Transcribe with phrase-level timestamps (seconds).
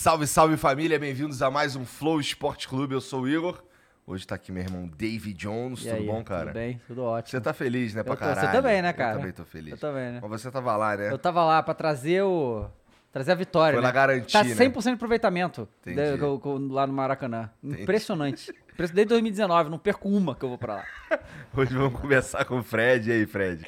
[0.00, 2.94] Salve, salve família, bem-vindos a mais um Flow Esporte Clube.
[2.94, 3.62] Eu sou o Igor.
[4.06, 5.80] Hoje tá aqui meu irmão David Jones.
[5.80, 6.46] E tudo aí, bom, cara?
[6.46, 7.30] Tudo bem, tudo ótimo.
[7.30, 8.52] Você tá feliz, né, pra tô- você caralho?
[8.52, 9.12] também, né, cara?
[9.14, 9.72] Eu também tô feliz.
[9.72, 10.20] Eu também, né?
[10.22, 11.12] Mas você tava lá, né?
[11.12, 12.66] Eu tava lá pra trazer o.
[13.12, 13.74] Trazer a vitória.
[13.74, 13.88] Foi né?
[13.88, 14.54] lá garantir, Tá né?
[14.54, 16.12] 100% de aproveitamento Entendi.
[16.12, 17.50] de- co- co- lá no Maracanã.
[17.62, 18.50] Impressionante.
[18.50, 18.70] Impressionante.
[18.94, 20.84] Desde 2019, não perco uma que eu vou pra lá.
[21.54, 23.10] Hoje vamos conversar com o Fred.
[23.10, 23.64] E aí, Fred?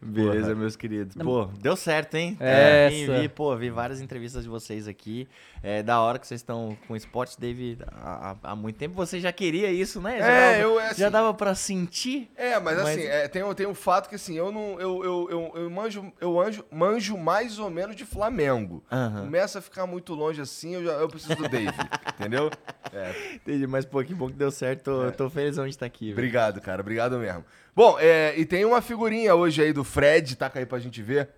[0.00, 0.54] Beleza, Porra.
[0.54, 1.16] meus queridos.
[1.16, 2.36] Pô, deu certo, hein?
[2.40, 3.20] É, Vim, essa.
[3.20, 5.28] vi, pô, vi várias entrevistas de vocês aqui.
[5.66, 8.94] É da hora que vocês estão com o Esporte David há, há- muito tempo.
[8.96, 10.18] Você já queria isso, né?
[10.18, 12.30] Já É, dava, eu, é, Já assim- dava pra sentir?
[12.36, 14.78] É, mas, Mas- assim, é, tem, o- tem um fato que assim, eu não.
[14.78, 18.84] Eu, eu, eu, eu manjo, eu anjo, manjo mais ou menos de Flamengo.
[18.92, 19.22] Aham.
[19.22, 21.72] Começa a ficar muito longe assim, eu, já, eu preciso do David.
[22.20, 22.50] entendeu?
[22.92, 23.34] É.
[23.36, 24.82] Entendi, mas pô, que bom que deu certo.
[24.84, 26.04] Tô, tô felizão de estar aqui.
[26.08, 26.12] velho.
[26.18, 26.82] Obrigado, cara.
[26.82, 27.42] Obrigado mesmo.
[27.74, 31.30] Bom, é, e tem uma figurinha hoje aí do Fred, taca aí pra gente ver.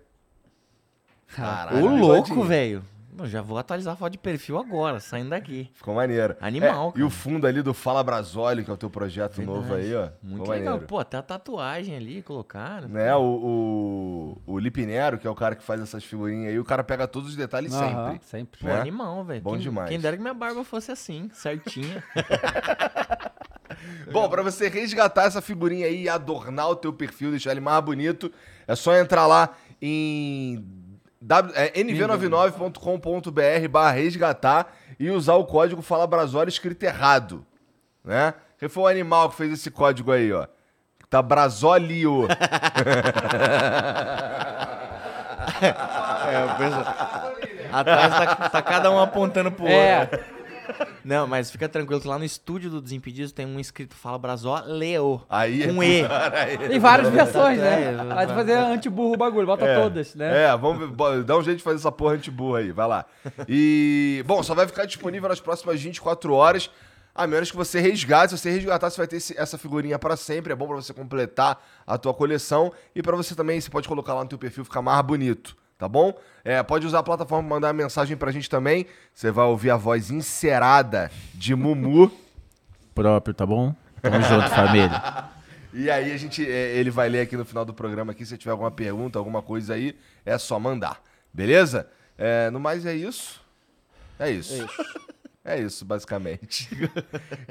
[1.33, 2.83] Caralho, Ô, louco, velho.
[3.19, 5.69] Eu já vou atualizar a foto de perfil agora, saindo daqui.
[5.73, 6.35] Ficou maneiro.
[6.39, 9.57] Animal, É, E o fundo ali do Fala Brasólio, que é o teu projeto Verdade.
[9.59, 10.09] novo aí, ó.
[10.21, 10.65] Muito Ficou legal.
[10.73, 10.87] maneiro.
[10.87, 12.87] Pô, até a tatuagem ali colocaram.
[12.87, 16.65] Né, o, o, o Lipinero, que é o cara que faz essas figurinhas aí, o
[16.65, 18.25] cara pega todos os detalhes Aham, sempre.
[18.27, 18.59] sempre.
[18.61, 18.79] Pô, né?
[18.81, 19.41] animal, velho.
[19.41, 19.89] Bom quem, demais.
[19.89, 22.03] Quem dera que minha barba fosse assim, certinha.
[24.11, 27.83] Bom, pra você resgatar essa figurinha aí e adornar o teu perfil, deixar ele mais
[27.83, 28.31] bonito,
[28.65, 29.49] é só entrar lá
[29.81, 30.63] em
[31.55, 34.67] é, nv99.com.br barra resgatar
[34.99, 37.45] e usar o código Fala Brasório escrito errado,
[38.03, 38.33] né?
[38.57, 40.47] Quem foi o animal que fez esse código aí, ó?
[41.09, 42.27] Tá Brasólio.
[45.59, 46.85] É, o pessoal.
[47.71, 50.07] Atrás tá, tá cada um apontando pro É.
[51.03, 54.61] Não, mas fica tranquilo que lá no estúdio do Desimpedidos tem um escrito Fala Brasó
[54.65, 55.21] Leo.
[55.29, 56.03] Aí Com E.
[56.67, 58.03] Tem várias versões, É, né?
[58.13, 60.43] Vai fazer anti-burro o bagulho, bota todas, né?
[60.45, 60.95] É, vamos
[61.25, 63.05] dá um jeito de fazer essa porra anti-burra aí, vai lá.
[63.47, 66.69] E, bom, só vai ficar disponível nas próximas 24 horas,
[67.15, 68.31] a menos que você resgate.
[68.33, 70.53] Se você resgatar, você vai ter esse- essa figurinha para sempre.
[70.53, 74.13] É bom para você completar a tua coleção e para você também, você pode colocar
[74.13, 76.13] lá no teu perfil, ficar mais bonito, tá bom?
[76.43, 78.85] É, pode usar a plataforma pra mandar mensagem pra gente também.
[79.13, 82.11] Você vai ouvir a voz encerada de Mumu.
[82.95, 83.75] próprio, tá bom?
[84.01, 85.27] Tamo junto, família.
[85.73, 88.35] E aí a gente, é, ele vai ler aqui no final do programa aqui, se
[88.35, 89.95] tiver alguma pergunta, alguma coisa aí,
[90.25, 90.99] é só mandar.
[91.31, 91.87] Beleza?
[92.17, 93.39] É, no mais é isso.
[94.17, 94.67] É isso.
[95.45, 96.67] É isso, basicamente.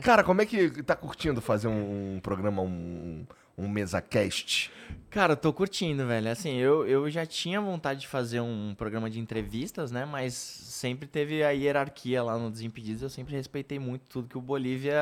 [0.03, 3.25] Cara, como é que tá curtindo fazer um, um programa, um,
[3.57, 4.73] um mesa-cast?
[5.17, 6.31] Cara, eu tô curtindo, velho.
[6.31, 10.05] Assim, eu, eu já tinha vontade de fazer um programa de entrevistas, né?
[10.05, 13.01] Mas sempre teve a hierarquia lá no Desimpedidos.
[13.01, 14.95] Eu sempre respeitei muito tudo que o Bolívia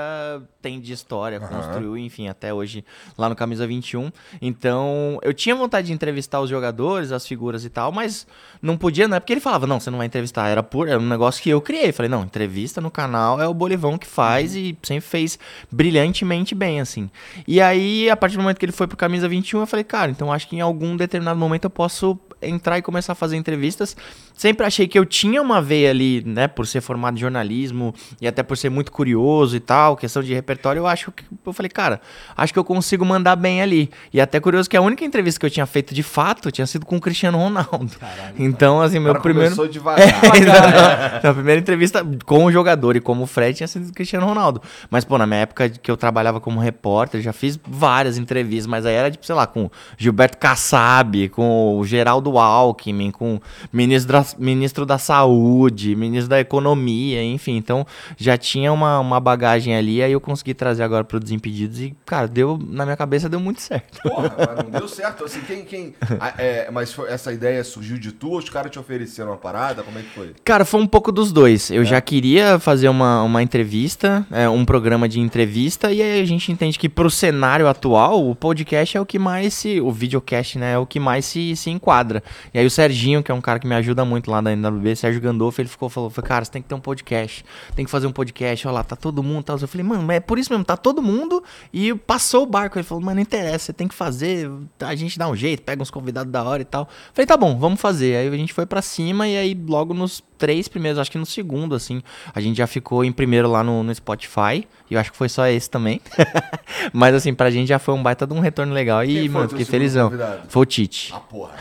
[0.62, 2.84] tem de história, construiu, enfim, até hoje
[3.18, 4.12] lá no Camisa 21.
[4.40, 8.24] Então, eu tinha vontade de entrevistar os jogadores, as figuras e tal, mas
[8.62, 10.46] não podia, não é porque ele falava, não, você não vai entrevistar.
[10.46, 11.90] Era, por, era um negócio que eu criei.
[11.90, 15.40] Falei, não, entrevista no canal é o Bolivão que faz e sempre fez
[15.72, 17.10] brilhantemente bem, assim.
[17.48, 20.03] E aí, a partir do momento que ele foi pro Camisa 21, eu falei, cara,
[20.10, 23.96] então acho que em algum determinado momento eu posso entrar e começar a fazer entrevistas.
[24.36, 28.26] Sempre achei que eu tinha uma veia ali, né, por ser formado em jornalismo e
[28.26, 31.70] até por ser muito curioso e tal, questão de repertório, eu acho que eu falei,
[31.70, 32.00] cara,
[32.36, 33.90] acho que eu consigo mandar bem ali.
[34.12, 36.84] E até curioso que a única entrevista que eu tinha feito de fato tinha sido
[36.84, 37.92] com o Cristiano Ronaldo.
[38.36, 40.08] Então, assim, O meu primeiro começou devagar.
[40.08, 43.92] é, então, a primeira entrevista com o jogador e como o Fred tinha sido o
[43.92, 44.60] Cristiano Ronaldo.
[44.90, 48.84] Mas, pô, na minha época que eu trabalhava como repórter, já fiz várias entrevistas, mas
[48.84, 53.40] aí era, tipo, sei lá, com o Gilberto Kassab, com o Geraldo Alckmin, com
[53.72, 57.56] ministro da, ministro da Saúde, ministro da Economia, enfim.
[57.56, 57.86] Então
[58.16, 62.26] já tinha uma, uma bagagem ali, aí eu consegui trazer agora pro Desimpedidos e, cara,
[62.28, 64.00] deu, na minha cabeça deu muito certo.
[64.02, 65.24] Porra, mas não deu certo.
[65.24, 65.64] Assim, quem.
[65.64, 65.94] quem
[66.38, 69.82] é, mas foi- essa ideia surgiu de tu ou os caras te ofereceram uma parada?
[69.82, 70.34] Como é que foi?
[70.44, 71.70] Cara, foi um pouco dos dois.
[71.70, 76.24] Eu já queria fazer uma, uma entrevista, é, um programa de entrevista, e aí a
[76.24, 79.80] gente entende que pro cenário atual, o podcast é o que mais se.
[79.80, 80.72] O videocast, né?
[80.74, 82.22] É o que mais se, se enquadra.
[82.52, 84.96] E aí o Serginho, que é um cara que me ajuda muito lá da NWB,
[84.96, 87.44] Sérgio Gandolfo, ele ficou falou, cara, você tem que ter um podcast,
[87.74, 89.58] tem que fazer um podcast, olha lá, tá todo mundo, tal.
[89.58, 92.78] Eu falei, mano, mas é por isso mesmo, tá todo mundo e passou o barco.
[92.78, 94.50] Ele falou, mano, não interessa, você tem que fazer,
[94.80, 96.88] a gente dá um jeito, pega uns convidados da hora e tal.
[97.12, 98.16] Falei, tá bom, vamos fazer.
[98.16, 101.24] Aí a gente foi pra cima e aí logo nos três primeiros, acho que no
[101.24, 102.02] segundo, assim,
[102.34, 104.66] a gente já ficou em primeiro lá no, no Spotify.
[104.90, 106.00] E eu acho que foi só esse também.
[106.92, 109.02] Mas assim, pra gente já foi um baita de um retorno legal.
[109.04, 110.10] E, Quem mano, fiquei felizão.
[110.10, 110.42] convidado?
[110.48, 111.12] Foi o Tite.
[111.14, 111.54] Ah, porra.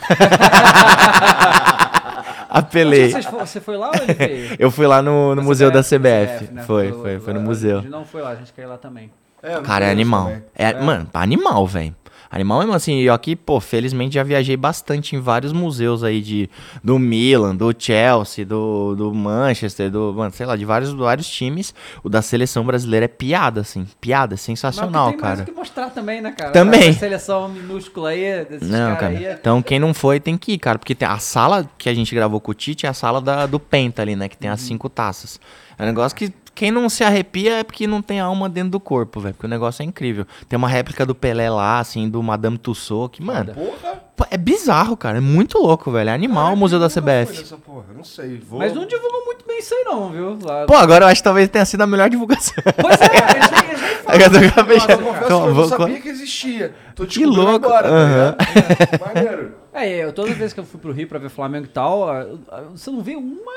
[2.48, 3.10] Apelei.
[3.10, 4.56] Você, você foi lá ou ele veio?
[4.58, 6.52] Eu fui lá no, no museu da CBF.
[6.52, 6.62] né?
[6.62, 7.78] Foi, Pelo- foi, foi no museu.
[7.78, 9.10] A gente não foi lá, a gente quer ir lá também.
[9.42, 10.24] É, Cara, é animal.
[10.24, 10.44] também.
[10.54, 11.94] É, Mano, animal, velho.
[12.34, 16.50] Animal mesmo assim, eu aqui, pô, felizmente já viajei bastante em vários museus aí de
[16.82, 21.72] do Milan, do Chelsea, do, do Manchester, do, mano, sei lá, de vários, vários times.
[22.02, 25.42] O da seleção brasileira é piada, assim, piada, sensacional, Mas tem mais cara.
[25.42, 26.50] o que mostrar também, né, cara?
[26.50, 26.88] Também.
[26.90, 29.06] A seleção minúscula aí, desses Não, cara.
[29.08, 29.24] aí.
[29.26, 30.76] é- Então, quem não foi tem que ir, cara.
[30.76, 33.46] Porque tem a sala que a gente gravou com o Tite é a sala da,
[33.46, 34.28] do Penta ali, né?
[34.28, 34.66] Que tem as Uhum.
[34.66, 35.38] cinco taças.
[35.78, 38.80] É um negócio que quem não se arrepia é porque não tem alma dentro do
[38.80, 39.34] corpo, velho.
[39.34, 40.26] Porque o negócio é incrível.
[40.48, 44.02] Tem uma réplica do Pelé lá, assim, do Madame Tussauds, que, mano, Porra.
[44.30, 45.18] é bizarro, cara.
[45.18, 46.10] É muito louco, velho.
[46.10, 47.38] É animal o Museu da CBF.
[47.38, 48.38] nessa porra, eu não sei.
[48.38, 48.58] Vou...
[48.58, 50.38] Mas não divulgam muito bem isso aí não, viu?
[50.42, 52.54] Lá- Pô, agora eu acho que talvez tenha sido a melhor divulgação.
[52.80, 53.04] Pois é,
[53.36, 54.14] eles nem, eles nem falam.
[54.14, 56.74] É que eu Nossa, confesso Então, que eu vou- não sabia que existia.
[56.94, 57.66] Tô Que descobrindo louco.
[57.66, 58.36] agora, tá Aham.
[58.38, 59.14] ligado?
[59.14, 59.54] Maneiro.
[59.72, 62.24] É, eu, toda vez que eu fui pro Rio pra ver Flamengo e tal, ah,
[62.52, 63.52] ah, você não vê uma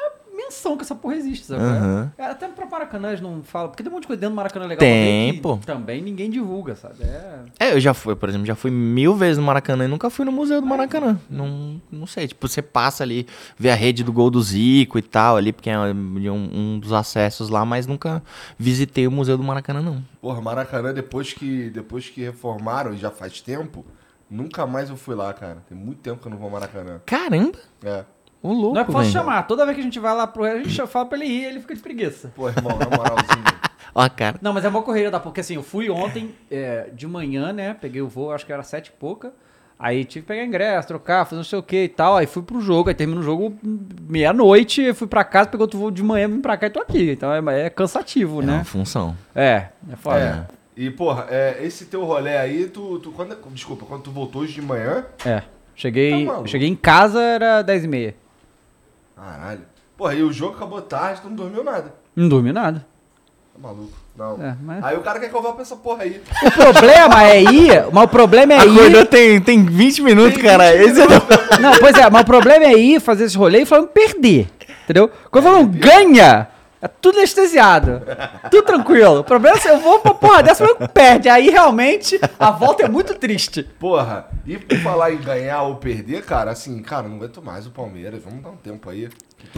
[0.48, 1.62] menção que essa porra existe, sabe?
[1.62, 2.12] Aham.
[2.18, 4.38] É, até pra Maracanã eles não falam, porque tem um monte de coisa dentro do
[4.38, 5.58] Maracanã legal Tem, pô.
[5.58, 7.04] também ninguém divulga, sabe?
[7.04, 7.40] É...
[7.60, 10.26] É, eu já fui, por exemplo, já fui mil vezes no Maracanã e nunca fui
[10.26, 11.20] no Museu do Maracanã.
[11.30, 13.28] Não, não sei, tipo, você passa ali,
[13.58, 16.94] vê a rede do gol do Zico e tal ali, porque é um, um dos
[16.94, 18.24] acessos lá, mas nunca
[18.58, 20.04] visitei o Museu do Maracanã, não.
[20.22, 23.86] Porra, Maracanã, depois que, depois que reformaram, já faz tempo,
[24.30, 25.64] nunca mais eu fui lá, cara.
[25.68, 27.00] Tem muito tempo que eu não vou ao Maracanã.
[27.06, 28.04] Caramba, É.
[28.44, 29.14] o louco, Não é que posso velho.
[29.14, 31.28] chamar, toda vez que a gente vai lá pro Rio, a gente fala pra ele
[31.28, 32.32] ir, ele fica de preguiça.
[32.36, 33.58] Pô, irmão, na moralzinha.
[33.96, 34.38] Ó a cara.
[34.42, 37.74] Não, mas é uma correria da porque assim, eu fui ontem é, de manhã, né?
[37.74, 39.34] Peguei o voo, acho que era sete e pouca.
[39.80, 42.16] Aí tive que pegar ingresso, trocar, fazer não sei o que e tal.
[42.18, 43.56] Aí fui pro jogo, aí termina o jogo
[44.08, 46.80] meia-noite, eu fui pra casa, peguei outro voo de manhã, vim pra cá e tô
[46.80, 47.12] aqui.
[47.12, 48.54] Então é, é cansativo, É né?
[48.56, 49.16] uma função.
[49.36, 50.48] É, é foda.
[50.52, 50.58] É.
[50.80, 54.54] E, porra, é, esse teu rolê aí, tu, tu quando, desculpa, quando tu voltou hoje
[54.54, 55.42] de manhã, É.
[55.76, 58.16] Cheguei, Tá cheguei em casa, era 10 e meia.
[59.18, 59.62] Caralho.
[59.98, 61.94] Porra, e o jogo acabou tarde, tu não dormiu nada.
[62.16, 62.86] Não dormi nada.
[63.54, 63.92] Tá maluco.
[64.16, 64.34] Não.
[64.44, 66.22] É, mas- Aí o cara quer que eu vá pra essa porra aí.
[66.46, 69.06] O problema é ir, mas o problema é Acordou ir...
[69.08, 70.74] tem, tem 20 minutos, cara.
[70.76, 73.66] Esse é o- Não, pois é, mas o problema é ir fazer esse rolê e
[73.66, 74.48] falando perder,
[74.84, 75.10] entendeu?
[75.32, 76.48] Quando falando ganha,
[76.88, 78.02] é tudo anestesiado,
[78.50, 79.20] tudo tranquilo.
[79.20, 81.30] O problema é se eu vou pra porra dessa, mas perde.
[81.30, 83.64] Aí realmente a volta é muito triste.
[83.80, 87.72] Porra, e por falar em ganhar ou perder, cara, assim, cara, não aguento mais o
[87.72, 88.22] Palmeiras.
[88.24, 89.10] Vamos dar um tempo aí.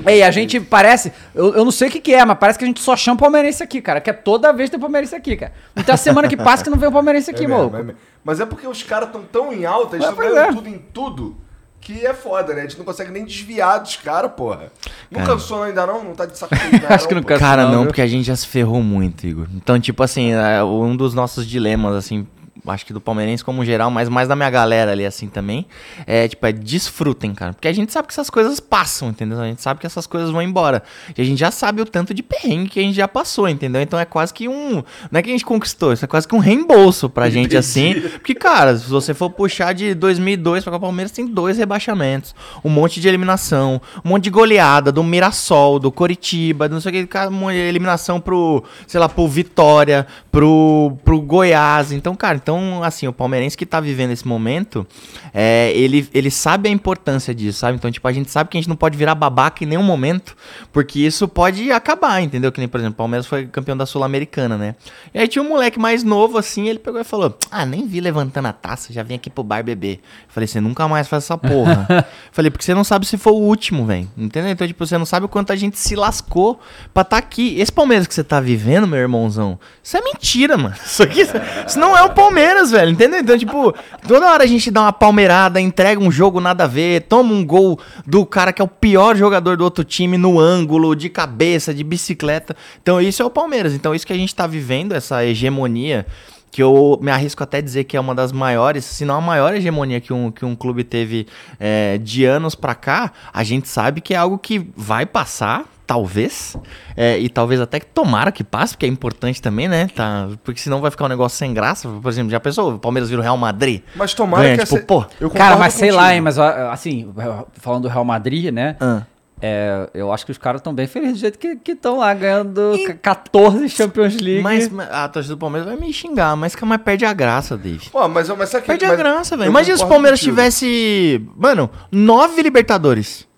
[0.06, 2.66] Ei, a gente parece, eu, eu não sei o que, que é, mas parece que
[2.66, 4.02] a gente só chama palmeirense aqui, cara.
[4.02, 5.54] Que é toda vez tem palmeirense aqui, cara.
[5.76, 7.92] Não tem a semana que passa que não vem o palmeirense aqui, É mesmo, maluco.
[7.92, 7.96] é.
[8.24, 10.56] Mas é porque os caras estão tão em alta, eles É, estão pois ganhando é.
[10.56, 11.38] tudo em tudo,
[11.82, 12.62] que é foda, né?
[12.62, 14.72] A gente não consegue nem desviar dos caras, porra.
[15.10, 16.04] Não cansou ainda não?
[16.04, 17.40] Não tá de saco cheio, Acho que não cansa.
[17.40, 19.48] Cara, não, porque a gente já se ferrou muito, Igor.
[19.56, 22.28] Então, tipo assim, é, um dos nossos dilemas, assim,
[22.68, 25.66] acho que do palmeirense como geral, mas mais da minha galera ali, assim, também,
[26.06, 27.54] é, tipo, é desfrutem, cara.
[27.54, 29.40] Porque a gente sabe que essas coisas passam, entendeu?
[29.40, 30.84] A gente sabe que essas coisas vão embora.
[31.18, 33.82] E a gente já sabe o tanto de perrengue que a gente já passou, entendeu?
[33.82, 34.84] Então é quase que um...
[35.12, 38.00] Não é que a gente conquistou, isso é quase que um reembolso pra gente, assim.
[38.20, 42.36] Porque, cara, se você for puxar de 2002 pra cá, o Palmeiras tem dois rebaixamentos,
[42.64, 47.04] um monte de eliminação, um monte de goleada do Mirassol, do Coritiba, do não sei
[47.04, 51.92] o que, uma eliminação pro, sei lá, pro Vitória, pro, pro Goiás.
[51.92, 54.88] Então, cara, então, assim, o palmeirense que tá vivendo esse momento,
[55.32, 57.78] é, ele, ele sabe a importância disso, sabe?
[57.78, 60.36] Então, tipo, a gente sabe que a gente não pode virar babaca em nenhum momento,
[60.74, 62.52] porque isso pode acabar, entendeu?
[62.52, 64.76] Que nem, por exemplo, o Palmeiras foi campeão da Sul-Americana, né?
[65.14, 68.02] E aí tinha um moleque mais novo, assim, ele pegou e falou: Ah, nem vi
[68.02, 69.98] levantando a taça, já vim aqui pro bar beber.
[69.98, 71.88] Eu falei, você nunca mais faz essa porra.
[72.32, 74.10] Falei, porque você não sabe se foi o último, velho.
[74.18, 74.50] Entendeu?
[74.50, 76.60] Então, tipo, você não sabe o quanto a gente se lascou
[76.94, 77.60] pra estar aqui.
[77.60, 80.76] Esse Palmeiras que você tá vivendo, meu irmãozão, isso é mentira, mano.
[80.84, 82.39] Isso aqui, isso não é o Palmeiras,
[82.72, 82.92] velho.
[82.92, 83.20] Entendeu?
[83.20, 83.74] Então, tipo,
[84.08, 87.46] toda hora a gente dá uma palmeirada, entrega um jogo nada a ver, toma um
[87.46, 91.74] gol do cara que é o pior jogador do outro time no ângulo, de cabeça,
[91.74, 92.56] de bicicleta.
[92.82, 93.74] Então, isso é o Palmeiras.
[93.74, 96.06] Então, isso que a gente tá vivendo, essa hegemonia
[96.52, 99.54] que eu me arrisco até dizer que é uma das maiores, se não a maior
[99.54, 101.28] hegemonia que um, que um clube teve
[101.60, 106.56] é, de anos pra cá, a gente sabe que é algo que vai passar, talvez,
[106.96, 109.88] é, e talvez até que tomara que passe, porque é importante também, né?
[109.96, 111.90] Tá, porque senão vai ficar um negócio sem graça.
[111.90, 113.82] Por exemplo, já pensou, o Palmeiras vira o Real Madrid?
[113.96, 114.86] Mas tomara Ganha, que tipo, essa...
[114.86, 117.12] pô, eu Cara, mas sei lá, hein, mas assim,
[117.54, 118.76] falando do Real Madrid, né?
[118.80, 119.02] Ah.
[119.42, 122.74] É, eu acho que os caras estão bem felizes do jeito que estão lá ganhando
[123.02, 124.44] 14 Champions League.
[124.44, 127.90] Mas a torcida do Palmeiras vai me xingar, mas, que- mas perde a graça, Dave.
[127.90, 129.50] Pô, mas, mas sabe que- Perde a mas graça, velho.
[129.50, 130.36] Imagina se o Palmeiras contigo.
[130.36, 133.29] tivesse, mano, nove Libertadores.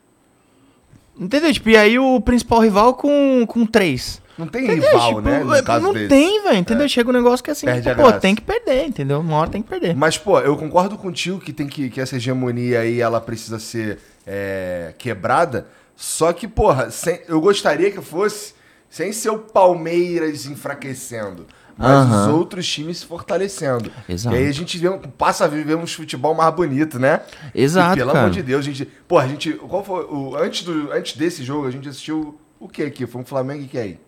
[1.19, 1.51] Entendeu?
[1.53, 4.21] Tipo, e aí o principal rival com, com três.
[4.37, 4.89] Não tem Entendeu?
[4.89, 5.41] rival, Tipo, né?
[5.41, 6.07] É, não desse.
[6.07, 6.57] tem, velho.
[6.57, 6.89] Entendeu?
[6.89, 8.19] Chega um negócio que é assim, tipo, pô, graça.
[8.19, 9.19] tem que perder, entendeu?
[9.19, 9.95] Uma hora tem que perder.
[9.95, 13.99] Mas, pô, eu concordo contigo que tem que, que essa hegemonia aí, ela precisa ser
[14.25, 15.67] é, quebrada.
[15.95, 18.53] Só que, porra, sem- eu gostaria que fosse
[18.89, 21.45] sem ser o Palmeiras enfraquecendo,
[21.81, 22.27] mas Aham.
[22.29, 23.91] os outros times se fortalecendo.
[24.07, 24.35] Exato.
[24.35, 27.21] E aí a gente vê, passa a viver um futebol mais bonito, né?
[27.53, 28.25] Exato, E, pelo cara.
[28.25, 28.85] amor de Deus, a gente.
[29.07, 29.53] Porra, a gente.
[29.53, 30.03] Qual foi.
[30.05, 33.05] O, antes, do, antes desse jogo, a gente assistiu o que aqui?
[33.07, 33.99] Foi um Flamengo e que aí?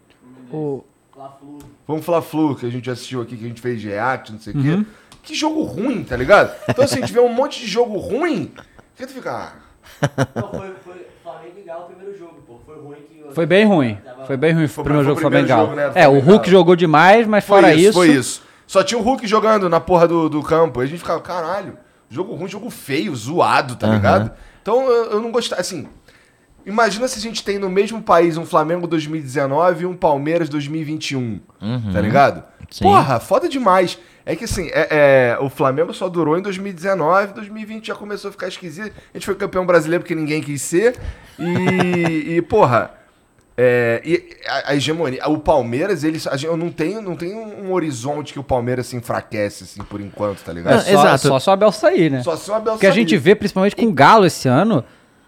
[0.51, 0.83] O-
[1.85, 4.39] Foi um Fla-Flu que a gente assistiu aqui, que a gente fez de react, não
[4.39, 4.83] sei o Uhum.
[4.83, 4.89] quê.
[5.23, 6.53] Que jogo ruim, tá ligado?
[6.69, 8.51] Então, assim, a gente vê um monte de jogo ruim,
[8.95, 9.31] que tu fica.
[10.01, 12.59] ah, Não, foi, foi Flamengo e Galo o primeiro jogo, pô.
[12.73, 12.95] Foi ruim
[13.27, 13.33] que.
[13.33, 13.97] Foi bem ruim.
[14.27, 15.69] Foi bem ruim o Foi- primeiro foi o jogo primeiro Flamengo.
[15.69, 16.19] jogo, né, do É, o.
[16.19, 17.93] Hulk jogou demais, mas Foi fora isso, isso.
[17.93, 18.41] foi isso.
[18.67, 20.79] Só tinha o Hulk jogando na porra do, do campo.
[20.79, 21.77] Aí a gente ficava, caralho,
[22.09, 23.95] jogo ruim, jogo feio, zoado, tá Aham.
[23.95, 24.31] ligado?
[24.61, 25.59] Então eu, eu não gostava.
[25.61, 25.87] Assim,
[26.65, 31.39] imagina se a gente tem no mesmo país um Flamengo 2019 e um Palmeiras 2021,
[31.91, 32.37] tá ligado?
[32.37, 32.43] Uhum.
[32.71, 32.83] Sim.
[32.85, 33.99] Porra, foda demais.
[34.25, 34.87] É que assim, é,
[35.35, 38.93] é, o Flamengo só durou em 2019, 2020 já começou a ficar esquisito.
[39.13, 40.95] A gente foi campeão brasileiro porque ninguém quis ser.
[41.37, 42.91] E, e porra,
[43.57, 45.27] é, e a, a hegemonia.
[45.29, 48.87] O Palmeiras, eles, a gente, eu não tenho, não tenho um horizonte que o Palmeiras
[48.87, 50.81] se enfraquece, assim, por enquanto, tá É, ligado?
[50.83, 51.27] só, Exato.
[51.27, 52.23] só se o Abel sair, né?
[52.23, 53.01] Só se o Abel Porque a sair.
[53.01, 54.83] gente vê, principalmente com o Galo esse ano,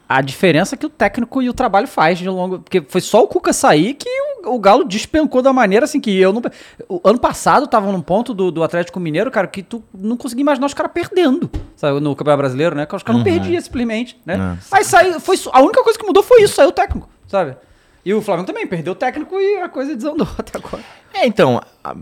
[0.07, 2.59] a diferença que o técnico e o trabalho faz de longo.
[2.59, 4.09] Porque foi só o Cuca sair que
[4.43, 6.41] o, o Galo despencou da maneira assim que eu não.
[6.87, 10.41] O ano passado tava num ponto do, do Atlético Mineiro, cara, que tu não conseguia
[10.41, 11.49] imaginar os caras perdendo.
[11.75, 12.85] Sabe, no Campeonato Brasileiro, né?
[12.85, 14.37] Que os caras não perdiam simplesmente, né?
[14.37, 14.75] Nossa.
[14.75, 15.19] Aí saiu.
[15.19, 17.57] Foi, a única coisa que mudou foi isso, saiu o técnico, sabe?
[18.05, 20.83] E o Flamengo também perdeu o técnico e a coisa desandou até agora.
[21.11, 21.59] É, então,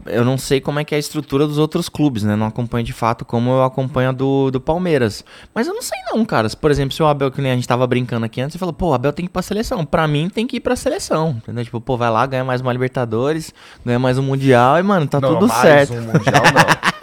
[0.08, 2.36] eu não sei como é que é a estrutura dos outros clubes, né?
[2.36, 5.24] Não acompanho de fato como eu acompanho a do, do Palmeiras.
[5.54, 6.50] Mas eu não sei não, cara.
[6.50, 8.74] Por exemplo, se o Abel, que nem a gente tava brincando aqui antes, você falou,
[8.74, 9.86] pô, o Abel tem que ir pra seleção.
[9.86, 11.64] Pra mim, tem que ir pra seleção, entendeu?
[11.64, 13.54] Tipo, pô, vai lá, ganha mais uma Libertadores,
[13.86, 15.94] ganha mais um Mundial e, mano, tá Não, tudo mais certo.
[15.94, 16.94] Um mundial, não.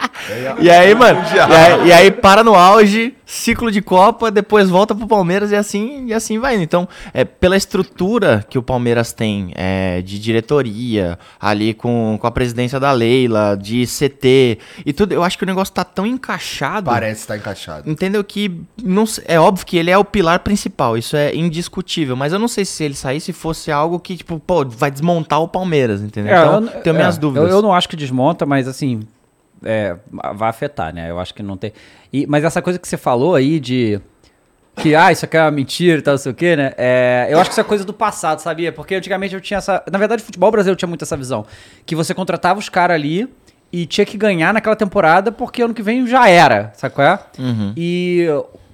[0.59, 4.93] E aí, mano, e aí, e aí para no auge, ciclo de Copa, depois volta
[4.93, 6.55] pro Palmeiras e assim, e assim vai.
[6.61, 12.31] Então, é, pela estrutura que o Palmeiras tem é, de diretoria, ali com, com a
[12.31, 16.85] presidência da Leila, de CT e tudo, eu acho que o negócio tá tão encaixado.
[16.89, 17.89] Parece estar encaixado.
[17.89, 18.23] Entendeu?
[18.23, 22.15] Que não se- é óbvio que ele é o pilar principal, isso é indiscutível.
[22.15, 25.47] Mas eu não sei se ele saísse fosse algo que, tipo, pô, vai desmontar o
[25.47, 26.33] Palmeiras, entendeu?
[26.35, 27.49] então, eu- tenho minhas é, dúvidas.
[27.49, 29.01] Eu, eu não acho que desmonta, mas assim,
[29.63, 29.95] é,
[30.33, 31.09] vai afetar, né?
[31.09, 31.73] Eu acho que não tem.
[32.11, 33.99] E, mas essa coisa que você falou aí de.
[34.77, 36.73] Que, ah, isso aqui é uma mentira e tal, não sei o quê, né?
[36.77, 38.71] É, eu acho que isso é coisa do passado, sabia?
[38.71, 39.83] Porque antigamente eu tinha essa.
[39.91, 41.45] Na verdade, o futebol brasileiro tinha muito essa visão.
[41.85, 43.27] Que você contratava os caras ali
[43.71, 47.19] e tinha que ganhar naquela temporada porque ano que vem já era, sabe qual é?
[47.39, 47.73] Uhum.
[47.75, 48.27] E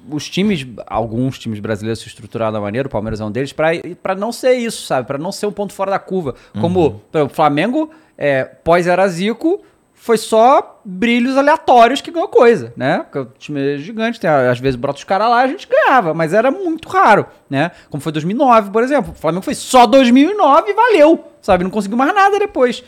[0.09, 3.69] os times, alguns times brasileiros se estruturaram da maneira, o Palmeiras é um deles, pra,
[4.01, 5.05] pra não ser isso, sabe?
[5.05, 6.35] Pra não ser um ponto fora da curva.
[6.59, 9.61] Como exemplo, o Flamengo, é, pós-era Zico,
[9.99, 12.99] foi só brilhos aleatórios que ganhou coisa, né?
[12.99, 16.13] Porque o time é gigante, tem, às vezes brota os caras lá, a gente ganhava,
[16.13, 17.71] mas era muito raro, né?
[17.89, 19.11] Como foi 2009, por exemplo.
[19.11, 21.63] O Flamengo foi só 2009 e valeu, sabe?
[21.63, 22.83] Não conseguiu mais nada depois.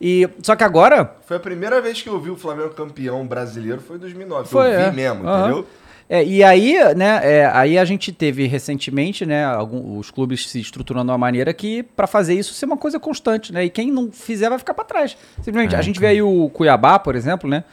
[0.00, 3.80] E, só que agora, Foi a primeira vez que eu vi o Flamengo campeão brasileiro,
[3.80, 4.48] foi em 2009.
[4.48, 4.90] Foi, eu vi é.
[4.90, 5.40] mesmo, Aham.
[5.40, 5.66] entendeu?
[6.08, 10.60] É, e aí, né, é, aí a gente teve recentemente, né, algum- os clubes se
[10.60, 13.64] estruturando de uma maneira que para fazer isso ser uma coisa constante, né?
[13.64, 15.16] E quem não fizer vai ficar para trás.
[15.42, 17.64] Simplesmente, a gente vê aí o Cuiabá, por exemplo, né,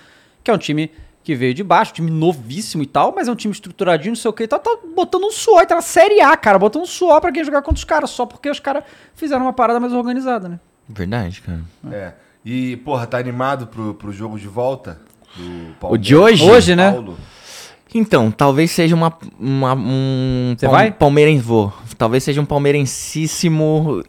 [0.44, 0.90] que é um time
[1.24, 4.30] que veio de baixo, time novíssimo e tal, mas é um time estruturadinho, não sei
[4.30, 6.88] o que e tal, tá botando um suor, tá na Série A, cara, botando um
[6.88, 8.84] suor pra quem jogar contra os caras, só porque os caras
[9.14, 10.60] fizeram uma parada mais organizada, né?
[10.90, 11.60] Verdade, cara.
[11.92, 12.14] É.
[12.44, 15.00] E, porra, tá animado pro, pro jogo de volta?
[15.36, 16.44] Do O de hoje?
[16.50, 16.92] Hoje, né?
[16.92, 17.18] Paulo?
[17.94, 20.92] Então, talvez seja uma, uma- um Você vai?
[20.92, 21.74] palmeirense, vou.
[21.98, 24.04] Talvez seja um palmeirensíssimo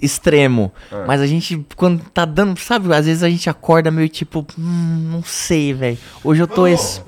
[0.00, 0.72] extremo.
[0.92, 1.04] É.
[1.06, 5.08] Mas a gente, quando tá dando, sabe, às vezes a gente acorda meio tipo, hum,
[5.10, 5.98] não sei, velho.
[6.22, 7.00] Hoje eu tô esse,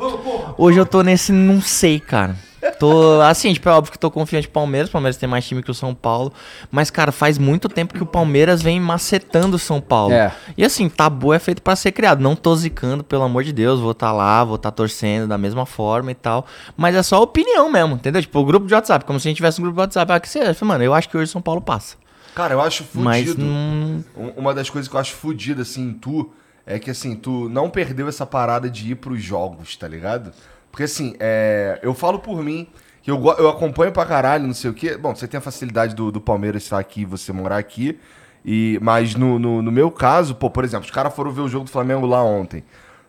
[0.56, 2.37] hoje eu tô nesse não sei, cara.
[2.79, 4.88] Tô, assim, tipo, é óbvio que tô confiante no Palmeiras.
[4.88, 6.33] O Palmeiras tem mais time que o São Paulo.
[6.71, 10.12] Mas, cara, faz muito tempo que o Palmeiras vem macetando o São Paulo.
[10.12, 10.33] É.
[10.57, 12.21] E assim, tabu é feito pra ser criado.
[12.21, 13.81] Não tô zicando, pelo amor de Deus.
[13.81, 16.47] Vou estar lá, vou estar torcendo da mesma forma e tal.
[16.77, 18.21] Mas é só opinião mesmo, entendeu?
[18.23, 20.12] Tipo, o grupo de WhatsApp, como se a gente tivesse um grupo de WhatsApp.
[20.12, 20.65] Ah, que você acha?
[20.65, 21.97] Mano, eu acho que hoje o São Paulo passa.
[22.35, 23.05] Cara, eu acho fudido.
[23.05, 24.05] Mas não.
[24.17, 26.31] Um- Uma das coisas que eu acho fodida, assim, em tu,
[26.67, 30.33] é que, assim, tu não perdeu essa parada de ir pros jogos, tá ligado?
[30.78, 32.68] Porque, assim, é, eu falo por mim,
[33.02, 34.97] que eu, eu acompanho pra caralho, não sei o quê.
[34.97, 37.99] Bom, você tem a facilidade do, do Palmeiras estar aqui, você morar aqui.
[38.44, 41.49] E, mas no, no, no meu caso, pô, por exemplo, os caras foram ver o
[41.49, 42.62] jogo do Flamengo lá ontem.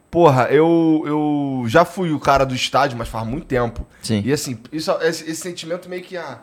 [0.10, 3.86] Porra, eu, eu já fui o cara do estádio, mas faz muito tempo.
[4.02, 4.24] Sim.
[4.26, 6.40] E assim, isso, esse, esse sentimento meio que, ah,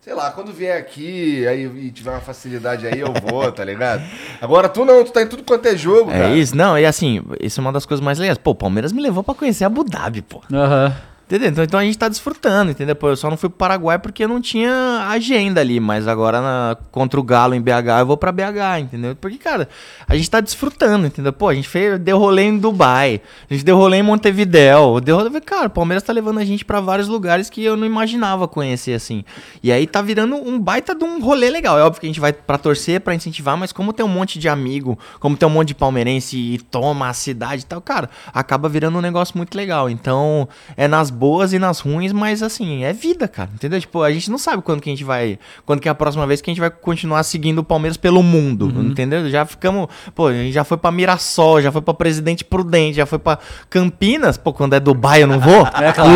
[0.00, 4.02] sei lá, quando vier aqui aí, e tiver uma facilidade aí, eu vou, tá ligado?
[4.40, 6.34] Agora tu não, tu tá em tudo quanto é jogo, É cara.
[6.36, 8.38] isso, não, e assim, isso é uma das coisas mais legais.
[8.38, 10.42] Pô, o Palmeiras me levou pra conhecer Abu Dhabi, pô.
[10.52, 10.94] Aham.
[11.30, 11.48] Entendeu?
[11.48, 12.96] Então, então a gente tá desfrutando, entendeu?
[12.96, 16.76] Pô, eu só não fui pro Paraguai porque não tinha agenda ali, mas agora na-
[16.90, 19.14] contra o Galo em BH eu vou pra BH, entendeu?
[19.14, 19.68] Porque, cara,
[20.08, 21.32] a gente tá desfrutando, entendeu?
[21.32, 25.16] Pô, a gente fez, deu rolê em Dubai, a gente deu rolê em Montevidéu, deu
[25.18, 28.48] rolê, cara, o Palmeiras tá levando a gente pra vários lugares que eu não imaginava
[28.48, 29.24] conhecer assim.
[29.62, 31.78] E aí tá virando um baita de um rolê legal.
[31.78, 34.36] É óbvio que a gente vai pra torcer, pra incentivar, mas como tem um monte
[34.36, 38.10] de amigo, como tem um monte de palmeirense e toma a cidade e tal, cara,
[38.34, 39.88] acaba virando um negócio muito legal.
[39.88, 43.50] Então, é nas boas e nas ruins, mas assim, é vida, cara.
[43.52, 43.78] Entendeu?
[43.78, 45.38] Tipo, a gente não sabe quando que a gente vai.
[45.66, 48.22] Quando que é a próxima vez que a gente vai continuar seguindo o Palmeiras pelo
[48.22, 48.72] mundo.
[48.80, 49.28] Entendeu?
[49.28, 49.88] Já ficamos.
[50.14, 53.38] Pô, a gente já foi pra Mirassol, já foi pra Presidente Prudente, já foi pra
[53.68, 54.38] Campinas.
[54.38, 55.60] Pô, quando é Dubai eu não vou?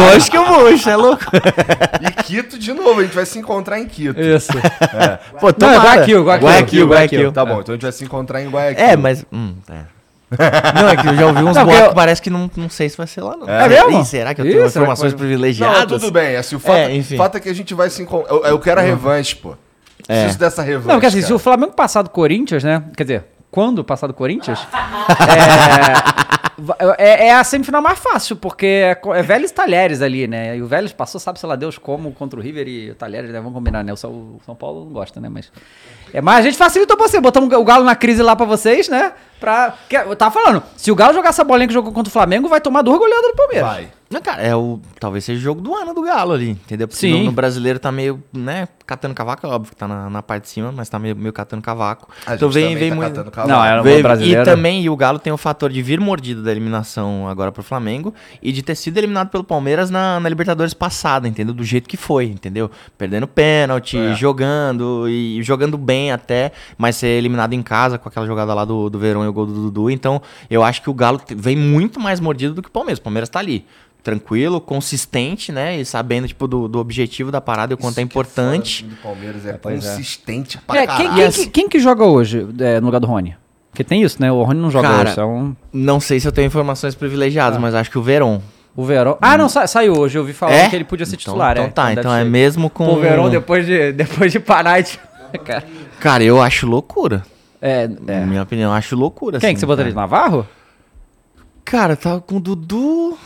[0.08, 1.25] Lógico que eu vou, isso é louco.
[2.00, 4.18] E Quito de novo, a gente vai se encontrar em Quito.
[4.18, 4.52] Isso.
[5.38, 5.78] Pô, Não, é tomara.
[5.82, 6.49] Guayaquil, Guayaquil.
[6.49, 7.32] Guayaquil, Guayaquil.
[7.32, 8.82] Tá bom, então a gente vai se encontrar em Guayaquil.
[8.82, 9.26] É, mas.
[9.30, 9.94] Hum, é.
[10.75, 12.69] Não, é que eu já ouvi uns Não, boatos eu- que parece que não, não
[12.69, 13.49] sei se vai ser lá, não.
[13.49, 14.00] É mesmo?
[14.00, 15.79] Ih, será que eu Ih, tenho informações pode- privilegiadas?
[15.91, 16.37] Não, tudo bem.
[16.37, 17.17] Assim, o fato, É, enfim.
[17.17, 18.33] fato é que a gente vai se encontrar.
[18.35, 19.55] Eu, eu quero a revanche, pô.
[20.07, 20.88] Preciso dessa revanche.
[20.88, 21.37] Não, porque assim, se cara.
[21.37, 22.83] o Flamengo passar do Corinthians, né?
[22.97, 24.59] Quer dizer, quando passar do Corinthians,
[26.99, 30.57] é, é, é a semifinal mais fácil, porque é, é Vélez e Talheres ali, né?
[30.57, 33.31] E o Vélez passou, sabe, sei lá, Deus como contra o River e o Talheres,
[33.31, 33.38] né?
[33.38, 33.93] Vamos combinar, né?
[33.93, 35.29] O São, o São Paulo não gosta, né?
[35.29, 35.50] Mas.
[36.12, 38.88] É, mas a gente facilitou pra você, botamos o Galo na crise lá pra vocês,
[38.88, 39.12] né?
[39.41, 39.75] Pra.
[39.91, 42.61] Eu tava falando, se o Galo jogar essa bolinha que jogou contra o Flamengo, vai
[42.61, 43.69] tomar duas goleadas do Palmeiras.
[43.69, 43.88] Vai.
[44.11, 44.79] Não, cara, é o.
[45.00, 46.87] Talvez seja o jogo do ano do Galo ali, entendeu?
[46.87, 47.19] Porque Sim.
[47.21, 50.45] no, no brasileiro tá meio, né, catando cavaco, é óbvio que tá na, na parte
[50.45, 52.08] de cima, mas tá meio, meio catando cavaco.
[52.25, 53.30] A então gente vem, vem tá muito.
[53.32, 53.49] cavalo.
[53.52, 54.43] Não, era- Veio- brasileiro.
[54.43, 57.63] E também e o Galo tem o fator de vir mordido da eliminação agora pro
[57.63, 61.52] Flamengo e de ter sido eliminado pelo Palmeiras na, na Libertadores passada, entendeu?
[61.54, 62.71] Do jeito que foi, entendeu?
[62.97, 64.15] Perdendo pênalti, É.
[64.15, 68.89] jogando e jogando bem até, mas ser eliminado em casa com aquela jogada lá do,
[68.89, 69.90] do Verão e o gol do Dudu.
[69.90, 72.99] Então, eu acho que o Galo vem muito mais mordido do que o Palmeiras.
[72.99, 73.66] O Palmeiras tá ali.
[74.02, 75.78] Tranquilo, consistente, né?
[75.80, 78.76] E sabendo, tipo, do, do objetivo da parada e o quanto é foda importante.
[78.78, 79.90] time do Palmeiras é, pois é.
[79.97, 81.08] consistente pra É, caralho.
[81.14, 83.34] quem, quem, que- quem que joga hoje é, no lugar do Rony?
[83.70, 84.30] Porque tem isso, né?
[84.30, 85.20] O Rony não joga Cara, hoje.
[85.20, 85.56] É um...
[85.73, 86.99] Não sei se eu tenho informações Ah.
[86.99, 88.40] privilegiadas, mas acho que o Verón.
[88.76, 89.16] O Verón.
[89.23, 90.18] Ah, não, sa- saiu hoje.
[90.18, 90.68] Eu ouvi falar É?
[90.68, 91.52] que ele podia ser Então- titular.
[91.56, 91.68] então é.
[91.70, 92.28] tá, deve então é ser.
[92.30, 94.99] mesmo com- Pô, O Verón, depois de, depois de parar de.
[95.44, 95.64] Cara,
[95.99, 97.25] Cara, eu acho loucura.
[97.67, 98.25] É, Na é.
[98.27, 99.39] minha opinião, eu acho loucura.
[99.41, 99.93] Quem assim, que você botaria?
[99.93, 100.03] cara.
[100.07, 100.47] Navarro?
[101.65, 103.17] Cara, tava com o Dudu.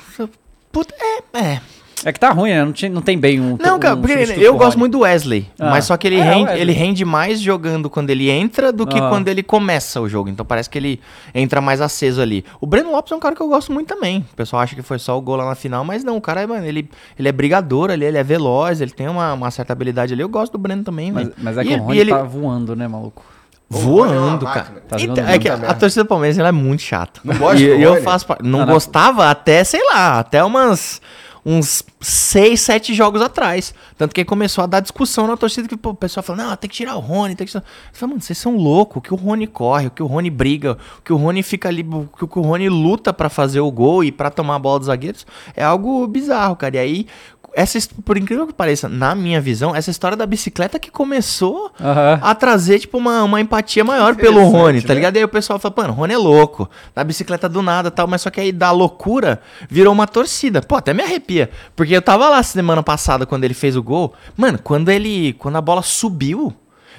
[0.71, 0.95] Puta,
[1.35, 1.61] é, é.
[2.05, 2.65] É que tá ruim, né?
[2.65, 3.57] Não, tinha, não tem bem um.
[3.61, 5.49] Não, um cara, porque substituto eu gosto muito do Wesley.
[5.59, 5.71] Ah.
[5.71, 8.97] Mas só que ele, É, rende, ele rende mais jogando quando ele entra do que
[8.97, 9.09] Ah.
[9.09, 10.29] quando ele começa o jogo.
[10.29, 11.01] Então parece que ele
[11.35, 12.45] entra mais aceso ali.
[12.61, 14.25] O Breno Lopes é um cara que eu gosto muito também.
[14.33, 16.17] O pessoal acha que foi só o gol lá na final, mas não.
[16.17, 19.33] O cara, é, mano, ele, ele é brigador ali, ele é veloz, ele tem uma,
[19.35, 20.23] uma certa habilidade ali.
[20.23, 22.23] Eu gosto do Breno também, Mas, mas é que E- o Rony e ele tá
[22.23, 23.25] voando, né, maluco?
[23.71, 24.83] É voando, cara.
[24.89, 27.21] Tá Então, é que a, torcida do Palmeiras ela é muito chata.
[27.23, 28.67] Não gosta e, do eu faço não não.
[28.67, 31.01] gostava até, sei lá, até umas
[31.45, 33.75] uns 6, 7 jogos atrás.
[33.97, 36.69] Tanto que começou a dar discussão na torcida que pô, o pessoal falou: "Não, tem
[36.69, 37.65] que tirar o Rony, tem que tirar".
[37.65, 40.31] Eu falei, mano, vocês são loucos, o que o Rony corre, o que o Rony
[40.31, 43.71] briga, o que o Rony fica ali, o que o Rony luta pra fazer o
[43.71, 45.27] gol e pra tomar a bola dos zagueiros,
[45.57, 46.77] é algo bizarro, cara.
[46.77, 47.07] E aí
[47.55, 52.19] essa, por incrível que pareça, na minha visão, essa história da bicicleta que começou Aham.
[52.23, 54.95] a trazer, tipo, uma, uma empatia maior pelo Rony, tá né?
[54.95, 55.17] ligado?
[55.17, 58.23] E aí o pessoal fala, mano, Rony é louco, da bicicleta do nada tal, mas
[58.23, 60.61] só que aí da loucura virou uma torcida.
[60.63, 61.51] Pô, até me arrepia.
[61.75, 64.15] Porque eu tava lá semana passada quando ele fez o gol.
[64.37, 65.33] Mano, quando ele.
[65.35, 66.55] Quando a bola subiu.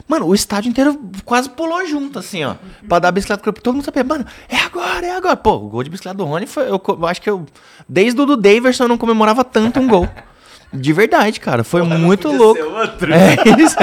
[0.07, 2.55] Mano, o estádio inteiro quase pulou junto, assim, ó.
[2.87, 5.35] Pra dar bicicleta pro todo mundo sabia, mano, é agora, é agora.
[5.35, 6.69] Pô, o gol de bicicleta do Rony foi.
[6.69, 7.45] Eu, eu acho que eu.
[7.87, 10.07] Desde o do Daverson eu não comemorava tanto um gol.
[10.71, 11.63] De verdade, cara.
[11.63, 12.59] Foi muito louco.
[13.09, 13.75] É isso.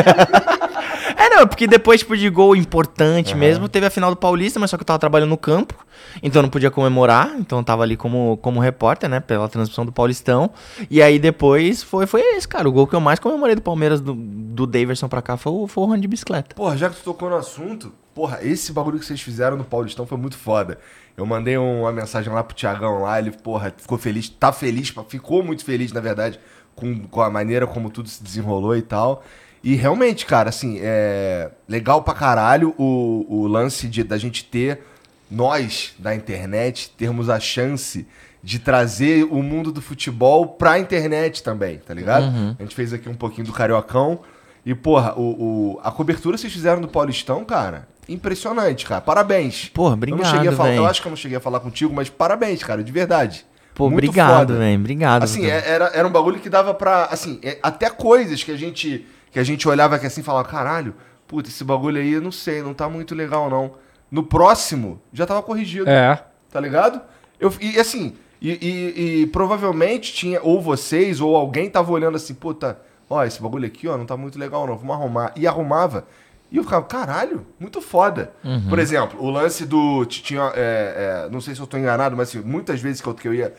[1.17, 4.71] É, não, porque depois, tipo, de gol importante mesmo, teve a final do Paulista, mas
[4.71, 5.75] só que eu tava trabalhando no campo,
[6.23, 9.85] então eu não podia comemorar, então eu tava ali como, como repórter, né, pela transmissão
[9.87, 10.51] do Paulistão.
[10.91, 12.69] E aí depois foi, foi esse, cara.
[12.69, 15.67] O gol que eu mais comemorei do Palmeiras, do, do Daverson pra cá, foi o,
[15.67, 16.55] foi o run de bicicleta.
[16.55, 20.07] Porra, já que tu tocou no assunto, porra, esse bagulho que vocês fizeram no Paulistão
[20.07, 20.79] foi muito foda.
[21.17, 24.93] Eu mandei um- uma mensagem lá pro Tiagão lá, ele, porra, ficou feliz, tá feliz,
[25.09, 26.39] ficou muito feliz, na verdade,
[26.77, 29.25] com, com a maneira como tudo se desenrolou e tal.
[29.65, 34.81] E realmente, cara, assim, é legal pra caralho o, o lance de, da gente ter,
[35.29, 38.07] nós da internet, termos a chance
[38.45, 42.27] de trazer o mundo do futebol pra internet também, tá ligado?
[42.59, 44.21] A gente fez aqui um pouquinho do Cariocão.
[44.65, 49.01] E, porra, o, o- a cobertura que vocês fizeram do Paulistão, cara, impressionante, cara.
[49.01, 49.69] Parabéns.
[49.69, 50.69] Porra, eu não obrigado, cheguei a falar.
[50.77, 53.45] Eu acho que eu não cheguei a falar contigo, mas parabéns, cara, de verdade.
[53.77, 54.81] Pô, Muito obrigado, velho.
[54.81, 55.23] Obrigado.
[55.23, 57.05] Assim, é- era, era um bagulho que dava pra.
[57.11, 60.49] Assim, é- até coisas que a gente que a gente olhava aqui assim e falava,
[60.49, 60.95] caralho,
[61.29, 63.73] puta, esse bagulho aí eu não sei, não tá muito legal, não.
[64.11, 66.19] No próximo, já tava corrigido É.
[66.51, 67.03] tá ligado?
[67.39, 72.33] Eu, e assim, e, e- e provavelmente tinha, ou vocês, ou alguém tava olhando assim,
[72.33, 72.79] puta,
[73.11, 75.33] ó, esse bagulho aqui, ó, não tá muito legal, não, vamos arrumar.
[75.37, 76.07] E arrumava.
[76.51, 78.33] E eu ficava, caralho, muito foda.
[78.69, 80.05] Por exemplo, o lance do.
[80.07, 83.15] Tinha, é, é, não sei se eu tô enganado, mas assim, muitas vezes que eu,
[83.15, 83.53] que eu ia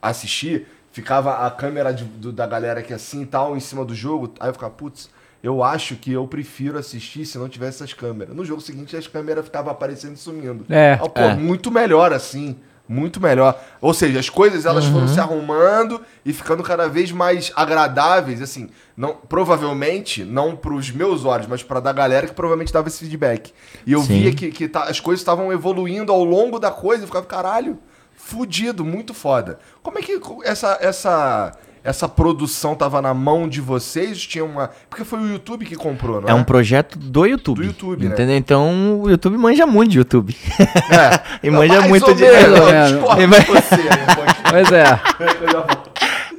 [0.00, 3.94] assistir, ficava a câmera de- do- da galera aqui assim e tal, em cima do
[3.94, 4.32] jogo.
[4.40, 5.10] Aí eu ficava, putz,
[5.42, 8.34] eu acho que eu prefiro assistir se não tivesse essas câmeras.
[8.34, 10.64] No jogo seguinte, as câmeras ficavam aparecendo e sumindo.
[10.68, 10.94] É.
[10.94, 12.56] Ah, pô, muito melhor assim.
[12.88, 13.60] Muito melhor.
[13.80, 18.68] Ou seja, as coisas elas foram se arrumando e ficando cada vez mais agradáveis, assim,
[18.96, 23.52] não provavelmente não pros meus olhos, mas pra da galera que provavelmente dava esse feedback.
[23.84, 24.20] E eu Sim.
[24.20, 27.76] via que, que tá- as coisas estavam evoluindo ao longo da coisa, eu ficava, caralho,
[28.14, 29.58] fudido, muito foda.
[29.82, 31.52] Como é que essa essa
[31.86, 34.20] essa produção tava na mão de vocês?
[34.26, 36.32] Tinha uma, porque foi o YouTube que comprou, não é?
[36.32, 37.58] É um projeto do YouTube.
[37.60, 38.12] Do YouTube, né?
[38.12, 38.36] Entendeu?
[38.36, 40.36] Então o YouTube manja muito de YouTube.
[40.60, 41.20] É.
[41.46, 42.22] e manja Mais muito ou de.
[42.22, 42.58] menos,
[43.28, 44.06] vai- de você, né?
[44.14, 45.85] Pode- Pois é.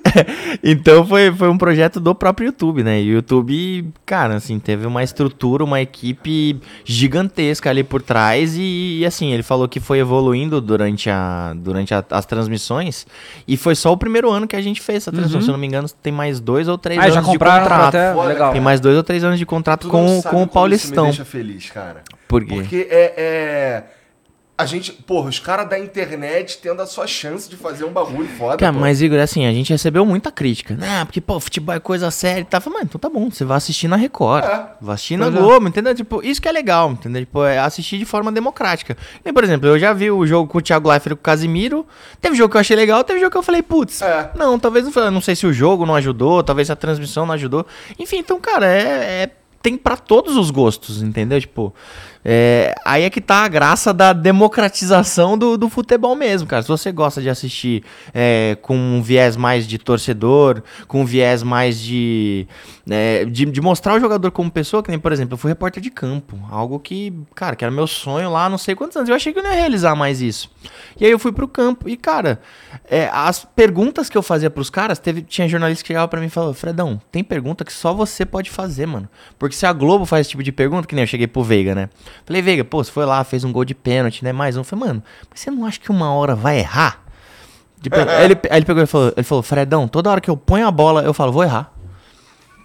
[0.63, 3.01] Então foi, foi um projeto do próprio YouTube, né?
[3.01, 8.99] E o YouTube, cara, assim, teve uma estrutura, uma equipe gigantesca ali por trás e,
[8.99, 13.05] e, assim, ele falou que foi evoluindo durante, a, durante a- as transmissões
[13.47, 15.41] e foi só o primeiro ano que a gente fez essa transmissão.
[15.41, 17.63] Se eu não me engano, tem mais dois ou três Ah, anos já de compraram
[17.63, 17.87] contrato.
[17.95, 18.13] até.
[18.13, 18.51] Foda, Legal.
[18.51, 21.09] Tem mais dois ou três anos de contrato Tu com, com o Paulistão.
[21.09, 22.01] Isso me deixa feliz, cara.
[22.27, 22.55] Por quê?
[22.55, 23.83] Porque é, é-
[24.59, 28.27] A gente, porra, os caras da internet tendo a sua chance de fazer um bagulho
[28.39, 28.57] foda.
[28.57, 28.79] Cara, pô.
[28.79, 30.75] mas Igor, assim, a gente recebeu muita crítica.
[30.81, 32.57] Ah, porque, pô, futebol é coisa séria e tal.
[32.57, 34.43] Eu Falei, mano, então tá bom, você vai assistir na Record.
[34.43, 34.65] É.
[34.81, 35.93] Vai assistir na Globo, entendeu?
[35.93, 37.21] Tipo, isso que é legal, entendeu?
[37.21, 38.97] Tipo, é assistir de forma democrática.
[39.23, 41.23] E, por exemplo, eu já vi o jogo com o Thiago Leifert e com o
[41.23, 41.85] Casimiro.
[42.19, 44.31] Teve jogo que eu achei legal, teve jogo que eu falei, putz, É.
[44.35, 45.07] não, talvez não foi.
[45.11, 47.63] Não sei se o jogo não ajudou, talvez a transmissão não ajudou.
[47.99, 48.81] Enfim, então, cara, é.
[49.23, 51.41] é- tem pra todos os gostos, entendeu?
[51.41, 51.73] Tipo,
[52.29, 56.61] é, aí é que tá a graça da democratização do, do futebol mesmo, cara.
[56.61, 61.41] Se você gosta de assistir é, com um viés mais de torcedor, com um viés
[61.41, 62.45] mais de,
[62.89, 63.45] é, de.
[63.45, 66.37] de mostrar o jogador como pessoa, que nem, por exemplo, eu fui repórter de campo.
[66.51, 69.07] Algo que, cara, que era meu sonho lá, não sei quantos anos.
[69.07, 70.51] Eu achei que eu não ia realizar mais isso.
[70.99, 71.87] E aí eu fui pro campo.
[71.87, 72.41] E, cara,
[72.89, 76.27] é, as perguntas que eu fazia pros caras, teve, tinha jornalista que chegava pra mim
[76.27, 79.07] e falou: Fredão, tem pergunta que só você pode fazer, mano.
[79.39, 81.73] Porque se a Globo faz esse tipo de pergunta, que nem eu cheguei pro Veiga,
[81.73, 81.87] né?
[82.25, 84.31] Falei, Veiga, pô, você foi lá, fez um gol de pênalti, né?
[84.33, 84.63] Mais um.
[84.63, 87.03] Falei, mano, mas você não acha que uma hora vai errar?
[87.81, 90.35] Tipo, aí, ele, aí ele pegou e falou, ele falou, Fredão, toda hora que eu
[90.37, 91.71] ponho a bola, eu falo, vou errar.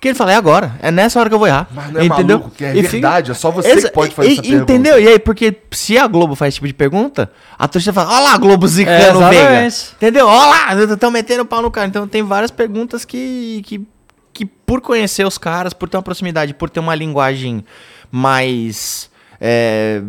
[0.01, 1.69] Que ele fala, é agora, é nessa hora que eu vou errar.
[1.71, 4.13] Mas não é maluco, que é E fica- verdade, é só você Exa- que pode
[4.13, 4.73] fazer e- essa pergunta.
[4.73, 5.01] Entendeu?
[5.01, 8.25] E aí, porque se a Globo faz esse tipo de pergunta, a torcida fala, olha
[8.31, 9.69] lá, Globo É, zicando o Veiga.
[9.95, 10.27] Entendeu?
[10.27, 11.87] Olha lá, estão metendo pau no cara.
[11.87, 13.87] Então tem várias perguntas que, que,
[14.33, 17.65] que por conhecer os caras, por ter uma proximidade, por ter uma linguagem
[18.11, 19.09] mais...
[19.45, 20.01] é,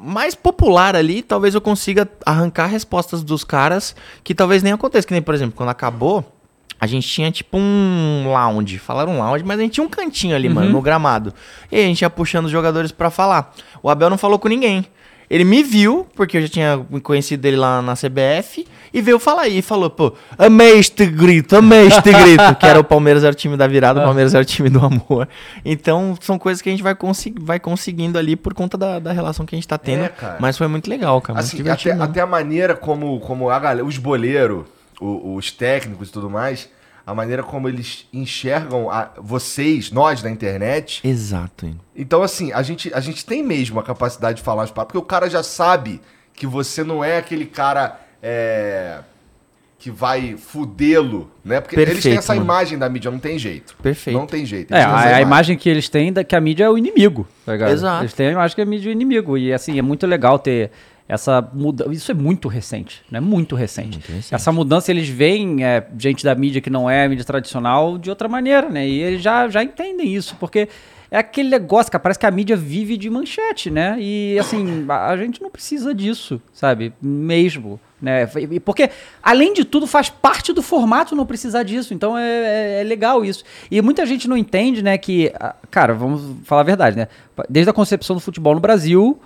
[0.00, 5.04] mais popular ali, talvez eu consiga arrancar respostas dos caras que talvez nem aconteça.
[5.04, 6.24] Que nem, por exemplo, quando acabou,
[6.80, 8.78] a gente tinha tipo um lounge.
[8.78, 11.34] Falaram lounge, mas a gente tinha um cantinho ali, mano, no gramado.
[11.70, 13.52] E a gente ia puxando os jogadores pra falar.
[13.82, 14.86] O Abel não falou com ninguém.
[15.30, 19.42] Ele me viu, porque eu já tinha conhecido ele lá na CBF, e veio falar
[19.42, 23.32] aí, e falou, pô, amei este grito, amei este grito, que era o Palmeiras era
[23.32, 25.28] o time da virada, o Palmeiras era o time do amor.
[25.64, 29.12] Então, são coisas que a gente vai, consegui- vai conseguindo ali por conta da, da
[29.12, 30.02] relação que a gente tá tendo.
[30.04, 30.08] É,
[30.40, 31.58] mas foi muito legal, cara, Assim,
[31.92, 34.64] até, até a maneira como, como a galera, os boleiros,
[35.00, 36.68] o- os técnicos e tudo mais,
[37.10, 41.00] a maneira como eles enxergam a- vocês, nós da internet.
[41.06, 41.68] Exato.
[41.96, 45.04] Então, assim, a gente, a gente tem mesmo a capacidade de falar as palavras, porque
[45.04, 46.00] o cara já sabe
[46.32, 48.98] que você não é aquele cara é,
[49.78, 51.60] que vai fudê-lo, né?
[51.60, 52.44] Porque eles têm Perfeito, essa mano.
[52.44, 53.74] imagem da mídia, não tem jeito.
[53.82, 54.16] Perfeito.
[54.18, 54.72] Não tem jeito.
[54.74, 57.52] É, a, a imagem que eles têm da que a mídia é o inimigo, tá
[57.52, 57.72] ligado?
[57.72, 58.02] Exato.
[58.02, 59.36] Eles têm a imagem que a mídia é o inimigo.
[59.38, 60.70] E assim, é muito legal ter
[61.10, 61.92] essa mudança.
[61.92, 63.18] Isso é muito recente, né?
[63.18, 63.98] Muito recente.
[63.98, 64.32] Muito recente.
[64.34, 68.28] Essa mudança, eles veem é, gente da mídia que não é mídia tradicional de outra
[68.28, 68.86] maneira, né?
[68.88, 70.68] E eles já, já entendem isso, porque
[71.10, 73.96] é aquele negócio que parece que a mídia vive de manchete, né?
[73.98, 76.92] E assim, a, gente não precisa disso, sabe?
[77.02, 77.80] Mesmo.
[78.00, 78.26] Né?
[78.64, 78.88] Porque,
[79.20, 81.92] além de tudo, faz parte do formato não precisar disso.
[81.92, 83.42] Então é, é- é legal isso.
[83.68, 85.32] E muita gente não entende, né, que.
[85.40, 87.08] ah, Cara, vamos falar a verdade, né?
[87.48, 89.18] Desde a concepção do futebol no Brasil,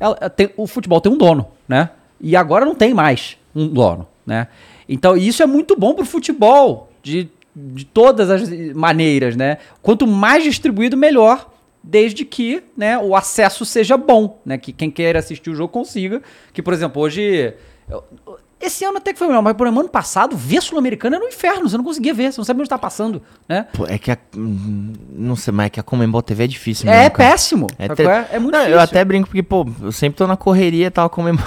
[0.00, 1.90] ela- tem- o futebol tem um dono, né?
[2.20, 4.48] E agora não tem mais um dono, né?
[4.88, 9.58] Então, isso é muito bom pro futebol, de, de todas as maneiras, né?
[9.80, 11.48] Quanto mais distribuído, melhor,
[11.82, 14.58] desde que né, o acesso seja bom, né?
[14.58, 16.20] Que quem queira assistir o jogo consiga.
[16.52, 17.54] Que, por exemplo, hoje...
[18.60, 21.28] Esse ano até que foi melhor, mas por exemplo, ano passado, ver Sul-Americana era um
[21.28, 23.66] inferno, você não conseguia ver, você não sabia onde tá passando, né?
[23.72, 24.18] Pô, é que a.
[24.36, 27.30] hum, Não sei, mas é que a Comembol TV é difícil É, mesmo, cara.
[27.30, 28.28] péssimo, É, sabe te- qual é?
[28.32, 28.76] É muito Não, difícil.
[28.78, 31.44] Eu até brinco porque, pô, eu sempre tô na correria e tal, Comembol.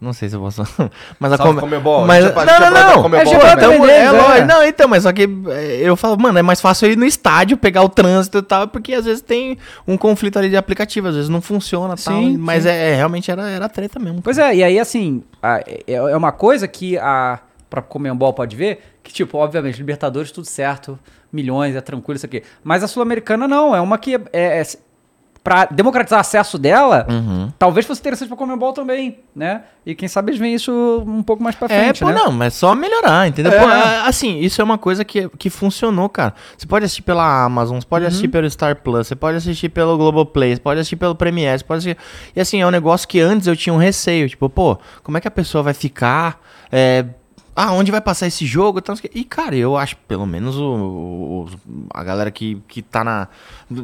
[0.00, 0.62] Não sei se eu posso.
[1.20, 2.06] Mas a Salve, Come- Comebol.
[2.06, 3.16] Mas, A gente não, já não, não.
[3.18, 3.78] É, também.
[3.78, 4.10] então, é é.
[4.10, 4.46] lógico.
[4.46, 7.56] Não, então, mas só que é, eu falo, mano, é mais fácil ir no estádio,
[7.58, 11.14] pegar o trânsito e tal, porque às vezes tem um conflito ali de aplicativo, às
[11.14, 12.14] vezes não funciona e tal.
[12.14, 12.70] Sim, Mas sim.
[12.70, 14.22] é, é, realmente era, era treta mesmo.
[14.22, 18.56] Pois é, e aí assim, a- é, é uma coisa que a pra Comembol pode
[18.56, 20.98] ver, que tipo, obviamente, Libertadores tudo certo,
[21.32, 22.42] milhões, é tranquilo isso aqui.
[22.64, 24.62] Mas a Sul-Americana não, é uma que é, é
[25.42, 27.50] para democratizar acesso dela, Uhum.
[27.58, 29.62] talvez fosse interessante pra Comembol também, né?
[29.86, 30.70] E quem sabe eles veem isso
[31.06, 32.14] um pouco mais pra É, frente, pô, né?
[32.14, 33.50] não, mas só melhorar, entendeu?
[33.52, 33.58] É.
[33.58, 36.34] Pô, é, assim, isso é uma coisa que, que funcionou, cara.
[36.58, 37.88] Você pode assistir pela Amazon, você Uhum.
[37.88, 41.58] pode assistir pelo Star Plus, você pode assistir pelo Globoplay, você pode assistir pelo Premiere,
[41.58, 41.96] você pode assistir...
[42.36, 45.20] E assim, é um negócio que antes eu tinha um receio, tipo, pô, como é
[45.22, 46.38] que a pessoa vai ficar...
[46.70, 47.04] é,
[47.62, 48.80] ah, onde vai passar esse jogo?
[49.14, 51.48] e cara, eu acho, pelo menos, o, o-
[51.92, 53.28] a galera que, que tá na.
[53.68, 53.82] Do,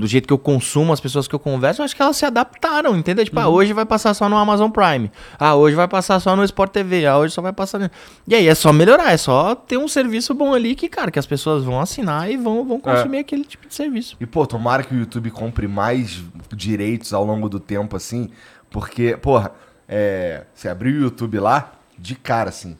[0.00, 2.24] do jeito que eu consumo, as pessoas que eu converso, eu acho que elas se
[2.26, 3.24] adaptaram, entendeu?
[3.24, 5.10] Tipo, ah, hoje vai passar só no Amazon Prime.
[5.38, 7.06] Ah, hoje vai passar só no Sport TV.
[7.06, 7.90] Ah, hoje só vai passar.
[8.26, 11.18] E aí é só melhorar, é só ter um serviço bom ali que, cara, que
[11.18, 14.16] as pessoas vão assinar e vão, vão consumir aquele tipo de serviço.
[14.20, 16.22] E, pô, tomara que o YouTube compre mais
[16.54, 18.28] direitos ao longo do tempo, assim,
[18.70, 19.52] porque, porra,
[19.88, 22.76] é, você abriu o YouTube lá, de cara, assim,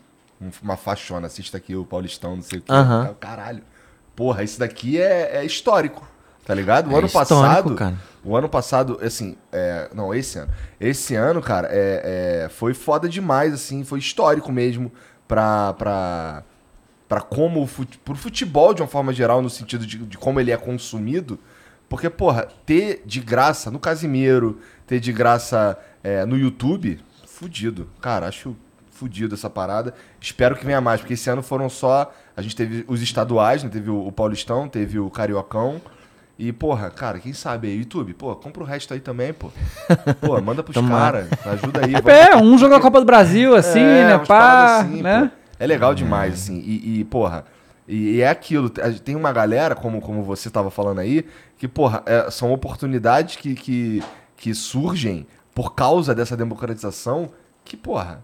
[0.63, 3.15] uma faixona, assista aqui o Paulistão, não sei o que, Aham.
[3.19, 3.63] caralho.
[4.15, 6.07] Porra, isso daqui é, é histórico,
[6.45, 6.89] tá ligado?
[6.91, 7.97] O É ano histórico, passado, cara.
[8.25, 13.09] o ano passado, assim, é, não, esse ano, esse ano, cara, é, é, foi foda
[13.09, 14.93] demais, assim, foi histórico mesmo
[15.29, 15.73] pra...
[15.75, 16.43] pra
[17.09, 17.69] para como o
[18.05, 21.39] pro futebol de uma forma geral, no sentido de, de como ele é consumido.
[21.89, 27.89] Porque, porra, ter de graça no Casimiro, ter de graça é, no YouTube, fudido.
[28.01, 28.57] Cara, acho
[28.97, 29.95] fudido essa parada.
[30.21, 32.13] Espero que venha mais, porque esse ano foram só.
[32.37, 33.71] A gente teve os estaduais, né?
[33.71, 35.81] Teve o, o Paulistão, teve o Cariocão.
[36.39, 39.51] E, porra, cara, quem sabe aí, YouTube, pô, compra o resto aí também, pô.
[40.21, 41.95] Pô, manda pros caras, ajuda aí.
[41.95, 44.19] É, um jogo da Copa do Brasil, assim, É, né?
[44.19, 45.31] Pá, assim, né?
[45.33, 45.47] pô.
[45.59, 46.59] É legal demais, assim.
[46.59, 47.47] E, e, porra,
[47.89, 48.71] e, e é aquilo.
[48.83, 51.25] a Tem uma galera, como, como você tava falando aí,
[51.57, 54.03] que, porra, é, são oportunidades que, que,
[54.37, 57.31] que surgem por causa dessa democratização
[57.65, 58.23] que, porra,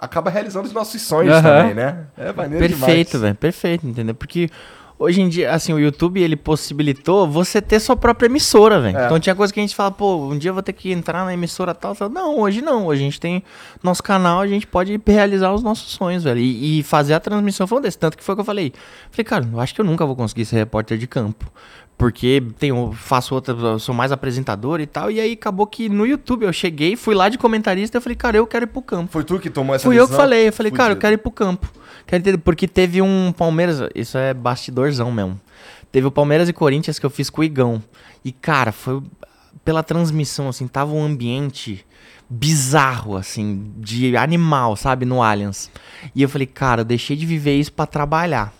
[0.00, 1.42] acaba realizando os nossos sonhos Aham.
[1.42, 2.06] também, né?
[2.16, 4.14] É maneiro Perfeito, velho, perfeito, entendeu?
[4.14, 4.48] Porque
[4.98, 8.98] hoje em dia, assim, o YouTube, ele possibilitou você ter sua própria emissora, velho.
[8.98, 9.04] É.
[9.04, 11.24] Então tinha coisa que a gente fala, pô, um dia eu vou ter que entrar
[11.24, 12.08] na emissora tal, tal.
[12.08, 13.42] Não, hoje não, hoje a gente tem
[13.82, 16.40] nosso canal, a gente pode realizar os nossos sonhos, velho.
[16.40, 18.72] E, e fazer a transmissão foi um desses, tanto que foi o que eu falei.
[19.10, 21.50] Falei, cara, eu acho que eu nunca vou conseguir ser repórter de campo.
[22.00, 25.10] Porque tenho, faço outra, sou mais apresentador e tal.
[25.10, 28.38] E aí acabou que no YouTube eu cheguei, fui lá de comentarista e falei, cara,
[28.38, 29.12] eu quero ir pro campo.
[29.12, 30.18] Foi tu que tomou essa Fui eu que decisão?
[30.18, 31.00] falei, eu falei, cara, eu Fudido.
[31.02, 31.70] quero ir pro campo.
[32.06, 35.38] Quero porque teve um Palmeiras, isso é bastidorzão mesmo.
[35.92, 37.82] Teve o Palmeiras e Corinthians que eu fiz com o Igão.
[38.24, 39.02] E, cara, foi
[39.62, 41.84] pela transmissão, assim, tava um ambiente
[42.30, 45.70] bizarro, assim, de animal, sabe, no Allianz.
[46.14, 48.54] E eu falei, cara, eu deixei de viver isso pra trabalhar.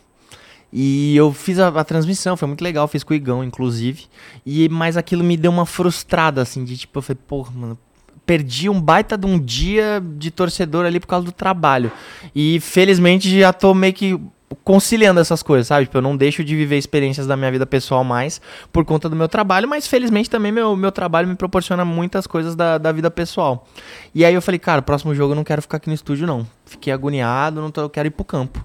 [0.72, 4.04] E eu fiz a, a transmissão, foi muito legal, fiz com o Igão, inclusive.
[4.46, 7.78] E, mas aquilo me deu uma frustrada, assim, de tipo, eu falei, porra, mano,
[8.24, 11.90] perdi um baita de um dia de torcedor ali por causa do trabalho.
[12.34, 14.20] E felizmente já tô meio que
[14.64, 15.86] conciliando essas coisas, sabe?
[15.86, 18.40] Tipo, eu não deixo de viver experiências da minha vida pessoal mais
[18.72, 22.56] por conta do meu trabalho, mas felizmente também meu, meu trabalho me proporciona muitas coisas
[22.56, 23.66] da, da vida pessoal.
[24.14, 26.46] E aí eu falei, cara, próximo jogo eu não quero ficar aqui no estúdio, não.
[26.64, 28.64] Fiquei agoniado, não tô, eu quero ir pro campo.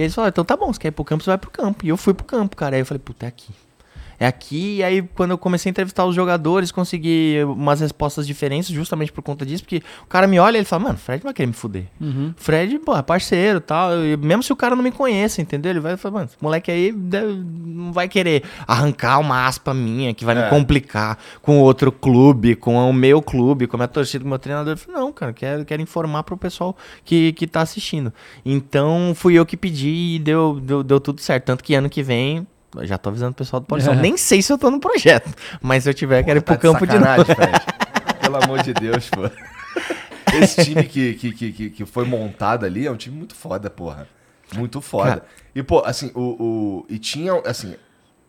[0.00, 1.84] E eles falaram, então tá bom, você quer ir pro campo, você vai pro campo.
[1.84, 2.74] E eu fui pro campo, cara.
[2.74, 3.52] Aí eu falei, puta, é aqui.
[4.22, 8.68] É aqui, e aí quando eu comecei a entrevistar os jogadores, consegui umas respostas diferentes
[8.68, 11.32] justamente por conta disso, porque o cara me olha e ele fala, mano, Fred vai
[11.32, 11.84] querer me fuder.
[12.36, 15.70] Fred, pô, é parceiro e tal, e mesmo se o cara não me conheça, entendeu?
[15.70, 20.12] Ele vai falar, mano, esse moleque aí deve- não vai querer arrancar uma aspa minha
[20.12, 20.44] que vai É.
[20.44, 24.30] me complicar com outro clube, com o meu clube, com a minha torcida, com o
[24.30, 24.74] meu treinador.
[24.74, 28.12] Eu falei, não, cara, quero, quero informar pro pessoal que, que tá assistindo.
[28.44, 31.44] Então fui eu que pedi e deu, deu, deu tudo certo.
[31.46, 32.46] Tanto que ano que vem.
[32.76, 33.94] Eu Já tô avisando o pessoal do Polição.
[33.94, 35.28] Nem sei se eu tô no projeto.
[35.60, 37.24] Mas se eu tiver, quero ir pro Tá de campo de novo.
[37.24, 38.20] sacanagem, Fred.
[38.20, 39.22] Pelo amor de Deus, pô.
[40.40, 43.68] Esse time que, que, que, que, que foi montado ali é um time muito foda,
[43.68, 44.06] porra.
[44.54, 45.10] Muito foda.
[45.10, 45.24] Cara.
[45.54, 46.86] E, pô, assim, o, o.
[46.88, 47.74] E tinha, assim,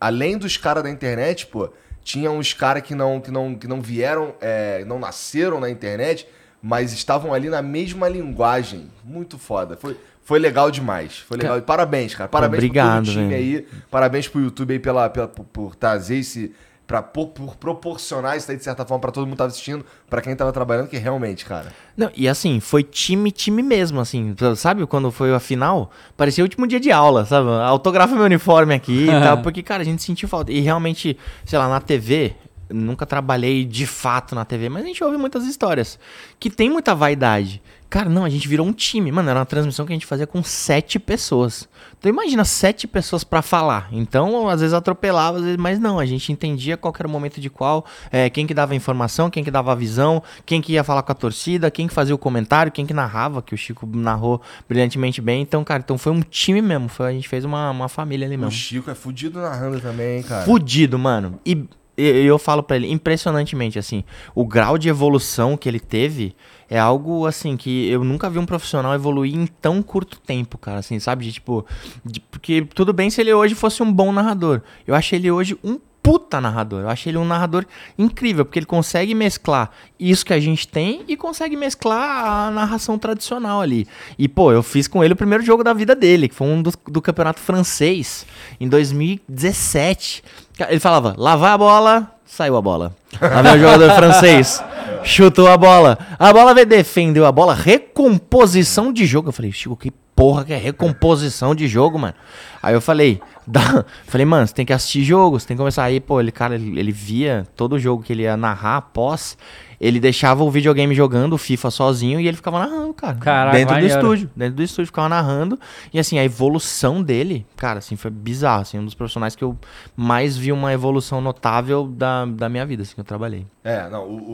[0.00, 1.70] além dos caras da internet, pô,
[2.02, 6.26] tinha uns caras que não, que, não, que não vieram, é, não nasceram na internet,
[6.60, 8.90] mas estavam ali na mesma linguagem.
[9.04, 9.76] Muito foda.
[9.76, 11.18] Foi, foi legal demais.
[11.18, 11.60] Foi legal.
[11.62, 12.28] Parabéns, cara.
[12.28, 13.66] Parabéns Obrigado, pro time aí.
[13.90, 16.52] Parabéns pro YouTube aí pela, pela, por, por trazer esse.
[16.86, 19.84] Pra, por, por proporcionar isso aí, de certa forma, pra todo mundo que tava assistindo,
[20.10, 21.72] pra quem tava trabalhando, que realmente, cara.
[21.96, 24.34] Não, e assim, foi time, time mesmo, assim.
[24.56, 25.90] Sabe quando foi a final?
[26.16, 27.48] Parecia o último dia de aula, sabe?
[27.48, 29.38] Autografa meu uniforme aqui e tal.
[29.38, 30.52] Porque, cara, a gente sentiu falta.
[30.52, 32.36] E realmente, sei lá, na TV,
[32.72, 35.98] nunca trabalhei de fato na TV, mas a gente ouve muitas histórias
[36.38, 37.62] que tem muita vaidade.
[37.92, 39.12] Cara, não, a gente virou um time.
[39.12, 41.68] Mano, era uma transmissão que a gente fazia com sete pessoas.
[41.98, 43.90] Então imagina, sete pessoas pra falar.
[43.92, 47.38] Então, às vezes atropelava, às vezes, mas não, a gente entendia qual era o momento
[47.38, 50.72] de qual, é, quem que dava a informação, quem que dava a visão, quem que
[50.72, 53.58] ia falar com a torcida, quem que fazia o comentário, quem que narrava, que o
[53.58, 55.42] Chico narrou brilhantemente bem.
[55.42, 56.88] Então, cara, então foi um time mesmo.
[56.88, 58.52] Foi, a gente fez uma, uma família ali O mesmo.
[58.52, 60.46] Chico é fudido narrando também, cara.
[60.46, 61.38] Fudido, mano.
[61.44, 61.68] E
[62.02, 66.34] e- eu falo pra ele, impressionantemente, assim, o grau de evolução que ele teve
[66.68, 70.78] é algo, assim, que eu nunca vi um profissional evoluir em tão curto tempo, cara,
[70.78, 71.24] assim, sabe?
[71.26, 71.64] De, tipo,
[72.04, 74.62] de- porque tudo bem se ele hoje fosse um bom narrador.
[74.86, 76.82] Eu acho ele hoje um puta narrador.
[76.82, 77.64] Eu acho ele um narrador
[77.96, 82.98] incrível, porque ele consegue mesclar isso que a gente tem e consegue mesclar a narração
[82.98, 83.86] tradicional ali.
[84.18, 86.60] E, pô, eu fiz com ele o primeiro jogo da vida dele, que foi um
[86.60, 88.26] do, do campeonato francês,
[88.60, 90.24] em 2017.
[90.68, 92.96] Ele falava, lá vai a bola, saiu a bola.
[93.20, 94.62] Lá vem o jogador francês,
[95.04, 95.96] chutou a bola.
[96.18, 99.28] A bola veio, defendeu a bola, recomposição de jogo.
[99.28, 102.14] Eu falei, Chico, que porra que é recomposição de jogo, mano?
[102.62, 103.84] Aí eu falei, dá...
[104.06, 106.54] falei, mano, você tem que assistir jogo, você tem que começar aí, pô, ele, cara,
[106.54, 109.36] ele, ele via todo jogo que ele ia narrar após,
[109.80, 113.16] ele deixava o videogame jogando o FIFA sozinho e ele ficava narrando, cara.
[113.16, 115.58] Caraca, dentro do estúdio, dentro do estúdio ficava narrando.
[115.92, 119.58] E assim, a evolução dele, cara, assim, foi bizarro, assim, um dos profissionais que eu
[119.96, 123.44] mais vi uma evolução notável da, da minha vida, assim, que eu trabalhei.
[123.64, 124.32] É, não, o, o,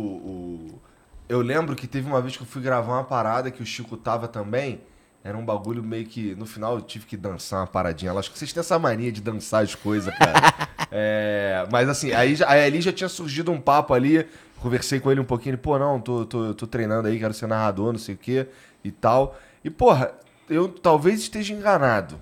[0.74, 0.81] o-
[1.31, 3.96] Eu lembro que teve uma vez que eu fui gravar uma parada que o Chico
[3.96, 4.81] tava também.
[5.22, 6.35] Era um bagulho meio que.
[6.35, 8.12] No final eu tive que dançar uma paradinha.
[8.12, 8.20] lá.
[8.20, 10.68] Acho que vocês têm essa mania de dançar as coisas, cara.
[10.90, 14.26] É, mas assim, aí, aí ali já tinha surgido um papo ali.
[14.59, 15.50] Conversei com ele um pouquinho.
[15.50, 18.46] Ele, pô, não, tô, tô, tô treinando aí, quero ser narrador, não sei o quê
[18.83, 19.38] e tal.
[19.62, 20.12] E, porra,
[20.48, 22.18] eu talvez esteja enganado.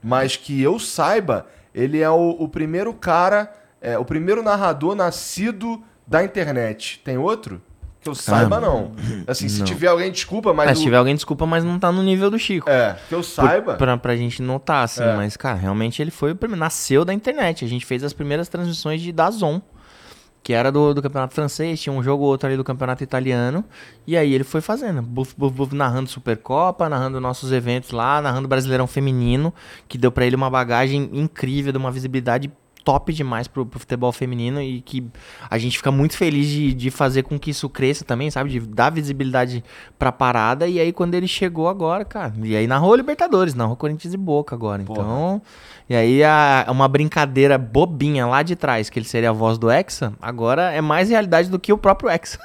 [0.00, 5.82] Mas que eu saiba, ele é o, o primeiro cara, é, o primeiro narrador nascido
[6.06, 7.00] da internet.
[7.04, 7.60] Tem outro?
[8.04, 8.92] Que eu saiba, não.
[9.26, 9.64] Assim, se não.
[9.66, 10.76] tiver alguém, desculpa, mas.
[10.78, 12.68] Se o- tiver alguém, desculpa, mas não tá no nível do Chico.
[12.70, 13.74] É, que eu Por- saiba.
[13.74, 15.16] Pra, pra gente notar, assim, É.
[15.16, 16.60] mas, cara, realmente ele foi o primeiro.
[16.60, 17.64] Nasceu da internet.
[17.64, 19.60] A gente fez as primeiras transmissões de Dazon,
[20.42, 23.64] que era do, do campeonato francês, tinha um jogo ou outro ali do campeonato italiano.
[24.06, 28.46] E aí ele foi fazendo, buf, buf, buf, narrando Supercopa, narrando nossos eventos lá, narrando
[28.46, 29.54] Brasileirão Feminino,
[29.88, 32.52] que deu pra ele uma bagagem incrível, de uma visibilidade
[32.84, 35.04] top demais pro, pro futebol feminino e que
[35.50, 38.50] a gente fica muito feliz de, de fazer com que isso cresça também, sabe?
[38.50, 39.64] De dar visibilidade
[39.98, 40.68] pra parada.
[40.68, 44.54] E aí, quando ele chegou agora, cara, e aí narrou Libertadores, narrou Corinthians e Boca
[44.54, 44.82] agora.
[44.82, 45.40] Então,
[45.88, 49.70] e aí a, uma brincadeira bobinha lá de trás, que ele seria a voz do
[49.70, 52.38] Hexa, agora é mais realidade do que o próprio Hexa.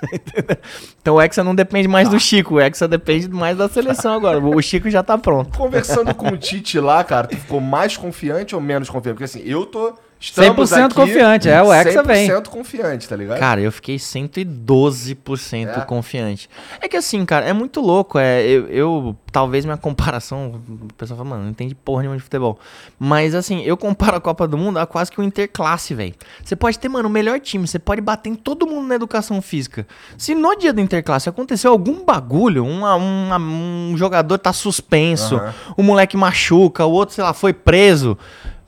[1.02, 4.40] então o Hexa não depende mais do Chico, o Hexa depende mais da seleção agora.
[4.40, 5.58] O Chico já tá pronto.
[5.58, 9.16] Conversando com o Tite lá, cara, tu ficou mais confiante ou menos confiante?
[9.16, 9.94] Porque assim, eu tô.
[10.20, 12.28] Estamos 100% aqui confiante, é, o Hexa vem.
[12.30, 13.40] 100% confiante, tá ligado?
[13.40, 15.82] Cara, eu fiquei 112% É?
[15.86, 16.50] confiante.
[16.82, 18.20] É que assim, cara, é muito louco.
[18.20, 22.24] É, eu, eu- talvez minha comparação, o pessoal fala, mano, não entende porra nenhuma de
[22.24, 22.60] futebol.
[23.00, 26.14] Mas assim, eu comparo a Copa do Mundo a quase que um interclasse, velho.
[26.44, 29.42] Você pode ter, mano, o melhor time, você pode bater em todo mundo na educação
[29.42, 29.88] física.
[30.18, 35.54] Se no dia do interclasse aconteceu algum bagulho, uma- uma- um jogador tá suspenso, Aham.
[35.78, 38.18] o moleque machuca, o outro, sei lá, foi preso.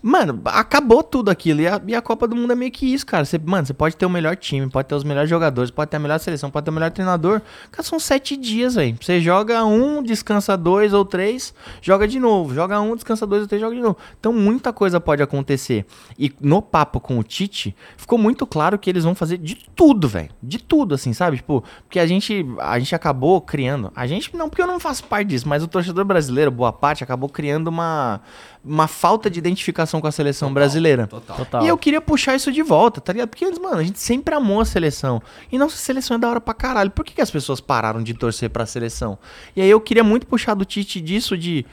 [0.02, 1.62] Mano, acabou tudo aquilo.
[1.62, 3.24] E a, e a Copa do Mundo é meio que isso, cara.
[3.24, 5.98] Você, mano, você pode ter o melhor time, pode ter os melhores jogadores, pode ter
[5.98, 7.42] a melhor seleção, pode ter o melhor treinador.
[7.72, 8.98] Cara, são sete dias, velho.
[9.00, 12.54] Você joga um, descansa dois ou três, joga de novo.
[12.56, 13.98] Joga um, descansa dois ou três, joga de novo.
[14.20, 15.86] Então muita coisa pode acontecer.
[16.18, 20.08] E no papo com o Tite, ficou muito claro que eles vão fazer de tudo,
[20.08, 20.30] velho.
[20.42, 21.38] De tudo, assim, sabe?
[21.38, 23.92] Tipo, porque a gente, a gente acabou criando.
[23.96, 27.04] A gente, não, porque eu não faço parte disso, mas o torcedor brasileiro, boa parte,
[27.04, 28.22] acabou criando uma,
[28.64, 31.07] uma falta de identificação com a seleção brasileira.
[31.07, 31.64] Total.
[31.64, 33.30] E eu queria puxar isso de volta, tá ligado?
[33.30, 35.22] Porque, eles, mano, a gente sempre amou a seleção.
[35.51, 36.91] E nossa seleção é da hora pra caralho.
[36.91, 39.18] Por que, que as pessoas pararam de torcer pra seleção?
[39.55, 41.66] E aí eu queria muito puxar do Tite disso de.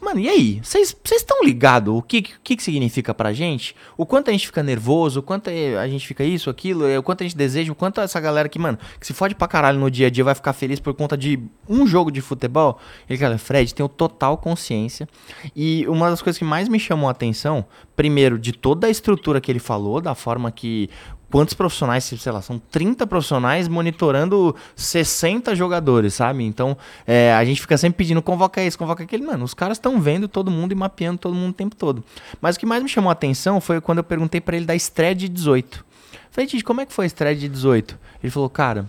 [0.00, 0.60] Mano, e aí?
[0.62, 3.74] Vocês estão ligados o que, que, que significa pra gente?
[3.96, 6.98] O quanto a gente fica nervoso, o quanto é- a gente fica isso, aquilo, é,
[6.98, 9.48] o quanto a gente deseja, o quanto essa galera que, mano, que se fode pra
[9.48, 11.38] caralho no dia a dia vai ficar feliz por conta de
[11.68, 12.78] um jogo de futebol?
[13.08, 15.08] Ele, cara, Fred, tenho total consciência.
[15.54, 17.64] E uma das coisas que mais me chamou a atenção,
[17.96, 20.88] primeiro, de toda a estrutura que ele falou, da forma que
[21.30, 26.44] quantos profissionais, sei lá, são 30 profissionais monitorando 60 jogadores, sabe?
[26.44, 26.76] Então,
[27.06, 29.24] é, a gente fica sempre pedindo, convoca esse, convoca aquele.
[29.24, 32.02] Mano, os caras estão vendo todo mundo e mapeando todo mundo o tempo todo.
[32.40, 34.74] Mas o que mais me chamou a atenção foi quando eu perguntei pra ele da
[34.74, 35.84] estreia de 18.
[36.30, 37.98] Falei, Tite, como é que foi a estreia de 18?
[38.22, 38.88] Ele falou, cara,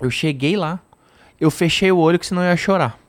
[0.00, 0.80] eu cheguei lá,
[1.40, 3.01] eu fechei o olho que senão eu ia chorar.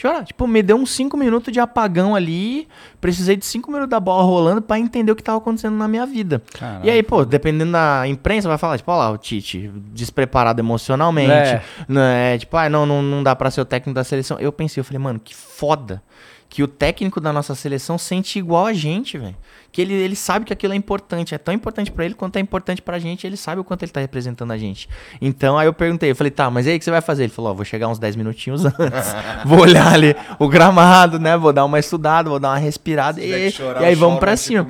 [0.00, 0.24] Chorar.
[0.24, 2.66] Tipo, me deu uns 5 minutos de apagão ali.
[3.02, 6.06] Precisei de 5 minutos da bola rolando pra entender o que tava acontecendo na minha
[6.06, 6.42] vida.
[6.54, 6.86] Caralho.
[6.86, 11.30] E aí, pô, dependendo da imprensa, vai falar, tipo, ó lá, o Tite, despreparado emocionalmente.
[11.30, 11.62] É.
[11.86, 12.38] Né?
[12.38, 14.38] Tipo, ah, não, não, não dá pra ser o técnico da seleção.
[14.38, 16.02] Eu pensei, eu falei, mano, que foda
[16.48, 19.36] que o técnico da nossa seleção sente igual a gente, velho.
[19.72, 21.34] Que ele, ele sabe que aquilo é importante.
[21.34, 23.26] É tão importante pra ele quanto é importante pra gente.
[23.26, 24.88] Ele sabe o quanto ele tá representando a gente.
[25.20, 27.24] Então, aí eu perguntei, eu falei, tá, mas e aí o que você vai fazer?
[27.24, 29.14] Ele falou, ó, vou chegar uns 10 minutinhos antes.
[29.44, 31.36] vou olhar ali o gramado, né?
[31.36, 33.20] Vou dar uma estudada, vou dar uma respirada.
[33.20, 34.66] E, chorar, e aí vamos pra cima.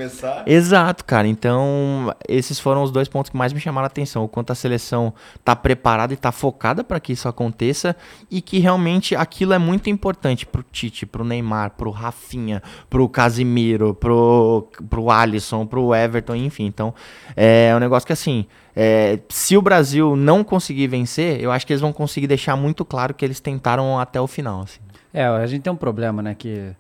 [0.47, 1.27] Exato, cara.
[1.27, 4.25] Então, esses foram os dois pontos que mais me chamaram a atenção.
[4.25, 5.13] O quanto a seleção
[5.45, 7.97] tá preparada e tá focada para que isso aconteça
[8.31, 13.95] e que realmente aquilo é muito importante pro Tite, pro Neymar, pro Rafinha, pro Casimiro,
[13.95, 16.67] pro, pro Alisson, pro Everton, enfim.
[16.67, 16.93] Então,
[17.37, 21.73] é um negócio que assim, é, se o Brasil não conseguir vencer, eu acho que
[21.73, 24.81] eles vão conseguir deixar muito claro que eles tentaram até o final, assim.
[25.15, 26.35] É, a gente tem um problema, né?
[26.35, 26.73] Que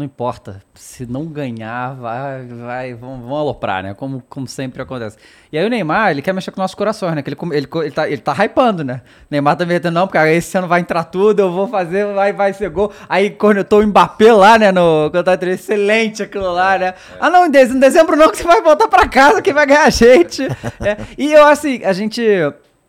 [0.00, 0.62] não importa.
[0.74, 3.94] Se não ganhar, vai, vai, vão, vão aloprar, né?
[3.94, 5.18] Como, como sempre acontece.
[5.52, 7.22] E aí o Neymar, ele quer mexer com nossos corações, né?
[7.22, 9.02] Que ele, ele, ele, tá, ele tá hypando, né?
[9.04, 12.32] O Neymar tá metendo, não, porque esse ano vai entrar tudo, eu vou fazer, vai,
[12.32, 12.90] vai ser gol.
[13.08, 13.36] Aí
[13.68, 14.72] tô o Mbappé lá, né?
[14.72, 16.94] No cantar excelente aquilo lá, né?
[17.20, 19.66] Ah, não, em dezembro, em dezembro não, que você vai voltar pra casa, quem vai
[19.66, 20.48] ganhar a gente.
[20.80, 22.22] É, e eu, assim, a gente.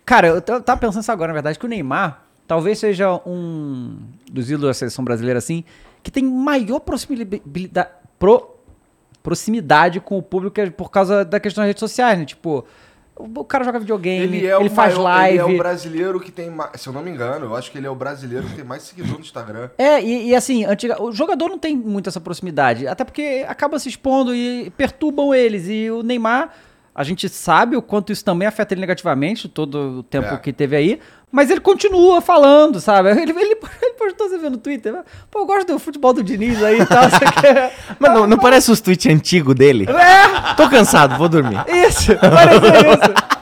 [0.05, 3.97] Cara, eu tava pensando isso agora, na verdade, que o Neymar talvez seja um
[4.31, 5.63] dos ídolos da seleção brasileira, assim,
[6.03, 7.41] que tem maior proximidade,
[8.17, 8.55] pro-
[9.21, 12.25] proximidade com o público é por causa da questão das redes sociais, né?
[12.25, 12.65] Tipo,
[13.15, 15.37] o cara joga videogame, ele, Ele é o faz maior- live.
[15.43, 16.81] Ele é o brasileiro que tem mais.
[16.81, 18.81] Se eu não me engano, eu acho que ele é o brasileiro que tem mais
[18.83, 19.69] seguidor no Instagram.
[19.77, 23.77] É, e, e assim, antiga, o jogador não tem muito essa proximidade, até porque acaba
[23.77, 25.67] se expondo e perturbam eles.
[25.69, 26.51] E o Neymar,
[26.95, 30.37] a gente sabe o quanto isso também afeta ele negativamente, todo o tempo É.
[30.37, 30.99] que teve aí,
[31.31, 33.09] mas ele continua falando, sabe?
[33.21, 33.41] Ele, ele,
[33.81, 34.93] ele postou, você viu no Twitter,
[35.29, 37.73] pô, eu gosto do futebol do Diniz aí e tal, você quer...
[37.99, 39.85] Mas não, não parece os tweets antigos dele?
[39.89, 41.63] É, Tô cansado, vou dormir.
[41.87, 43.41] isso, pareceu isso.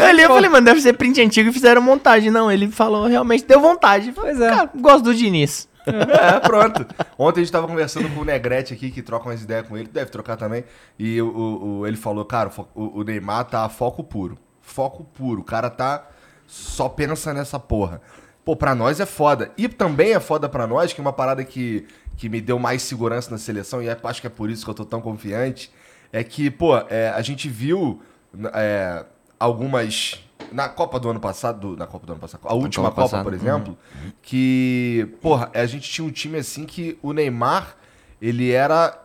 [0.00, 2.30] Eu, li, eu falei, mano, deve ser print antigo e fizeram montagem.
[2.30, 4.12] Não, ele falou, realmente deu vontade.
[4.12, 4.48] Pois é.
[4.48, 5.68] Cara, gosto do Diniz.
[5.84, 6.86] É, pronto.
[7.18, 9.88] Ontem a gente tava conversando com o Negrete aqui, que troca umas ideias com ele,
[9.92, 10.64] deve trocar também.
[10.96, 14.38] E o, o- o- ele falou, cara, o, o Neymar tá foco puro.
[14.62, 15.40] Foco puro.
[15.40, 16.04] O cara tá.
[16.52, 18.02] Só pensa nessa porra.
[18.44, 19.52] Pô, pra nós é foda.
[19.56, 21.86] E também é foda pra nós, que uma parada que,
[22.16, 24.70] que me deu mais segurança na seleção, e é- acho que é por isso que
[24.70, 25.70] eu tô tão confiante,
[26.12, 28.02] é que, pô, é, a gente viu
[28.52, 29.04] é,
[29.38, 30.24] algumas.
[30.50, 33.22] Na Copa do ano passado, do- na Copa do ano passado, a última Copa Copa,
[33.22, 33.78] por exemplo,
[34.20, 37.76] que, porra, a gente tinha um time assim que o Neymar,
[38.20, 38.98] ele era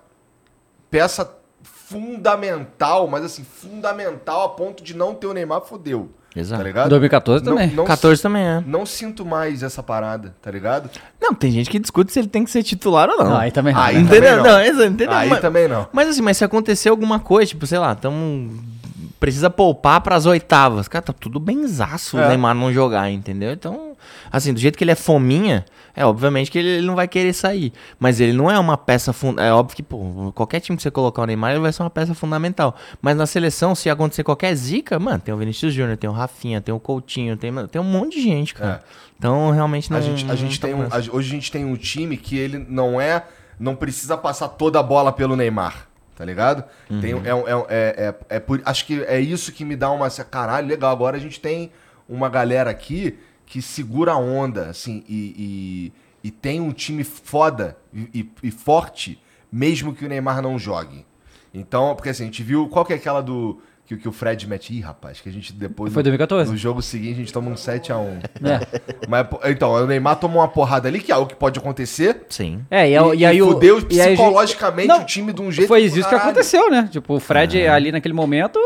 [0.90, 1.32] peça
[1.62, 6.10] fundamental, mas assim, fundamental a ponto de não ter o Neymar, fodeu.
[6.36, 6.62] Exato.
[6.62, 6.90] Tá ligado?
[6.90, 7.68] 2014 também.
[7.70, 8.64] Não, não, 14 também é.
[8.68, 10.90] não sinto mais essa parada, tá ligado?
[11.22, 13.30] Não, tem gente que discute se ele tem que ser titular ou não.
[13.32, 13.82] Não, aí também não.
[13.82, 14.38] Aí entendeu?
[14.38, 14.76] também não.
[14.76, 15.12] Não, entendeu?
[15.12, 15.88] Aí mas, também não.
[15.94, 18.76] mas assim, mas se acontecer alguma coisa, tipo, sei lá, tamo.
[19.18, 20.90] Precisa poupar pras oitavas.
[20.90, 22.26] Cara, tá tudo benzaço É.
[22.26, 23.54] o Neymar não jogar, entendeu?
[23.54, 23.96] Então,
[24.30, 25.66] assim, do jeito que ele é fominha,
[25.96, 27.72] é obviamente que ele, ele não vai querer sair.
[28.00, 29.46] Mas ele não é uma peça fundamental.
[29.46, 31.90] É óbvio que, pô, qualquer time que você colocar o Neymar, ele vai ser uma
[31.90, 32.76] peça fundamental.
[33.02, 36.60] Mas na seleção, se acontecer qualquer zica, mano, tem o Vinícius Júnior, tem o Rafinha,
[36.62, 38.84] tem o Coutinho, tem, tem um monte de gente, cara.
[39.18, 39.98] Então, realmente não.
[39.98, 40.02] É.
[40.02, 42.38] A gente, a gente tá tem um, a- hoje a gente tem um time que
[42.38, 43.24] ele não é,
[43.60, 45.88] não precisa passar toda a bola pelo Neymar.
[46.18, 46.64] Tá ligado?
[47.02, 49.76] Tem, é, um- é, um- é, é, é por, acho que é isso que me
[49.76, 50.08] dá uma.
[50.08, 50.90] assim, Caralho, legal.
[50.92, 51.72] Agora a gente tem
[52.08, 55.92] uma galera aqui que segura a onda, assim, e,
[56.24, 59.22] e, e tem um time foda e, e- e forte,
[59.52, 61.06] mesmo que o Neymar não jogue.
[61.54, 62.68] Então, porque assim, a gente viu.
[62.68, 63.62] Qual que é aquela do.
[63.86, 64.74] Que, que o Fred mete.
[64.76, 65.94] Ih, rapaz, que a gente depois.
[65.94, 66.50] Foi 2014.
[66.52, 68.24] No jogo seguinte a gente toma um 7x1.
[68.44, 68.82] É.
[69.08, 72.26] Mas, então, o Neymar tomou uma porrada ali, que é algo que pode acontecer.
[72.30, 72.66] Sim.
[72.72, 73.52] É, e, e, aí o.
[73.52, 76.16] fudeu e aí a gente- psicologicamente Não, o time de um jeito Foi isso que
[76.16, 76.90] aconteceu, né?
[76.92, 78.60] Tipo, o Fred ali naquele momento,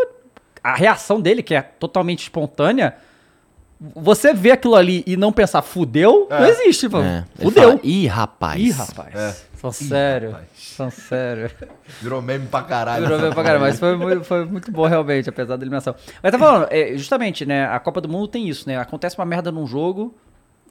[0.64, 2.96] a reação dele, que é totalmente espontânea,
[3.96, 7.00] você vê aquilo ali e não pensar fudeu, não existe, pô.
[7.02, 7.24] É.
[7.42, 7.70] Fudeu.
[7.70, 8.60] fala, Ih, rapaz.
[8.62, 9.16] Ih, rapaz.
[9.16, 9.36] É.
[9.60, 10.38] São sério.
[10.56, 11.52] São sério.
[12.02, 13.04] Virou meme pra caralho.
[13.06, 15.94] Virou bem pra caramba, mas foi, muito- foi muito bom realmente, apesar da eliminação.
[16.24, 17.66] Mas tá falando, é, justamente, né?
[17.68, 18.78] A Copa do Mundo tem isso, né?
[18.78, 20.16] Acontece uma merda num jogo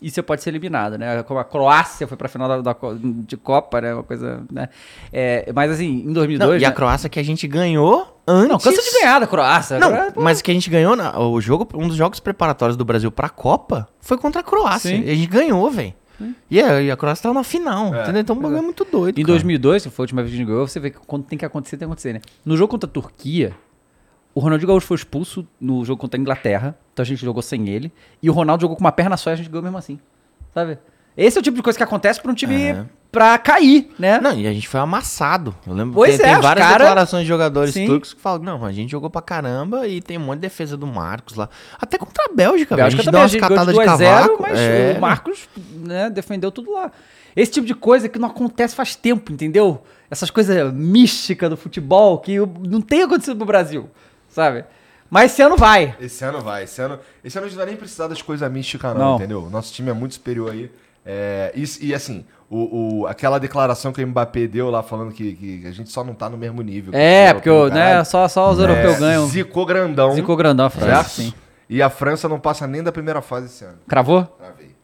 [0.01, 1.23] e você pode ser eliminado, né?
[1.25, 2.77] Como a Croácia foi pra final da, da
[3.27, 3.95] de Copa, né?
[3.95, 4.69] Uma coisa, né?
[5.13, 6.51] É, mas assim, em 2002...
[6.51, 6.75] Não, e a né?
[6.75, 8.49] Croácia que a gente ganhou antes.
[8.49, 9.79] Não, cansa de ganhar da Croácia.
[9.79, 12.85] Não, pô, mas que a gente ganhou, na- o jogo, um dos jogos preparatórios do
[12.85, 14.91] Brasil pra Copa foi contra a Croácia.
[14.97, 15.03] Sim.
[15.05, 15.95] E a gente ganhou, velho.
[16.51, 18.21] E, a- e a Croácia tava na final, entendeu?
[18.23, 19.19] Então o bagulho é muito doido.
[19.21, 19.35] Em cara.
[19.35, 21.39] 2002, que foi a última vez que a gente ganhou, você vê que quando tem
[21.39, 22.21] que acontecer, tem que acontecer, né?
[22.45, 23.53] No jogo contra a Turquia,
[24.35, 27.69] o Ronaldinho Gaúcho foi expulso no jogo contra a Inglaterra, então a gente jogou sem
[27.69, 29.99] ele, e o Ronaldo jogou com uma perna só e a gente ganhou mesmo assim,
[30.55, 30.79] sabe?
[31.17, 32.85] Esse é o tipo de coisa que acontece pra um time É.
[33.11, 34.21] pra cair, né?
[34.21, 35.53] Não, e a gente foi amassado.
[35.67, 37.87] Eu lembro Pois tem, é, tem várias cara- declarações de jogadores Sim.
[37.87, 40.77] turcos que falam, não, a gente jogou pra caramba e tem um monte de defesa
[40.77, 41.49] do Marcos lá.
[41.81, 42.87] Até contra a Bélgica, velho.
[42.87, 44.43] A Bélgica gente também, deu umas catadas de 2 a 0, cavaco.
[44.43, 44.95] mas é.
[44.97, 46.93] o Marcos né, defendeu tudo lá.
[47.35, 49.83] Esse tipo de coisa que não acontece faz tempo, entendeu?
[50.09, 53.91] Essas coisas místicas do futebol que não tem acontecido no Brasil,
[54.39, 54.65] sabe?
[55.11, 55.97] Mas esse ano vai.
[56.01, 56.65] Esse ano vai.
[56.65, 59.17] Esse ano, esse ano a gente não vai nem precisar das coisas místicas, não, Não.
[59.17, 59.49] entendeu?
[59.51, 60.71] Nosso time é muito superior aí.
[61.05, 65.33] É, e, e, assim, o, o- aquela declaração que o Mbappé deu lá falando que,
[65.35, 66.93] que a gente só não tá no mesmo nível.
[66.93, 69.27] que É, porque né, só, só os europeus É, ganham.
[69.27, 70.13] Zicou grandão.
[70.13, 71.09] Zicou grandão a França, certo?
[71.11, 71.33] sim.
[71.69, 73.79] E a França não passa nem da primeira fase esse ano.
[73.89, 74.25] Cravou?
[74.25, 74.77] Travei.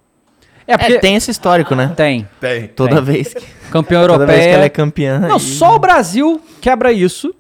[0.67, 1.93] É, porque É, tem esse histórico, né?
[1.95, 2.27] tem.
[2.41, 2.69] Tem.
[2.69, 3.05] Toda Tem.
[3.05, 5.19] vez que, Campeão toda vez que ela é campeã.
[5.19, 7.35] Não, aí- só o Brasil quebra isso,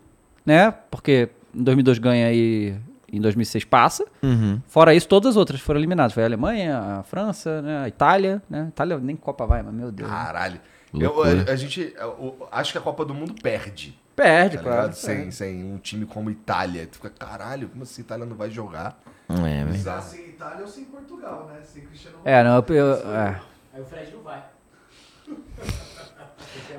[0.44, 0.74] né?
[0.90, 2.74] Porque em 2002 ganha e
[3.12, 4.05] em 2006 passa.
[4.22, 4.61] Uhum.
[4.66, 6.12] Fora isso, todas as outras foram eliminadas.
[6.12, 7.78] Foi a Alemanha, a França, né?
[7.84, 8.66] a Itália, né?
[8.68, 10.09] Itália nem Copa vai, mas meu Deus.
[10.11, 10.61] Caralho.
[10.92, 11.92] Eu, a, a gente.
[11.98, 13.98] eu- eu acho que a Copa do Mundo perde.
[14.14, 14.80] Perde, Tá claro.
[14.82, 14.94] ligado?
[14.94, 16.86] Sem, sem um time como Itália.
[16.86, 19.00] Tu fica, caralho, como assim a Itália não vai jogar?
[19.28, 19.72] É, velho.
[19.72, 20.02] Bizarro.
[20.02, 21.61] Sem Itália ou sem Portugal, né?
[21.64, 23.40] Sem Cristiano É, não, eu, eu- é.
[23.74, 24.40] Aí o Fred não vai.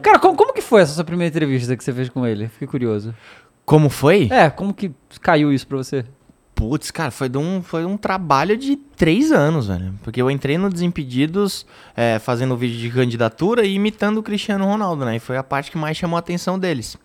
[0.02, 2.48] Cara, como, como que foi essa sua primeira entrevista que você fez com ele?
[2.48, 3.14] Fiquei curioso.
[3.66, 4.30] Como foi?
[4.32, 4.92] É, como que
[5.22, 6.06] caiu isso pra você?
[6.54, 9.94] Putz, cara, foi, de um, foi um trabalho de três anos, velho.
[10.02, 11.66] Porque eu entrei no Desimpedidos
[11.98, 15.18] é, fazendo vídeo de candidatura e imitando o Cristiano Ronaldo, né?
[15.18, 16.96] E foi a parte que mais chamou a atenção deles.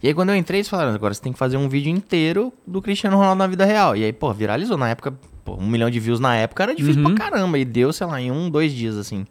[0.00, 2.52] E aí, quando eu entrei, eles falaram: agora você tem que fazer um vídeo inteiro
[2.64, 3.96] do Cristiano Ronaldo na vida real.
[3.96, 4.76] E aí, pô, viralizou.
[4.76, 5.12] Na época,
[5.56, 7.14] pô, um milhão de views na época era difícil Uhum.
[7.14, 7.58] pra caramba.
[7.58, 9.26] E deu, sei lá, em um, dois dias, assim.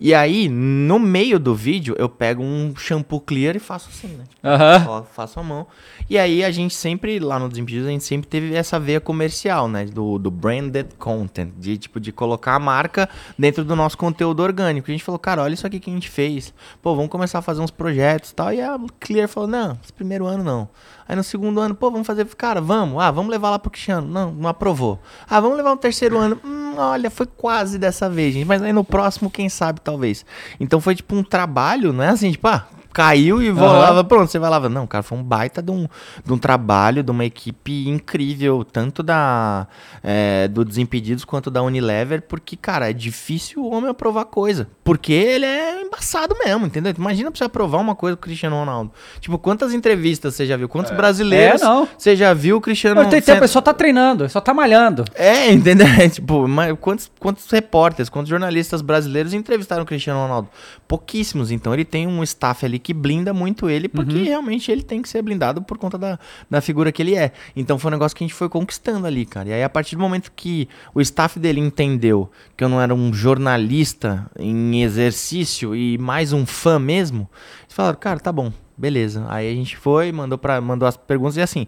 [0.00, 4.24] E aí, no meio do vídeo, eu pego um shampoo clear e faço assim, né?
[4.42, 4.84] Aham.
[4.84, 5.66] Só faço a mão.
[6.08, 9.68] E aí a gente sempre, lá no Desimpedidos, a gente sempre teve essa veia comercial,
[9.68, 9.84] né?
[9.84, 11.50] Do, do branded content.
[11.58, 13.08] De tipo, de colocar a marca
[13.38, 14.90] dentro do nosso conteúdo orgânico.
[14.90, 16.52] A gente falou, cara, olha isso aqui que a gente fez.
[16.80, 18.52] Pô, vamos começar a fazer uns projetos e tal.
[18.52, 20.68] E a Clear falou, não, esse primeiro ano não.
[21.08, 22.24] Aí no segundo ano, pô, vamos fazer.
[22.36, 23.02] Cara, vamos.
[23.02, 24.06] Ah, vamos levar lá pro Cristiano.
[24.08, 25.00] Não, não aprovou.
[25.28, 26.40] Ah, vamos levar no terceiro ano.
[26.44, 28.46] Hum, olha, foi quase dessa vez, gente.
[28.46, 30.24] Mas aí no próximo, quem sabe, talvez.
[30.58, 34.38] Então foi tipo um trabalho, não é assim, tipo, ah, caiu e volava, pronto, você
[34.38, 34.68] vai lá.
[34.68, 35.86] Não, cara, foi um baita de um,
[36.24, 39.66] de um trabalho, de uma equipe incrível, tanto da
[40.02, 44.68] é, do Desimpedidos quanto da Unilever, porque, cara, é difícil o homem aprovar coisa.
[44.84, 46.92] Porque ele é embaçado mesmo, entendeu?
[46.96, 48.92] Imagina pra você aprovar uma coisa com o Cristiano Ronaldo.
[49.20, 50.68] Tipo, quantas entrevistas você já viu?
[50.68, 51.88] Quantos brasileiros É, não.
[51.96, 55.04] você já viu o Cristiano Não, tem tempo, ele só tá treinando, só tá malhando.
[55.14, 55.86] é, entendeu?
[55.86, 60.48] É, tipo, mas quantos, quantos repórteres, quantos jornalistas brasileiros entrevistaram o Cristiano Ronaldo?
[60.92, 61.50] Pouquíssimos.
[61.50, 65.08] Então ele tem um staff ali que blinda muito ele, porque realmente ele tem que
[65.08, 66.18] ser blindado por conta da,
[66.50, 67.32] da figura que ele é.
[67.56, 69.48] Então foi um negócio que a gente foi conquistando ali, cara.
[69.48, 72.94] E aí, a partir do momento que o staff dele entendeu que eu não era
[72.94, 77.26] um jornalista em exercício e mais um fã mesmo,
[77.62, 78.52] eles falaram, cara, tá bom.
[78.76, 79.24] Beleza.
[79.30, 81.66] Aí a gente foi, mandou, pra, mandou as perguntas e assim,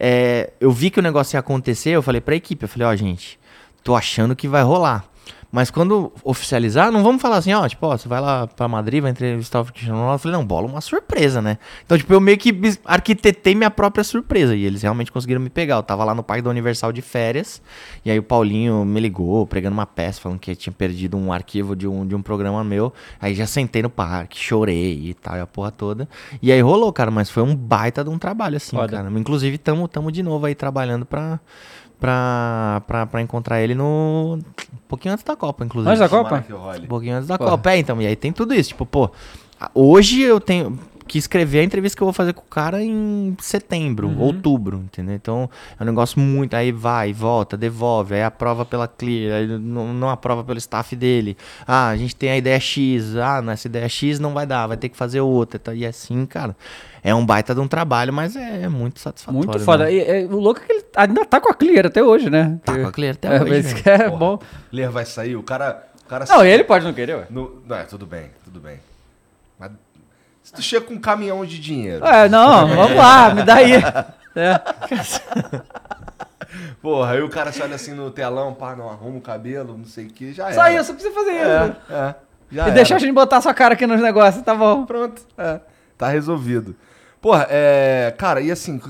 [0.00, 2.96] é, eu vi que o negócio ia acontecer, eu falei pra equipe, eu falei, ó,
[2.96, 3.38] gente,
[3.84, 5.13] tô achando que vai rolar.
[5.54, 9.00] Mas quando oficializar, não vamos falar assim, ó, tipo, ó, você vai lá pra Madrid,
[9.00, 10.16] vai entrevistar o Cristiano Ronaldo.
[10.16, 11.58] Eu falei, não, bola uma surpresa, né?
[11.86, 12.52] Então, tipo, eu meio que
[12.84, 14.56] arquitetei minha própria surpresa.
[14.56, 15.76] E eles realmente conseguiram me pegar.
[15.76, 17.62] Eu tava lá no Parque da Universal de férias.
[18.04, 21.76] E aí o Paulinho me ligou, pregando uma peça, falando que tinha perdido um arquivo
[21.76, 22.92] de um, de um programa meu.
[23.20, 26.08] Aí já sentei no parque, chorei e tal, e a porra toda.
[26.42, 28.96] E aí rolou, cara, mas foi um baita de um trabalho, assim, Foda.
[28.96, 29.08] cara.
[29.08, 31.38] Inclusive, tamo, tamo de novo aí trabalhando pra.
[32.00, 34.38] Pra, pra, pra encontrar ele no.
[34.38, 35.90] Um pouquinho antes da Copa, inclusive.
[35.90, 36.44] Antes da Copa?
[36.82, 37.50] Um pouquinho antes da Porra.
[37.52, 37.70] Copa.
[37.72, 38.70] É, então, e aí tem tudo isso.
[38.70, 39.10] Tipo, pô,
[39.74, 43.36] hoje eu tenho que escrever a entrevista que eu vou fazer com o cara em
[43.40, 44.20] setembro, Uhum.
[44.20, 45.14] outubro, entendeu?
[45.14, 46.54] Então, é um negócio muito.
[46.54, 51.36] Aí vai, volta, devolve, aí aprova pela Clear, aí não, não aprova pelo staff dele.
[51.66, 54.76] Ah, a gente tem a ideia X, ah, nessa ideia X não vai dar, vai
[54.76, 55.58] ter que fazer outra.
[55.58, 55.74] tá?
[55.74, 56.56] E assim, cara,
[57.02, 59.46] é um baita de um trabalho, mas é, é muito satisfatório.
[59.48, 59.84] Muito foda.
[59.84, 59.92] né?
[59.94, 62.58] E, é, o louco é que ele ainda tá com a Clear até hoje, né?
[62.64, 64.16] Tá com a Clear até é, hoje, mas que é Porra.
[64.16, 64.38] bom.
[64.72, 65.84] Ler vai sair, o cara.
[66.04, 67.26] O cara Não, ele pode não querer, ué.
[67.30, 68.76] No, não, é, tudo bem, tudo bem.
[70.44, 72.04] Se tu chega com um caminhão de dinheiro.
[72.04, 73.72] É, não, vamos lá, me dá aí.
[74.36, 74.60] É.
[76.82, 79.84] Porra, aí o cara se olha assim no telão, pá, não arruma o cabelo, não
[79.84, 80.54] sei o que, já era.
[80.54, 81.48] Só isso, só precisa fazer isso.
[81.48, 82.14] É, é.
[82.50, 82.70] Já e era.
[82.72, 84.84] deixar a gente botar sua cara aqui nos negócios, tá bom.
[84.84, 85.60] Pronto, é.
[85.96, 86.74] Tá resolvido.
[87.20, 88.12] Porra, é.
[88.18, 88.80] Cara, e assim,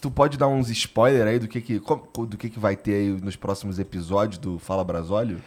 [0.00, 3.08] tu pode dar uns spoiler aí do que que, do que que vai ter aí
[3.20, 5.42] nos próximos episódios do Fala Brasólio?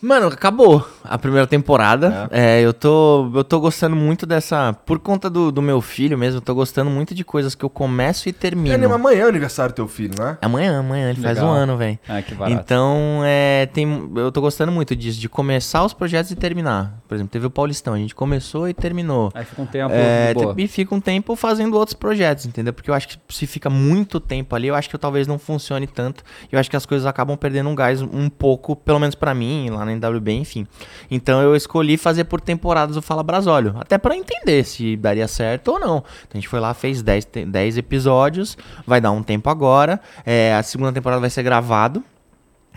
[0.00, 2.28] Mano, acabou a primeira temporada.
[2.30, 4.72] É, eu, tô, eu tô gostando muito dessa.
[4.86, 7.70] Por conta do, do meu filho mesmo, eu tô gostando muito de coisas que eu
[7.70, 8.94] começo e É, termino.
[8.94, 10.38] amanhã é o aniversário do teu filho, não é?
[10.40, 11.50] Amanhã, amanhã, ele faz Legal.
[11.50, 11.98] um ano, velho.
[12.08, 12.60] Ah, que barato.
[12.62, 16.94] Então, é, tem, eu tô gostando muito disso, de começar os projetos e terminar.
[17.08, 19.32] Por exemplo, teve o Paulistão, a gente começou e terminou.
[19.34, 20.54] Aí fica um tempo É, de boa.
[20.58, 22.72] e fica um tempo fazendo outros projetos, entendeu?
[22.72, 25.40] Porque eu acho que se fica muito tempo ali, eu acho que eu talvez não
[25.40, 26.22] funcione tanto.
[26.52, 29.70] Eu acho que as coisas acabam perdendo um gás um pouco, pelo menos pra mim,
[29.70, 30.66] lá na NWB, enfim.
[31.10, 35.68] Então eu escolhi fazer por temporadas o Fala Brasólio, até pra entender se daria certo
[35.72, 35.96] ou não.
[35.98, 40.00] Então a gente foi lá, fez 10, te- 10 episódios, vai dar um tempo agora.
[40.24, 42.02] É, a segunda temporada vai ser gravado.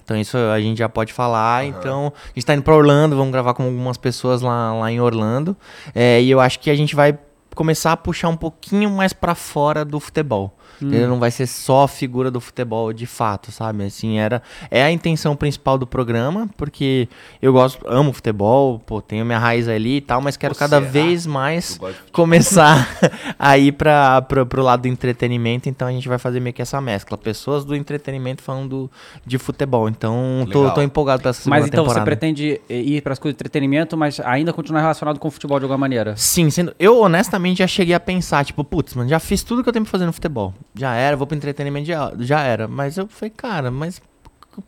[0.03, 1.64] Então isso a gente já pode falar.
[1.66, 4.99] Então, a gente tá indo pra Orlando, vamos gravar com algumas pessoas lá, lá em
[4.99, 5.55] Orlando.
[5.93, 7.18] É, e eu acho que a gente vai
[7.55, 10.57] começar a puxar um pouquinho mais pra fora do futebol.
[10.86, 11.07] Entendeu?
[11.09, 13.84] Não vai ser só a figura do futebol de fato, sabe?
[13.86, 17.07] Assim, era é a intenção principal do programa, porque
[17.41, 20.79] eu gosto, amo futebol, pô, tenho minha raiz ali e tal, mas quero Pô, cada
[20.79, 20.91] será?
[20.91, 21.79] vez mais
[22.11, 22.88] começar
[23.38, 26.79] a ir pra, pro lado do entretenimento, então a gente vai fazer meio que essa
[26.82, 27.17] mescla.
[27.17, 28.91] Pessoas do entretenimento falando do-
[29.25, 29.88] de futebol.
[29.89, 32.01] Então, tô, tô empolgado pra essa segunda Mas então temporada.
[32.01, 35.59] você pretende ir para as coisas de entretenimento, mas ainda continuar relacionado com o futebol
[35.59, 36.15] de alguma maneira?
[36.17, 39.69] Sim, sendo, eu honestamente já cheguei a pensar, tipo, putz, mano, já fiz tudo que
[39.69, 40.53] eu tenho pra fazer no futebol.
[40.74, 42.67] Já era, vou pro entretenimento, já, já era.
[42.67, 44.01] Mas eu falei, cara, mas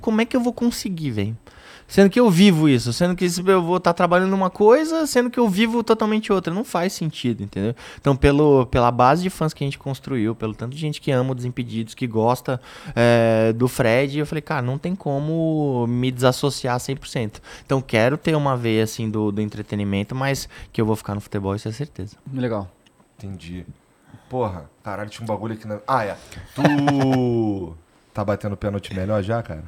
[0.01, 1.37] como é que eu vou conseguir, velho?
[1.87, 5.39] Sendo que eu vivo isso, sendo que eu vou estar trabalhando numa coisa, sendo que
[5.39, 6.53] eu vivo totalmente outra.
[6.53, 7.75] Não faz sentido, entendeu?
[7.99, 11.11] Então, pelo, pela base de fãs que a gente construiu, pelo tanto de gente que
[11.11, 12.59] ama o Desimpedidos, que gosta
[12.95, 17.41] é, do Fred, eu falei, cara, não tem como me desassociar 100%.
[17.65, 21.21] Então, quero ter uma veia, assim, do, do entretenimento, mas que eu vou ficar no
[21.21, 22.15] futebol, isso é certeza.
[22.33, 22.71] Legal.
[23.17, 23.65] Entendi.
[24.29, 25.79] Porra, caralho, tinha um bagulho aqui na.
[25.87, 26.17] Ah, é.
[26.55, 27.75] Tu.
[28.13, 29.63] tá batendo pênalti melhor já, cara?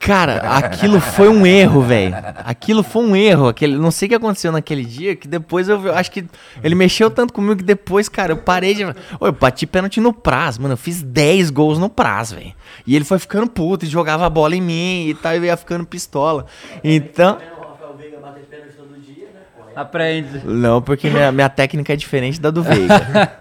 [0.00, 2.16] Cara, aquilo foi um erro, velho.
[2.38, 3.48] Aquilo foi um erro.
[3.48, 6.24] Aquele, não sei o que aconteceu naquele dia, que depois eu, eu acho que
[6.64, 8.84] ele mexeu tanto comigo que depois, cara, eu parei de.
[9.20, 10.72] Ô, eu bati pênalti no Praz, mano.
[10.72, 12.54] Eu fiz 10 gols no Praz, velho.
[12.86, 15.56] E ele foi ficando puto e jogava a bola em mim e tal, e ia
[15.56, 16.46] ficando pistola.
[16.82, 17.36] Então.
[17.36, 19.40] O Rafael Veiga bater pênalti todo dia, né?
[19.54, 20.40] Pô, aí Aprende.
[20.46, 23.32] Não, porque minha, minha técnica é diferente da do Veiga.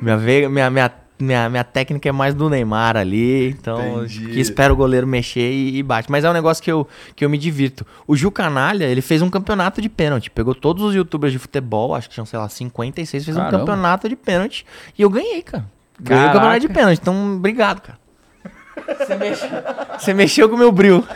[0.00, 4.72] minha, Veiga minha, minha, minha, minha técnica é mais do Neymar ali, então que espera
[4.72, 6.10] o goleiro mexer e, e bate.
[6.10, 7.86] Mas é um negócio que eu, que eu me divirto.
[8.06, 10.30] O Gil Canalha, ele fez um campeonato de pênalti.
[10.30, 13.58] Pegou todos os youtubers de futebol, acho que tinham, sei lá, 56, fez um Caramba.
[13.58, 14.64] campeonato de pênalti.
[14.96, 15.64] E eu ganhei, cara.
[16.00, 16.32] Ganhei o Caraca.
[16.34, 17.98] campeonato de pênalti, então obrigado, cara.
[18.96, 19.48] Você mexeu,
[19.98, 21.04] você mexeu com o meu bril.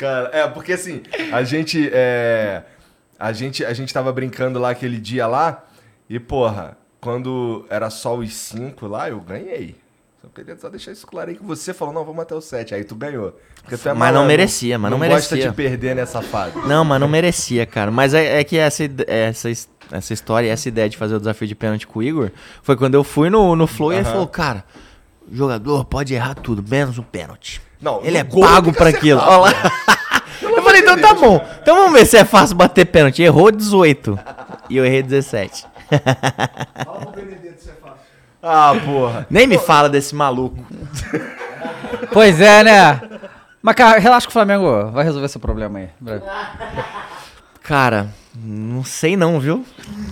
[0.00, 1.90] Cara, é, porque assim, a gente.
[1.92, 2.62] É,
[3.20, 5.64] a gente a gente tava brincando lá aquele dia lá,
[6.08, 9.76] e porra, quando era só os cinco lá, eu ganhei.
[10.22, 12.74] Só queria só deixar isso claro aí que você falou, não, vamos até o sete.
[12.74, 13.38] Aí tu ganhou.
[13.68, 15.50] Tu é Mas não merecia, mas não gosta merecia.
[15.50, 16.58] de perder nessa fase.
[16.66, 17.90] Não, mas não merecia, cara.
[17.90, 19.48] Mas é, é que essa, ide- essa,
[19.90, 22.30] essa história, essa ideia de fazer o desafio de pênalti com o Igor,
[22.62, 24.62] foi quando eu fui no, no Flow e ele falou, cara,
[25.32, 27.62] jogador pode errar tudo, menos o pênalti.
[27.80, 29.20] Não, Ele é pago acertar, aquilo.
[29.20, 29.52] Olha lá.
[30.70, 31.44] Falei, então tá bom.
[31.60, 33.22] Então vamos ver se é fácil bater pênalti.
[33.22, 34.18] Errou 18.
[34.68, 35.66] E eu errei 17.
[36.84, 37.98] Fala pro Benedetto se é fácil.
[38.42, 39.26] Ah, porra.
[39.28, 40.64] Nem me fala desse maluco.
[42.12, 43.00] Pois é, né?
[43.62, 45.88] Mas, cara, relaxa que o Flamengo vai resolver esse problema aí.
[47.62, 49.64] Cara, não sei não, viu?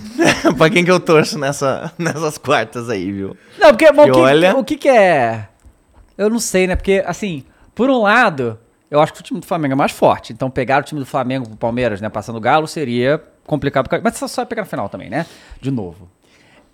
[0.57, 3.35] pra quem que eu torço nessa, nessas quartas aí, viu?
[3.57, 5.47] Não, porque mas o, que, olha- o que que é...
[6.17, 6.75] Eu não sei, né?
[6.75, 7.43] Porque, assim,
[7.73, 10.33] por um lado, eu acho que o time do Flamengo é mais forte.
[10.33, 12.09] Então, pegar o time do Flamengo pro Palmeiras, né?
[12.09, 13.89] Passando o Galo, seria complicado.
[14.03, 15.25] Mas só só pegar no final também, né?
[15.61, 16.09] De novo.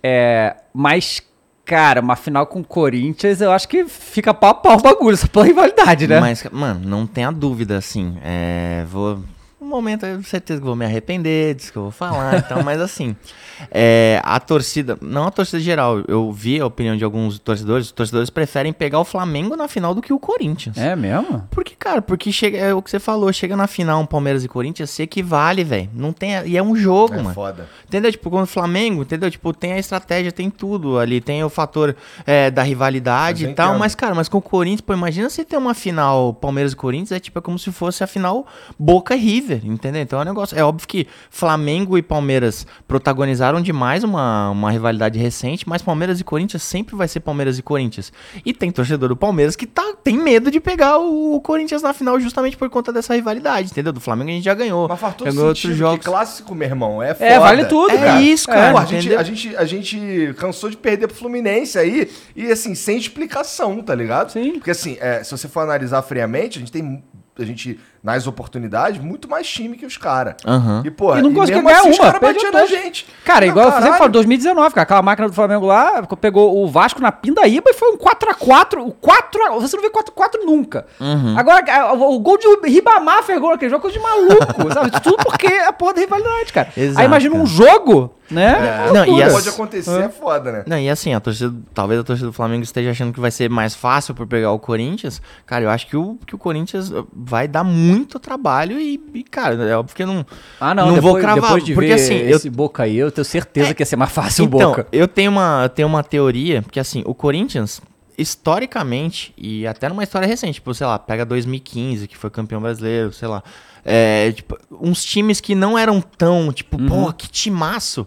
[0.02, 1.22] É, mas,
[1.64, 5.14] cara, uma final com o Corinthians, eu acho que fica pau a pau o bagulho,
[5.14, 6.20] essa pela rivalidade, né?
[6.20, 8.16] Mas, mano, não tenha dúvida, assim.
[8.22, 9.20] É, vou.
[9.66, 12.42] Um momento, eu tenho certeza que vou me arrepender disso que eu vou falar e
[12.42, 13.16] tal, mas assim.
[13.70, 17.92] é, a torcida, não a torcida geral, eu vi a opinião de alguns torcedores, os
[17.92, 20.76] torcedores preferem pegar o Flamengo na final do que o Corinthians.
[20.78, 21.46] É mesmo?
[21.50, 24.48] Porque, cara, porque chega, é o que você falou, chega na final um Palmeiras e
[24.48, 25.90] Corinthians, se equivale, velho.
[25.92, 27.34] Não tem, e é um jogo, É mano.
[27.34, 27.68] foda.
[27.86, 28.12] Entendeu?
[28.12, 29.30] Tipo, quando o Flamengo, entendeu?
[29.30, 33.68] Tipo, tem a estratégia, tem tudo ali, tem o fator é, da rivalidade e tal.
[33.70, 33.80] entendo.
[33.80, 37.12] Mas, cara, mas com o Corinthians, pô, imagina se ter uma final Palmeiras e Corinthians,
[37.12, 38.46] é tipo, é como se fosse a final
[38.78, 39.18] Boca e
[39.56, 40.02] River, entendeu?
[40.02, 40.58] Então é um negócio.
[40.58, 46.24] É óbvio que Flamengo e Palmeiras protagonizaram demais uma, uma rivalidade recente, mas Palmeiras e
[46.24, 48.12] Corinthians sempre vai ser Palmeiras e Corinthians.
[48.44, 51.92] E tem torcedor do Palmeiras que tá, tem medo de pegar o, o Corinthians na
[51.92, 53.92] final justamente por conta dessa rivalidade, entendeu?
[53.92, 54.88] Do Flamengo a gente já ganhou.
[54.88, 57.30] Mas faz todo ganhou sentido, porque clássico, meu irmão, é foda.
[57.30, 58.22] É, vale tudo, É cara.
[58.22, 58.72] isso, cara.
[58.72, 62.74] Pô, a, gente, a, gente, a gente cansou de perder pro Fluminense aí, e assim,
[62.74, 64.32] sem explicação, tá ligado?
[64.32, 64.52] Sim.
[64.52, 67.02] Porque assim, é, se você for analisar friamente, a gente tem,
[67.38, 70.36] a gente, nas oportunidades, muito mais time que os caras.
[70.46, 70.80] Aham.
[70.84, 73.04] E, pô, E não conseguiu ganhar assim, os uma, caras perdeu batiam na gente.
[73.24, 73.98] Cara, Ah, igual eu sempre caralho.
[73.98, 77.90] falo, 2019, cara, aquela máquina do Flamengo lá pegou o Vasco na Pindaíba e foi
[77.92, 78.78] um 4x4.
[78.86, 80.86] O 4 a- Você não vê 4x4 nunca.
[81.00, 81.36] Uhum.
[81.36, 84.90] Agora, o, o gol de Ribamar fez gol naquele jogo, coisa de maluco, sabe?
[85.00, 86.68] Tudo porque é a porra da rivalidade, cara.
[86.76, 88.86] Exato, Aí imagina um jogo, né?
[88.94, 90.62] Não, e as- Pode acontecer, é foda, né?
[90.64, 93.50] Não, e assim, a torcida, talvez a torcida do Flamengo esteja achando que vai ser
[93.50, 95.20] mais fácil por pegar o Corinthians.
[95.44, 99.54] Cara, eu acho que o, que o Corinthians vai dar muito trabalho e, e, cara,
[99.64, 100.26] é óbvio que eu não.
[100.60, 102.96] Ah, não, não depois, vou cravar, depois de porque ver assim, eu- esse Boca aí,
[102.96, 104.86] eu tenho certeza que ia ser mais fácil o então, Boca.
[104.92, 107.80] eu tenho uma, eu tenho uma teoria, porque assim, o Corinthians,
[108.18, 113.12] historicamente, e até numa história recente, tipo, sei lá, pega 2015, que foi campeão brasileiro,
[113.12, 113.42] sei lá.
[113.84, 118.06] É, tipo, uns times que não eram tão, tipo, pô, que timaço.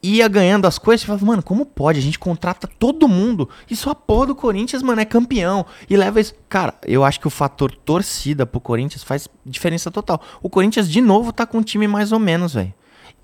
[0.00, 1.98] Ia ganhando as coisas, você falava, mano, como pode?
[1.98, 5.66] A gente contrata todo mundo e só a porra do Corinthians, mano, é campeão.
[5.90, 6.34] E leva isso.
[6.48, 10.22] Cara, eu acho que o fator torcida pro Corinthians faz diferença total.
[10.40, 12.72] O Corinthians, de novo, tá com um time mais ou menos, velho.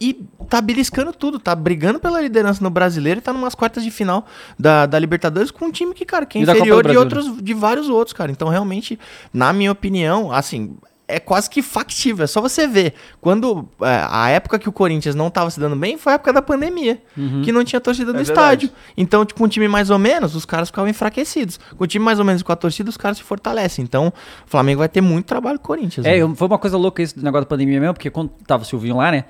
[0.01, 3.93] E tá beliscando tudo, tá brigando pela liderança no brasileiro e tá numas quartas de
[3.93, 4.27] final
[4.59, 6.99] da, da Libertadores com um time que, cara, que é E inferior de né?
[6.99, 8.33] outros, de vários outros, cara.
[8.33, 8.99] Então, realmente,
[9.33, 10.77] na minha opinião, assim,
[11.07, 12.25] é quase que factível.
[12.25, 12.95] É só você ver.
[13.21, 16.33] Quando é, a época que o Corinthians não tava se dando bem foi a época
[16.33, 17.43] da pandemia, Uhum.
[17.43, 18.71] que não tinha torcida no É estádio.
[18.97, 21.59] Então, tipo, um time mais ou menos, os caras ficavam enfraquecidos.
[21.77, 23.83] Com um time mais ou menos com a torcida, os caras se fortalecem.
[23.85, 24.13] Então, o
[24.51, 26.07] Flamengo vai ter muito trabalho com o Corinthians.
[26.07, 26.35] É, né?
[26.35, 28.97] foi uma coisa louca isso do negócio da pandemia mesmo, porque quando tava o Silvinho
[28.97, 29.25] lá, né?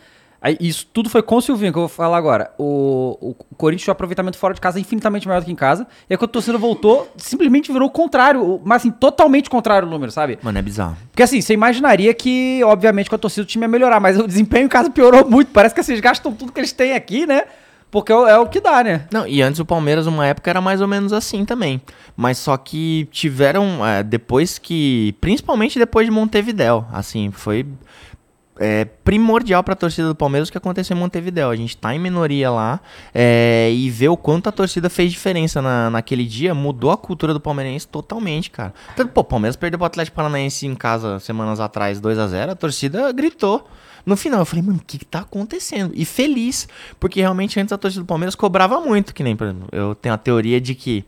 [0.45, 2.53] Aí isso tudo foi com o Silvinho, que eu vou falar agora.
[2.59, 5.87] O, o Corinthians tinha um aproveitamento fora de casa infinitamente maior do que em casa.
[6.09, 8.61] E aí quando a torcida voltou, simplesmente virou o contrário.
[8.63, 10.39] Mas assim, totalmente contrário o número, sabe?
[10.43, 10.99] Mano, é bizarro.
[11.11, 14.27] Porque assim, você imaginaria que, obviamente, com a torcida o time ia melhorar, mas o
[14.27, 15.51] desempenho em casa piorou muito.
[15.51, 17.45] Parece que assim, eles gastam tudo que eles têm aqui, né?
[17.91, 19.07] Porque é, o- é o que dá, né?
[19.11, 21.81] Não, e antes o Palmeiras, uma época, era mais ou menos assim também.
[22.15, 25.15] Mas só que tiveram, é, depois que.
[25.23, 26.85] Principalmente depois de Montevidéu.
[26.93, 27.65] Assim, foi
[28.59, 31.51] é, primordial pra torcida do Palmeiras o que aconteceu em Montevidéu.
[31.51, 32.81] A gente tá em minoria lá
[33.15, 37.33] é, e ver o quanto a torcida fez diferença na, naquele dia mudou a cultura
[37.33, 38.73] do palmeirense totalmente, cara.
[38.97, 42.53] Tanto, pô, o Palmeiras perdeu pro Atlético Paranaense em casa semanas atrás, 2 a 0
[42.53, 43.69] a torcida gritou.
[44.07, 45.93] No final, eu falei, mano, o que, que tá acontecendo?
[45.95, 46.69] E feliz,
[47.01, 50.15] porque realmente antes a torcida do Palmeiras cobrava muito, que nem, por exemplo, eu tenho
[50.15, 51.05] a teoria de que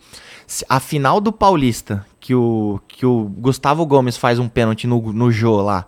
[0.67, 5.31] a final do Paulista, que o, que o Gustavo Gomes faz um pênalti no, no
[5.31, 5.85] Jô lá,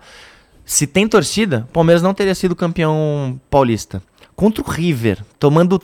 [0.69, 4.03] se tem torcida, o Palmeiras não teria sido campeão paulista.
[4.37, 5.81] Contra o River, tomando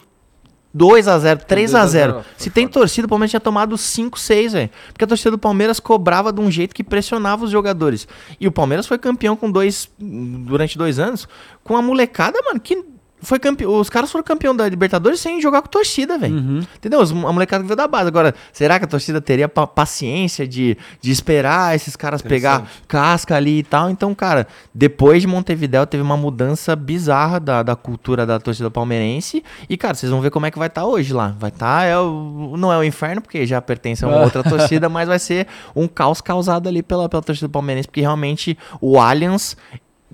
[0.75, 4.53] 2 a 0 3 a 0 Se tem torcida, o Palmeiras tinha tomado 5, 6,
[4.53, 4.71] velho.
[4.89, 8.07] Porque a torcida do Palmeiras cobrava de um jeito que pressionava os jogadores.
[8.39, 9.89] E o Palmeiras foi campeão com dois.
[9.99, 11.27] durante dois anos,
[11.63, 12.85] com a molecada, mano, que.
[13.25, 16.37] Foi campeão, os caras foram campeão da Libertadores sem jogar com torcida, velho.
[16.77, 17.01] Entendeu?
[17.01, 18.07] Os- A molecada que veio da base.
[18.09, 23.35] Agora, será que a torcida teria pa- paciência de, de esperar esses caras pegar casca
[23.37, 23.91] ali e tal?
[23.91, 29.43] Então, cara, depois de Montevidéu teve uma mudança bizarra da, da cultura da torcida palmeirense.
[29.69, 31.35] E, cara, vocês vão ver como é que vai estar hoje lá.
[31.39, 34.89] Vai estar, é o- não é o inferno, porque já pertence a uma outra torcida,
[34.89, 39.57] mas vai ser um caos causado ali pela, pela torcida palmeirense, porque realmente o Allianz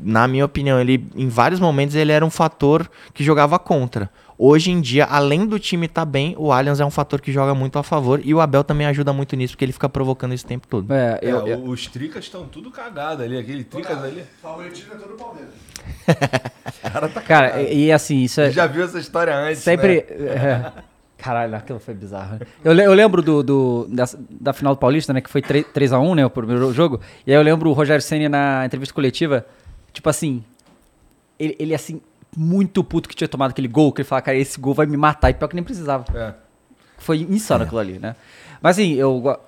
[0.02, 4.10] na minha opinião, ele em vários momentos ele era um fator que jogava contra.
[4.42, 7.54] Hoje em dia, além do time estar bem, o Allianz é um fator que joga
[7.54, 10.46] muito a favor e o Abel também ajuda muito nisso, porque ele fica provocando esse
[10.46, 10.90] tempo todo.
[10.94, 13.36] É, É, eu, eu- Os tricas estão tudo cagado ali.
[13.38, 14.24] Aquele tricas ali.
[14.40, 15.52] Favoritismo é todo o Palmeiras.
[17.26, 18.50] cara, e, e assim, isso é.
[18.50, 20.06] Já viu essa história antes, Sempre.
[20.08, 20.26] né?
[20.26, 20.72] é.
[21.18, 22.36] Caralho, aquilo foi bizarro.
[22.38, 22.46] né?
[22.64, 25.20] Eu, eu lembro do, do- dessa- da final do Paulista, né?
[25.20, 26.24] Que foi 3, 3x1, né?
[26.24, 26.98] O primeiro jogo.
[27.26, 29.44] E aí eu lembro o Rogério Senna na entrevista coletiva,
[29.92, 30.44] tipo assim.
[31.38, 32.00] Ele, ele assim,
[32.36, 34.96] muito puto que tinha tomado aquele gol, que ele fala, cara, esse gol vai me
[34.96, 35.30] matar.
[35.30, 36.04] E pior que nem precisava.
[36.14, 36.34] É.
[36.98, 38.14] Foi insano aquilo ali, né?
[38.60, 39.38] Mas assim, eu,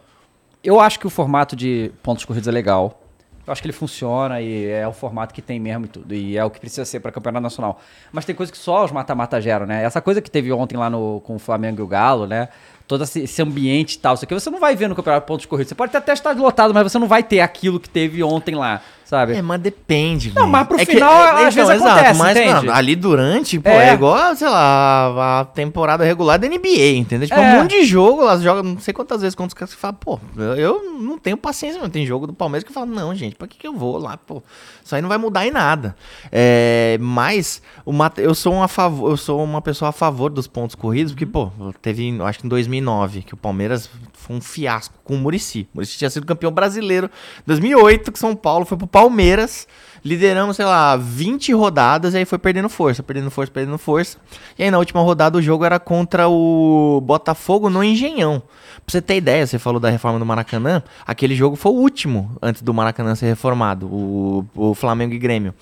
[0.64, 2.98] eu acho que o formato de pontos corridos é legal.
[3.46, 6.14] Eu acho que ele funciona e é o formato que tem mesmo e tudo.
[6.14, 7.80] E é o que precisa ser para campeonato nacional.
[8.12, 9.82] Mas tem coisa que só os mata-mata geram, né?
[9.82, 12.48] Essa coisa que teve ontem lá no, com o Flamengo e o Galo, né?
[12.92, 15.70] Todo esse, ambiente e tal, isso aqui você não vai ver no campeonato pontos corridos.
[15.70, 18.82] Você pode até estar lotado, mas você não vai ter aquilo que teve ontem lá,
[19.04, 19.34] sabe?
[19.34, 22.36] É, mas depende, Não, mas pro É que- final, é, às vezes exato, acontece, mas
[22.36, 22.52] entende?
[22.54, 23.88] mano, ali durante, pô, É.
[23.90, 23.94] é.
[23.94, 27.26] igual, sei lá, a temporada regular da NBA, entendeu?
[27.28, 27.54] Tipo, É.
[27.54, 29.96] um monte de jogo, elas jogam não sei quantas vezes contra os caras que falam,
[29.98, 31.88] pô, eu- eu não tenho paciência, não.
[31.88, 34.42] Tem jogo do Palmeiras que fala, não, gente, pra que, que eu vou lá, pô?
[34.84, 35.94] Isso aí não vai mudar em nada.
[36.30, 40.28] É, mas o Mate- eu sou um a favor, eu sou uma pessoa a favor
[40.30, 42.48] dos pontos corridos, porque, pô, teve, acho que em
[42.82, 45.68] 2009, que o Palmeiras foi um fiasco com o Murici.
[45.72, 47.10] O Murici tinha sido campeão brasileiro.
[47.46, 49.66] 2008, que São Paulo foi pro Palmeiras.
[50.04, 54.18] Lideramos, sei lá, 20 rodadas e aí foi perdendo força, perdendo força, perdendo força.
[54.58, 58.42] E aí na última rodada o jogo era contra o Botafogo no Engenhão.
[58.84, 62.36] Pra você ter ideia, você falou da reforma do Maracanã, aquele jogo foi o último
[62.42, 65.54] antes do Maracanã ser reformado, o, o Flamengo e Grêmio.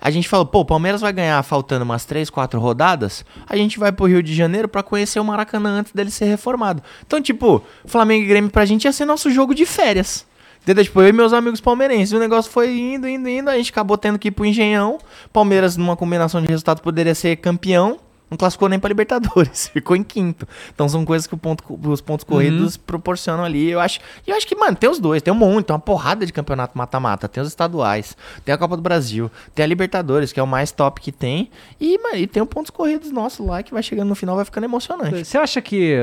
[0.00, 3.76] A gente falou, pô, o Palmeiras vai ganhar faltando umas 3, 4 rodadas, a gente
[3.76, 6.80] vai pro Rio de Janeiro pra conhecer o Maracanã antes dele ser reformado.
[7.04, 10.29] Então, tipo, Flamengo e Grêmio pra gente ia ser nosso jogo de férias.
[10.62, 10.84] Entendeu?
[10.84, 12.12] Tipo, eu e meus amigos palmeirenses.
[12.12, 13.48] O negócio foi indo, indo, indo.
[13.50, 14.98] A gente acabou tendo que ir pro Engenhão.
[15.32, 17.98] Palmeiras, numa combinação de resultados, poderia ser campeão.
[18.30, 19.66] Não classificou nem pra Libertadores.
[19.74, 20.46] Ficou em quinto.
[20.72, 23.70] Então são coisas que o ponto- os pontos corridos proporcionam ali.
[23.70, 25.20] Eu acho, e eu acho que, mano, tem os dois.
[25.20, 27.26] Tem um monte, tem uma porrada de campeonato mata-mata.
[27.28, 30.70] Tem os estaduais, tem a Copa do Brasil, tem a Libertadores, que é o mais
[30.70, 31.50] top que tem.
[31.80, 34.44] E, mano, e tem o pontos corridos nosso lá, que vai chegando no final, vai
[34.44, 35.24] ficando emocionante.
[35.24, 35.94] Você acha que.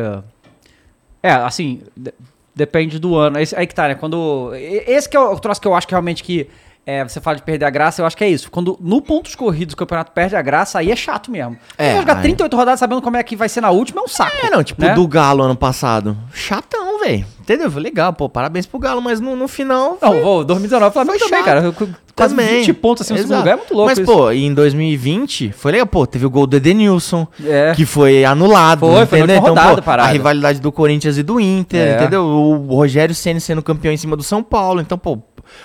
[1.24, 1.82] É, assim,
[2.58, 3.40] depende do ano.
[3.40, 3.96] Esse, aí que tá, né?
[3.96, 4.52] Quando.
[4.56, 6.50] Esse que é o troço que eu acho que realmente que.
[6.88, 8.50] É, você fala de perder a graça, eu acho que é isso.
[8.50, 11.58] Quando no pontos corridos o campeonato perde a graça, aí é chato mesmo.
[11.78, 14.04] É, Você jogar aí- 38 rodadas sabendo como é que vai ser na última é
[14.06, 14.32] um saco.
[14.42, 14.94] É, não, tipo, né?
[14.96, 16.18] do Galo ano passado.
[16.34, 17.26] Chatão, velho.
[17.42, 17.70] Entendeu?
[17.72, 19.98] Foi legal, pô, parabéns pro Galo, mas no, no final.
[20.02, 21.76] Não, foi- vou, 2019, Flamengo foi também, chato.
[21.76, 21.96] cara.
[22.16, 22.62] Quase Também.
[22.62, 23.42] 20 pontos assim no segundo Exato.
[23.44, 24.12] lugar é muito louco Mas, isso.
[24.12, 27.74] pô, em 2020 foi legal, pô, teve o gol do Edenilson, É.
[27.76, 28.80] que foi anulado.
[28.80, 29.38] Foi, foi entendeu?
[29.38, 30.10] Então, rodada, pô, parada.
[30.10, 31.96] a rivalidade do Corinthians e do Inter, É.
[31.96, 32.24] entendeu?
[32.26, 34.82] O Rogério Ceni sendo campeão em cima do São Paulo.
[34.82, 35.20] Então, pô,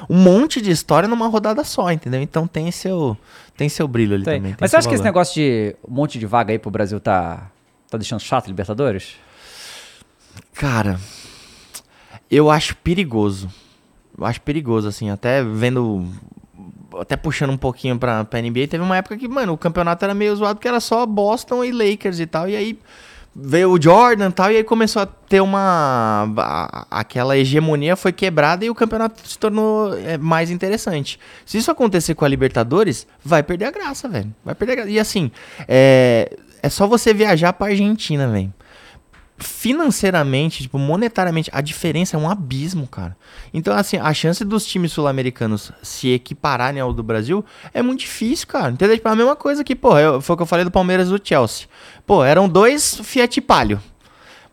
[0.09, 2.21] um monte de história numa rodada só, entendeu?
[2.21, 3.17] Então tem seu,
[3.57, 4.39] tem seu brilho ali Tem.
[4.39, 4.57] também.
[4.61, 7.51] Mas você acha que esse negócio de um monte de vaga aí pro Brasil tá,
[7.91, 9.17] tá deixando chato, Libertadores?
[10.55, 10.99] Cara,
[12.31, 13.51] eu acho perigoso.
[14.17, 16.07] Eu acho perigoso, assim, até vendo.
[16.99, 20.13] Até puxando um pouquinho pra, pra NBA, teve uma época que, mano, o campeonato era
[20.13, 22.49] meio zoado, que era só Boston e Lakers e tal.
[22.49, 22.79] E aí
[23.35, 26.33] veio o Jordan e tal, e aí começou a ter uma.
[26.37, 31.19] a- aquela hegemonia foi quebrada e o campeonato se tornou é, mais interessante.
[31.47, 34.35] Se isso acontecer com a Libertadores, vai perder a graça, velho.
[34.45, 34.91] Vai perder a graça.
[34.91, 35.31] E assim,
[35.67, 38.53] é, é só você viajar pra Argentina, velho
[39.43, 43.17] financeiramente, tipo, monetariamente, a diferença é um abismo, cara.
[43.53, 48.47] Então, assim, a chance dos times sul-americanos se equipararem ao do Brasil é muito difícil,
[48.47, 48.71] cara.
[48.71, 48.97] Entendeu?
[48.97, 49.91] Tipo, a mesma coisa que, pô,
[50.21, 51.67] foi o que eu falei do Palmeiras e do Chelsea.
[52.07, 53.81] Pô, eram dois Fiat Palio.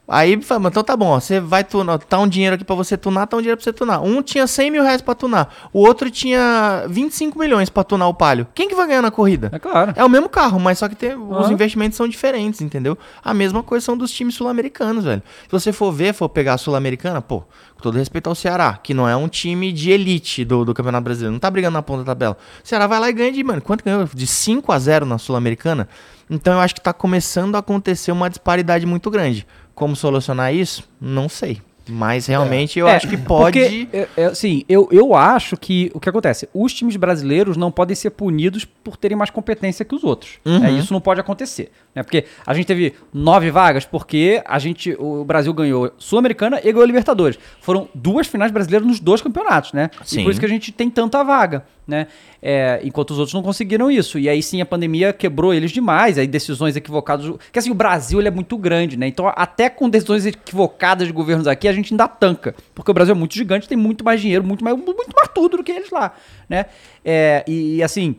[0.09, 3.27] Aí, fala, então tá bom, você vai tunar, tá um dinheiro aqui pra você tunar,
[3.27, 4.01] tá um dinheiro pra você tunar.
[4.01, 8.13] Um tinha 100 mil reais pra tunar, o outro tinha 25 milhões pra tunar o
[8.13, 8.47] Palio.
[8.55, 9.49] Quem que vai ganhar na corrida?
[9.53, 9.93] É claro.
[9.95, 12.97] É o mesmo carro, mas só que tem, os investimentos são diferentes, entendeu?
[13.23, 15.21] A mesma coisa são dos times sul-americanos, velho.
[15.43, 17.41] Se você for ver, for pegar a sul-americana, pô,
[17.75, 21.03] com todo respeito ao Ceará, que não é um time de elite do, do Campeonato
[21.03, 22.35] Brasileiro, não tá brigando na ponta da tabela.
[22.63, 24.09] O Ceará vai lá e ganha de, mano, quanto ganhou?
[24.11, 25.87] De 5 a 0 na sul-americana?
[26.29, 29.47] Então eu acho que tá começando a acontecer uma disparidade muito grande.
[29.79, 30.83] Como solucionar isso?
[30.99, 31.61] Não sei.
[31.87, 33.59] Mas realmente eu É, acho que pode.
[33.59, 36.47] Porque, é, é, assim, eu, eu acho que o que acontece?
[36.53, 40.33] Os times brasileiros não podem ser punidos por terem mais competência que os outros.
[40.45, 40.63] Uhum.
[40.63, 41.71] É, isso não pode acontecer.
[41.95, 42.03] Né?
[42.03, 46.85] Porque a gente teve nove vagas porque a gente, o Brasil ganhou Sul-Americana e ganhou
[46.85, 47.39] Libertadores.
[47.61, 49.89] Foram duas finais brasileiras nos dois campeonatos, né?
[50.05, 50.23] E Sim.
[50.23, 51.63] por isso que a gente tem tanta vaga.
[51.89, 52.07] Né?
[52.41, 54.17] É, enquanto os outros não conseguiram isso.
[54.17, 57.25] E aí sim a pandemia quebrou eles demais, aí decisões equivocadas.
[57.27, 59.07] Porque assim, o Brasil é muito grande, né?
[59.07, 62.55] Então, até com decisões equivocadas de governos aqui, a gente ainda tanca.
[62.73, 65.57] Porque o Brasil é muito gigante, tem muito mais dinheiro, muito mais, muito mais tudo
[65.57, 66.13] do que eles lá,
[66.47, 66.67] né?
[67.03, 68.15] É, e, e, assim.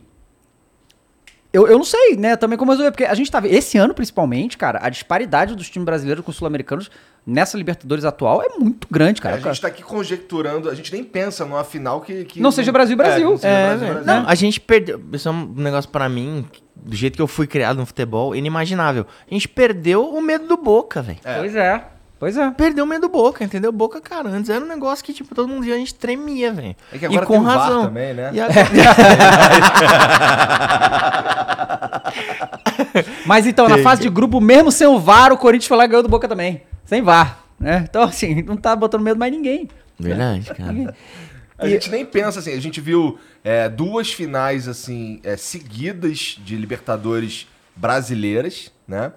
[1.53, 3.93] Eu, eu não sei, né, também como resolver, porque a gente tá vendo, esse ano
[3.93, 6.89] principalmente, cara, a disparidade dos times brasileiros com os sul-americanos
[7.27, 9.35] nessa Libertadores atual é muito grande, É, cara.
[9.35, 12.23] a gente tá aqui conjecturando, a gente nem pensa numa final que.
[12.25, 13.27] que Não seja Brasil e Brasil.
[13.27, 14.05] É, não seja É, Brasil.
[14.05, 15.01] Não, a gente perdeu.
[15.11, 16.45] Isso é um negócio pra mim,
[16.75, 19.05] do jeito que eu fui criado no futebol, inimaginável.
[19.29, 21.19] A gente perdeu o medo do Boca, velho.
[21.37, 21.85] Pois é.
[22.21, 22.51] Pois é.
[22.51, 23.71] Perdeu o medo do Boca, entendeu?
[23.71, 26.75] Boca, cara, antes era um negócio que, tipo, todo mundo via, a gente tremia, velho.
[26.93, 27.85] É que agora e com tem VAR razão.
[27.85, 28.29] também, né?
[28.31, 28.67] E agora-
[33.25, 35.87] Mas então, na fase de grupo, mesmo sem o VAR, o Corinthians foi lá e
[35.87, 36.61] ganhou do Boca também.
[36.85, 37.85] Sem VAR, né?
[37.89, 39.67] Então, assim, não tá botando medo mais ninguém.
[39.99, 40.95] Verdade, cara.
[41.57, 46.55] A gente nem pensa assim, a gente viu é, duas finais assim é, seguidas de
[46.55, 49.11] Libertadores brasileiras, né?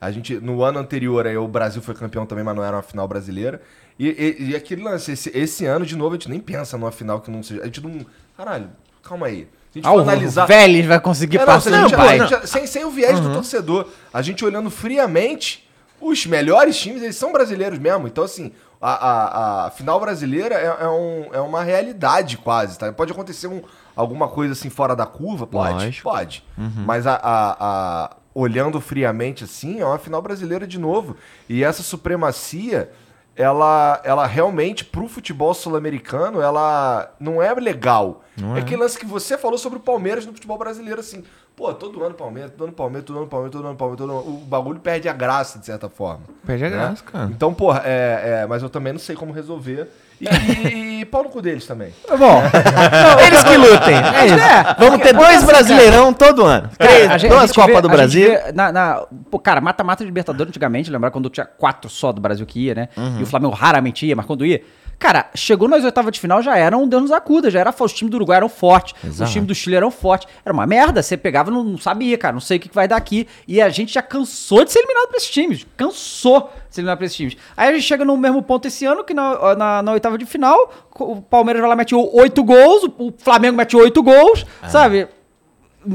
[0.00, 2.82] A gente no ano anterior aí, o Brasil foi campeão também, mas não era uma
[2.82, 3.60] final brasileira.
[3.98, 6.92] E, e, e aquele lance, esse, esse ano de novo a gente nem pensa numa
[6.92, 8.04] final que não seja, a gente não,
[8.36, 8.68] caralho,
[9.02, 9.48] calma aí.
[9.72, 11.96] Se a gente Ah, for o analisar Vélez vai conseguir É, não, passar no gente-
[11.96, 12.46] pai.
[12.46, 13.88] sem, sem o viés do torcedor.
[14.12, 15.66] A gente olhando friamente,
[16.00, 18.06] os melhores times, eles são brasileiros mesmo.
[18.06, 22.92] Então, assim, a, a, a final brasileira é, é um- é uma realidade quase, tá?
[22.92, 23.62] Pode acontecer um-
[23.94, 25.46] alguma coisa assim fora da curva?
[25.46, 26.02] Pode, Lógico.
[26.02, 26.44] pode.
[26.84, 31.16] Mas a, a- a- olhando friamente assim, é uma final brasileira de novo.
[31.48, 32.90] E essa supremacia...
[33.38, 38.24] Ela, ela realmente, pro futebol sul-americano, ela não é legal.
[38.56, 41.22] é aquele lance que você falou sobre o Palmeiras no futebol brasileiro, assim.
[41.54, 44.20] Pô, todo ano Palmeiras, todo ano Palmeiras, todo ano Palmeiras, todo ano Palmeiras, todo ano...
[44.26, 46.22] O bagulho perde a graça, de certa forma.
[46.46, 46.76] Perde a né?
[46.78, 47.26] graça, cara.
[47.26, 49.86] Então, porra, é, é, mas eu também não sei como resolver.
[50.20, 51.92] E, e, pau no cu deles também.
[52.18, 52.42] Bom,
[53.26, 53.96] Eles que lutem.
[54.16, 54.36] É isso.
[54.78, 56.70] Vamos ter dois brasileirão todo ano.
[56.78, 58.30] Três, a gente- duas Copas do Brasil.
[58.30, 62.20] vê na, na- pô, cara, mata-mata de Libertadores antigamente, lembrar quando tinha quatro só do
[62.20, 62.88] Brasil que ia, né?
[62.96, 63.20] Uhum.
[63.20, 64.62] E o Flamengo raramente ia, mas quando ia.
[64.98, 67.92] Cara, chegou nas oitavas de final, já era um Deus nos acuda, já era os
[67.92, 70.26] times do Uruguai eram fortes, os times do Chile eram fortes.
[70.44, 72.88] Era uma merda, você pegava, não, não sabia, cara, não sei o que, que vai
[72.88, 73.28] dar aqui.
[73.46, 76.98] E a gente já cansou de ser eliminado pra esses times, cansou de ser eliminado
[76.98, 77.36] pra esses times.
[77.56, 80.24] Aí a gente chega no mesmo ponto esse ano, que na, na, na oitava de
[80.24, 85.08] final, o Palmeiras vai lá, mete oito gols, o Flamengo mete oito gols, sabe?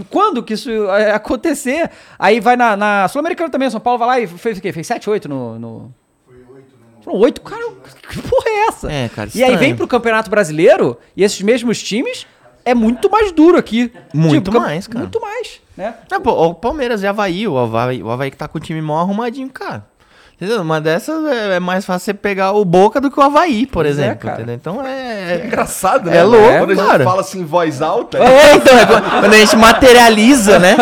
[0.09, 1.89] quando que isso é, acontecer?
[2.17, 4.71] Aí vai na, na Sul-Americana também, São Paulo vai lá e fez o quê?
[4.71, 5.59] Fez 7, 8 no.
[5.59, 5.93] no...
[7.03, 7.13] Foi 8?
[7.13, 7.61] Foram 8, cara,
[8.09, 8.91] que porra é essa?
[8.91, 12.25] É, cara, E aí vem pro Campeonato Brasileiro e esses mesmos times
[12.63, 13.91] é muito mais duro aqui.
[14.13, 14.99] Muito cam- mais, cara.
[14.99, 15.95] Muito mais, né?
[16.09, 18.81] Não, pô, o Palmeiras e Havaí, o Havaí, o Havaí que tá com o time
[18.81, 19.85] mó arrumadinho, cara.
[20.35, 20.59] Entendeu?
[20.61, 23.83] Uma dessas é, é mais fácil você pegar o Boca do que o Havaí, por
[23.83, 24.19] Pois é, exemplo.
[24.21, 24.37] cara.
[24.37, 24.55] entendeu?
[24.55, 25.45] Então É é.
[25.45, 26.17] engraçado, né?
[26.17, 27.03] É louco, Quando a gente cara.
[27.03, 30.75] fala assim em voz alta, É, então, é quando a gente materializa, né?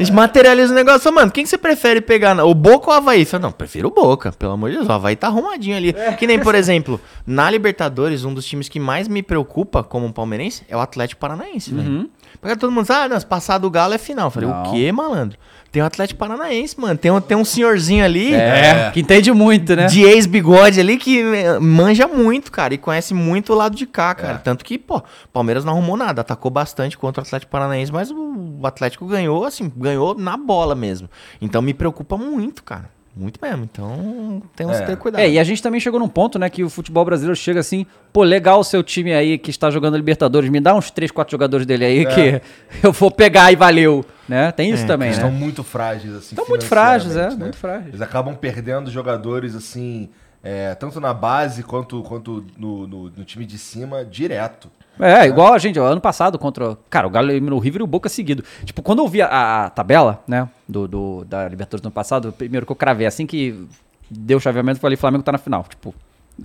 [0.00, 1.12] A gente materializa o negócio.
[1.12, 2.42] Mano, quem que você prefere pegar?
[2.44, 3.24] O Boca ou o Havaí?
[3.26, 4.88] Fala, não, prefiro o Boca, pelo amor de Deus.
[4.88, 5.94] O Havaí tá arrumadinho ali.
[6.18, 10.64] Que nem, por exemplo, na Libertadores, um dos times que mais me preocupa como palmeirense
[10.68, 12.10] é o Atlético Paranaense, velho.
[12.40, 14.26] Porque todo mundo diz, ah, não, se passar do Galo é final.
[14.26, 14.62] Eu falei, Não.
[14.62, 15.38] o quê, malandro?
[15.72, 16.98] Tem o Atlético Paranaense, mano.
[16.98, 18.34] Tem um, tem um senhorzinho ali.
[18.34, 19.86] É, que entende muito, né?
[19.86, 24.12] De ex-bigode ali que eh, manja muito, cara, e conhece muito o lado de cá,
[24.14, 24.38] cara.
[24.38, 25.00] Tanto que, pô,
[25.32, 29.72] Palmeiras não arrumou nada, atacou bastante contra o Atlético Paranaense, mas o Atlético ganhou, assim,
[29.76, 31.08] ganhou na bola mesmo.
[31.40, 32.90] Então me preocupa muito, cara.
[33.16, 33.64] Muito mesmo.
[33.64, 34.80] Então temos É.
[34.80, 35.20] que ter cuidado.
[35.20, 37.84] É, e a gente também chegou num ponto, né, que o futebol brasileiro chega assim,
[38.12, 41.30] pô, legal o seu time aí que está jogando Libertadores, me dá uns 3, 4
[41.30, 42.40] jogadores dele aí que
[42.82, 44.52] eu vou pegar e valeu, né?
[44.52, 45.24] Tem isso É, também, eles né?
[45.24, 46.28] estão muito frágeis, assim.
[46.36, 47.36] Estão muito frágeis, é, né?
[47.36, 47.88] muito frágeis.
[47.88, 50.08] Eles acabam perdendo jogadores, assim,
[50.42, 54.70] é, tanto na base quanto, quanto no, no, no time de cima, direto.
[55.00, 56.76] É, igual a gente, ó, ano passado contra.
[56.88, 58.44] Cara, o Galo eliminou o River e o Boca seguido.
[58.64, 62.32] Tipo, quando eu vi a, a tabela, né, do, do- da Libertadores do ano passado,
[62.32, 63.66] primeiro que eu cravei, assim que
[64.10, 65.64] deu o chaveamento, eu falei, Flamengo tá na final.
[65.68, 65.94] Tipo.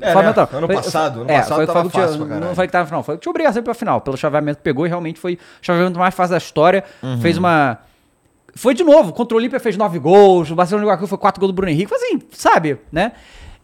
[0.01, 0.45] É, Flamengo né?
[0.45, 2.01] tá- Ano foi- passado, ano é, passado foi, tava foi.
[2.27, 4.01] Não falei que tava na final, foi o que tinha obrigação pra final.
[4.01, 6.83] Pelo chaveamento que pegou, e realmente foi o chaveamento mais fácil da história.
[7.21, 7.77] Fez uma.
[8.55, 11.41] Foi de novo, contra o Olímpia fez nove gols, o Barcelona de Guayaquil foi quatro
[11.41, 13.11] gols do Bruno Henrique, foi assim, sabe, né?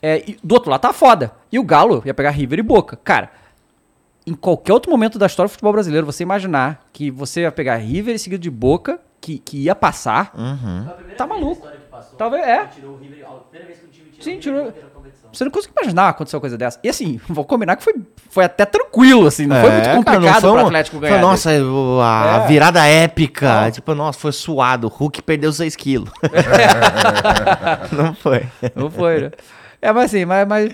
[0.02, 1.32] É, e do outro lado tá foda.
[1.52, 2.98] E o Galo ia pegar River e Boca.
[3.04, 3.30] Cara,
[4.26, 7.78] em qualquer outro momento da história do futebol brasileiro, você imaginar que você ia pegar
[7.78, 10.32] River e seguido de Boca, que, que ia passar,
[11.18, 11.68] tá maluco.
[12.18, 12.66] Talvez, é.
[12.66, 14.66] Tirou o River, a primeira vez que o time tirou Sim, o tirou.
[14.66, 14.92] River.
[15.34, 16.78] Você não consegue imaginar acontecer uma coisa dessa.
[16.84, 17.94] E assim, vou combinar que foi,
[18.30, 21.10] foi até tranquilo, assim, não foi muito É, cara, complicado não foi pro Atlético foi,
[21.10, 21.22] ganhar.
[21.22, 22.48] Nossa, o- a É.
[22.48, 23.72] virada épica.
[23.72, 24.88] Tipo, nossa, foi suado.
[24.88, 26.10] O Hulk perdeu 6 quilos.
[27.92, 28.46] não foi.
[28.76, 29.32] Não foi, né?
[29.82, 30.72] É, mas assim, mas, mas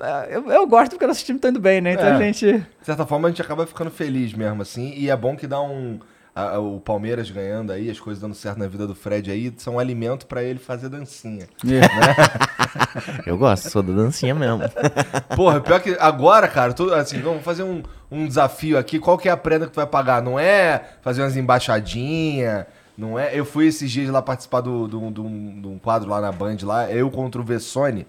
[0.00, 1.92] é, eu, eu gosto porque nosso time tá indo bem, né?
[1.94, 2.12] Então É.
[2.12, 2.58] a gente.
[2.58, 4.92] De certa forma, a gente acaba ficando feliz mesmo, assim.
[4.96, 5.98] E é bom que dá um.
[6.34, 9.52] a- a- o Palmeiras ganhando aí, as coisas dando certo na vida do Fred aí,
[9.56, 11.46] são um alimento pra ele fazer dancinha.
[13.26, 14.60] Eu gosto, sou da dancinha mesmo.
[15.36, 18.98] Porra, pior que agora, cara, tô, assim, vamos fazer um, um desafio aqui.
[18.98, 20.22] Qual que é a prenda que tu vai pagar?
[20.22, 22.64] Não é fazer umas embaixadinhas,
[22.96, 23.36] não é...
[23.38, 26.56] Eu fui esses dias lá participar do, do, do, de um quadro lá na Band,
[26.62, 28.06] lá, eu contra o Vessone.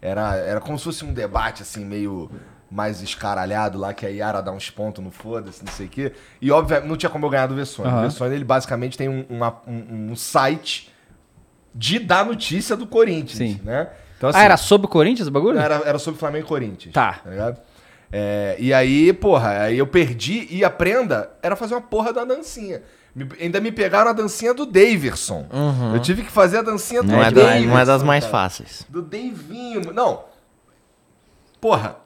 [0.00, 2.30] Era, era como se fosse um debate, assim, meio
[2.70, 6.12] mais escaralhado lá, que a Yara dá uns pontos no foda-se, não sei o quê.
[6.40, 7.88] E, óbvio, não tinha como eu ganhar do Vessone.
[7.88, 8.02] O Aham.
[8.02, 10.92] Vessone, ele basicamente tem um, uma- um, um site
[11.74, 13.60] de dar notícia do Corinthians, Sim.
[13.64, 13.88] né?
[14.16, 15.58] Então, ah, assim, era sobre o Corinthians o bagulho?
[15.58, 16.92] era, era sobre Flamengo e Corinthians.
[16.92, 17.20] Tá.
[17.24, 17.60] ligado?
[18.10, 22.24] É, e aí, porra, aí eu perdi e a prenda era fazer uma porra da
[22.24, 22.82] dancinha.
[23.14, 25.46] Me- ainda me pegaram a dancinha do Daverson.
[25.94, 27.66] Eu tive que fazer a dancinha do Não é, da- Daverson.
[27.68, 28.30] não é das mais cara.
[28.32, 28.86] fáceis.
[28.88, 29.92] Do Davinho.
[29.92, 30.24] Não.
[31.60, 31.96] Porra.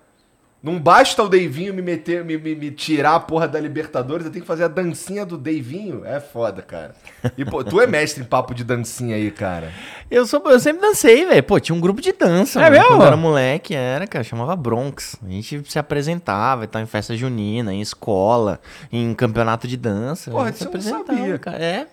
[0.63, 4.31] Não basta o Davinho me meter, me, me, me tirar a porra da Libertadores, eu
[4.31, 6.05] tenho que fazer a dancinha do Davinho.
[6.05, 6.95] É foda, cara.
[7.37, 9.73] E, pô, tu é mestre em papo de dancinha aí, cara.
[10.09, 11.43] Eu, sou, eu sempre dancei, velho.
[11.43, 12.61] Pô, tinha um grupo de dança.
[12.61, 12.77] É mano.
[12.77, 12.89] mesmo?
[12.91, 15.17] Quando eu era moleque, era, cara, chamava Bronx.
[15.21, 18.61] A gente se apresentava, então em festa junina, em escola,
[18.93, 20.31] em campeonato de dança.
[20.31, 21.39] Porra, a gente se isso eu não apresentava, sabia.
[21.39, 21.59] cara.
[21.59, 21.87] É.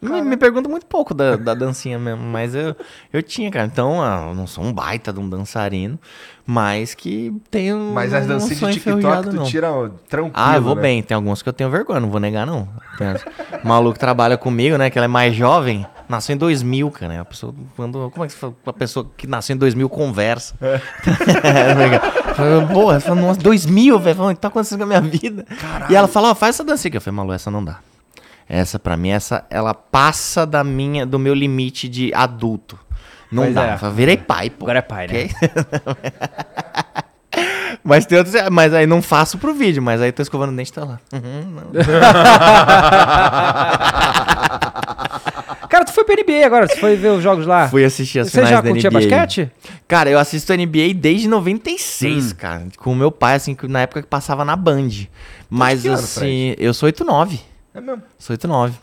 [0.00, 2.74] Me, me pergunta muito pouco da, da dancinha mesmo, mas eu,
[3.12, 3.66] eu tinha, cara.
[3.66, 5.98] Então, ah, eu não sou um baita de um dançarino,
[6.50, 7.90] mas que tenho.
[7.92, 9.44] Mas as um dancinhas de TikTok tu não.
[9.44, 9.68] tira
[10.08, 10.80] tranquilo, Ah, eu vou né?
[10.80, 11.02] bem.
[11.02, 12.66] Tem algumas que eu tenho vergonha, não vou negar, não.
[12.96, 13.06] Tem
[13.62, 14.88] O maluco trabalha comigo, né?
[14.88, 15.86] Que ela é mais jovem.
[16.08, 17.12] Nasceu em 2000, cara.
[17.12, 17.20] né?
[17.20, 18.54] A pessoa, quando, como é que você fala?
[18.64, 20.54] Uma pessoa que nasceu em 2000 conversa.
[20.58, 20.80] É.
[22.72, 24.22] Porra, ela fala, nossa, 2000, velho.
[24.24, 25.44] O que tá acontecendo com a minha vida?
[25.90, 26.94] E ela fala, ó, faz essa dancinha.
[26.94, 27.80] Eu falei, Malu, essa não dá.
[28.48, 32.78] Essa, pra mim, essa, ela passa da minha, do meu limite de adulto.
[33.30, 33.78] Não Pois dá.
[33.82, 33.90] é.
[33.90, 34.64] Virei pai, pô.
[34.64, 35.28] Agora é pai, né?
[37.84, 38.34] Mas tem outros.
[38.50, 40.98] Mas aí não faço pro vídeo, mas aí tô escovando o dente e tá lá.
[41.12, 41.62] Uhum, não.
[45.68, 47.68] Cara, tu foi pra NBA agora, você foi ver os jogos lá.
[47.68, 49.00] Fui assistir as Você finais já da curtia NBA.
[49.00, 49.50] basquete?
[49.86, 51.32] Cara, eu assisto NBA desde Hum.
[51.32, 52.66] 96, cara.
[52.78, 54.88] Com o meu pai, assim, que- na época que passava na Band.
[55.48, 57.40] Mas que ano, assim, eu sou 89.
[57.74, 58.02] É mesmo.
[58.18, 58.74] Sou 89.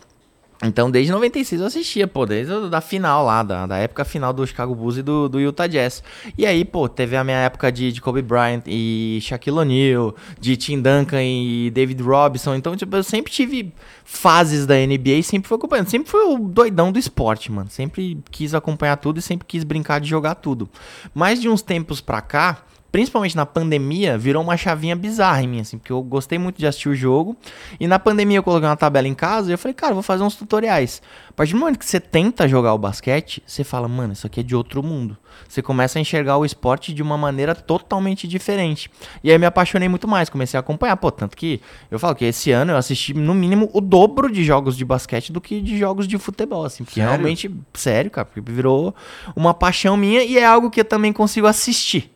[0.62, 4.46] Então, desde 96 eu assistia, pô, desde da final lá, da, da época final do
[4.46, 6.02] Chicago Bulls e do, do Utah Jazz.
[6.36, 10.56] E aí, pô, teve a minha época de, de Kobe Bryant e Shaquille O'Neal, de
[10.56, 12.54] Tim Duncan e David Robinson.
[12.54, 13.72] Então, tipo, eu sempre tive
[14.04, 15.88] fases da NBA e sempre fui acompanhando.
[15.88, 17.68] Sempre fui o doidão do esporte, mano.
[17.68, 20.68] Sempre quis acompanhar tudo e sempre quis brincar de jogar tudo.
[21.14, 25.60] Mas de uns tempos pra cá, principalmente na pandemia, virou uma chavinha bizarra em mim,
[25.60, 27.36] assim, porque eu gostei muito de assistir o jogo.
[27.78, 30.22] E na pandemia eu coloquei uma tabela em casa e eu falei, cara, vou fazer
[30.22, 31.02] uns tutoriais.
[31.28, 34.40] A partir do momento que você tenta jogar o basquete, você fala, mano, isso aqui
[34.40, 35.16] é de outro mundo.
[35.48, 38.90] Você começa a enxergar o esporte de uma maneira totalmente diferente.
[39.22, 40.96] E aí me apaixonei muito mais, comecei a acompanhar.
[40.96, 41.60] Pô, tanto que
[41.90, 45.32] eu falo que esse ano eu assisti no mínimo o dobro de jogos de basquete
[45.32, 46.84] do que de jogos de futebol, assim.
[46.84, 47.10] Porque Sério?
[47.10, 48.94] realmente, sério, cara, porque virou
[49.34, 52.15] uma paixão minha e é algo que eu também consigo assistir.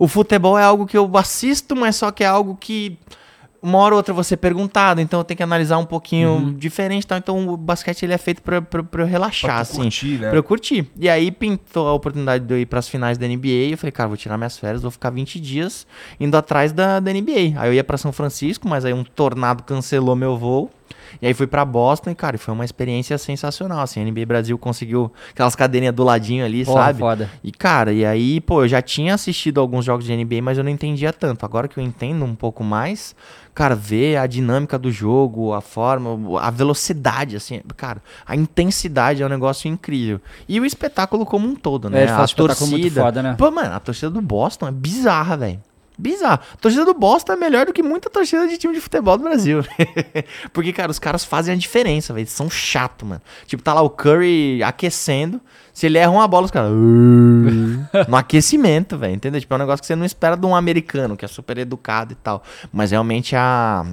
[0.00, 2.98] O futebol é algo que eu assisto, mas só que é algo que
[3.62, 6.54] uma hora ou outra você é perguntado, então eu tenho que analisar um pouquinho Uhum.
[6.54, 7.18] diferente, tá?
[7.18, 8.64] Então o basquete ele é feito pra
[9.02, 9.82] eu relaxar, Pra assim.
[9.82, 10.30] curtir, né?
[10.30, 10.90] Pra eu curtir.
[10.98, 13.48] E aí pintou a oportunidade de eu ir pras finais da NBA.
[13.68, 15.86] E eu falei, cara, vou tirar minhas férias, vou ficar 20 dias
[16.18, 17.60] indo atrás da, da NBA.
[17.60, 20.70] Aí eu ia pra São Francisco, mas aí um tornado cancelou meu voo.
[21.20, 24.00] E aí fui pra Boston e, cara, foi uma experiência sensacional, assim.
[24.00, 26.98] A NBA Brasil conseguiu aquelas cadeirinhas do ladinho ali, Porra, sabe?
[26.98, 27.30] foda.
[27.42, 30.64] E, cara, e aí, pô, eu já tinha assistido alguns jogos de NBA, mas eu
[30.64, 31.44] não entendia tanto.
[31.44, 33.14] Agora que eu entendo um pouco mais,
[33.54, 39.26] cara, ver a dinâmica do jogo, a forma, a velocidade, assim, cara, a intensidade é
[39.26, 40.20] um negócio incrível.
[40.48, 42.04] E o espetáculo como um todo, né?
[42.04, 43.02] É, a espetáculo muito torcida.
[43.02, 43.34] foda, né?
[43.36, 45.60] Pô, mano, a torcida do Boston é bizarra, velho.
[46.00, 46.40] Bizarro.
[46.54, 49.24] A torcida do Boston é melhor do que muita torcida de time de futebol do
[49.24, 49.62] Brasil.
[50.52, 52.26] Porque, cara, os caras fazem a diferença, velho.
[52.26, 53.20] São chato, mano.
[53.46, 55.40] Tipo, tá lá o Curry aquecendo.
[55.72, 56.72] Se ele erra uma bola, os caras.
[56.72, 59.14] no aquecimento, velho.
[59.14, 59.40] Entendeu?
[59.40, 62.12] Tipo, é um negócio que você não espera de um americano, que é super educado
[62.12, 62.42] e tal.
[62.72, 63.84] Mas realmente a.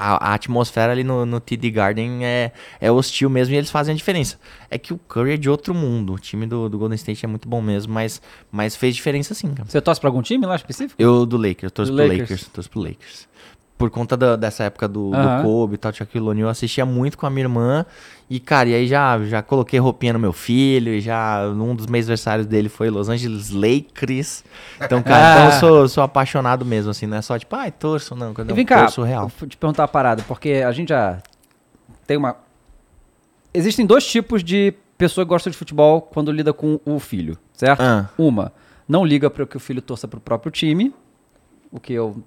[0.00, 3.92] A, a atmosfera ali no, no TD Garden é, é hostil mesmo e eles fazem
[3.92, 4.38] a diferença.
[4.70, 6.14] É que o Curry é de outro mundo.
[6.14, 9.52] O time do, do Golden State é muito bom mesmo, mas, mas fez diferença sim,
[9.52, 9.68] cara.
[9.68, 10.94] Você torce pra algum time lá específico?
[11.00, 12.30] Eu do Lakers, eu torço Do pro Lakers.
[12.30, 12.48] Lakers.
[12.48, 13.28] torço pro Lakers.
[13.76, 17.16] Por conta da- dessa época do, do Kobe e tal, Shaquille O'Neal, eu assistia muito
[17.16, 17.86] com a minha irmã.
[18.30, 20.94] E, cara, e aí já, já coloquei roupinha no meu filho.
[20.94, 24.44] E já um dos meus aniversários dele foi Los Angeles Lakers.
[24.80, 27.06] Então, cara, então eu sou, sou apaixonado mesmo, assim.
[27.06, 28.32] Não é só tipo, ai, torço, não.
[28.32, 29.30] Quando eu vem cá, torço real.
[29.36, 31.18] vou te perguntar uma parada, porque a gente já
[32.06, 32.36] tem uma...
[33.52, 37.80] Existem dois tipos de pessoa que gosta de futebol quando lida com o filho, certo?
[37.80, 38.08] Ah.
[38.16, 38.52] Uma,
[38.86, 40.94] não liga para que o filho torça pro próprio time,
[41.72, 42.22] o que eu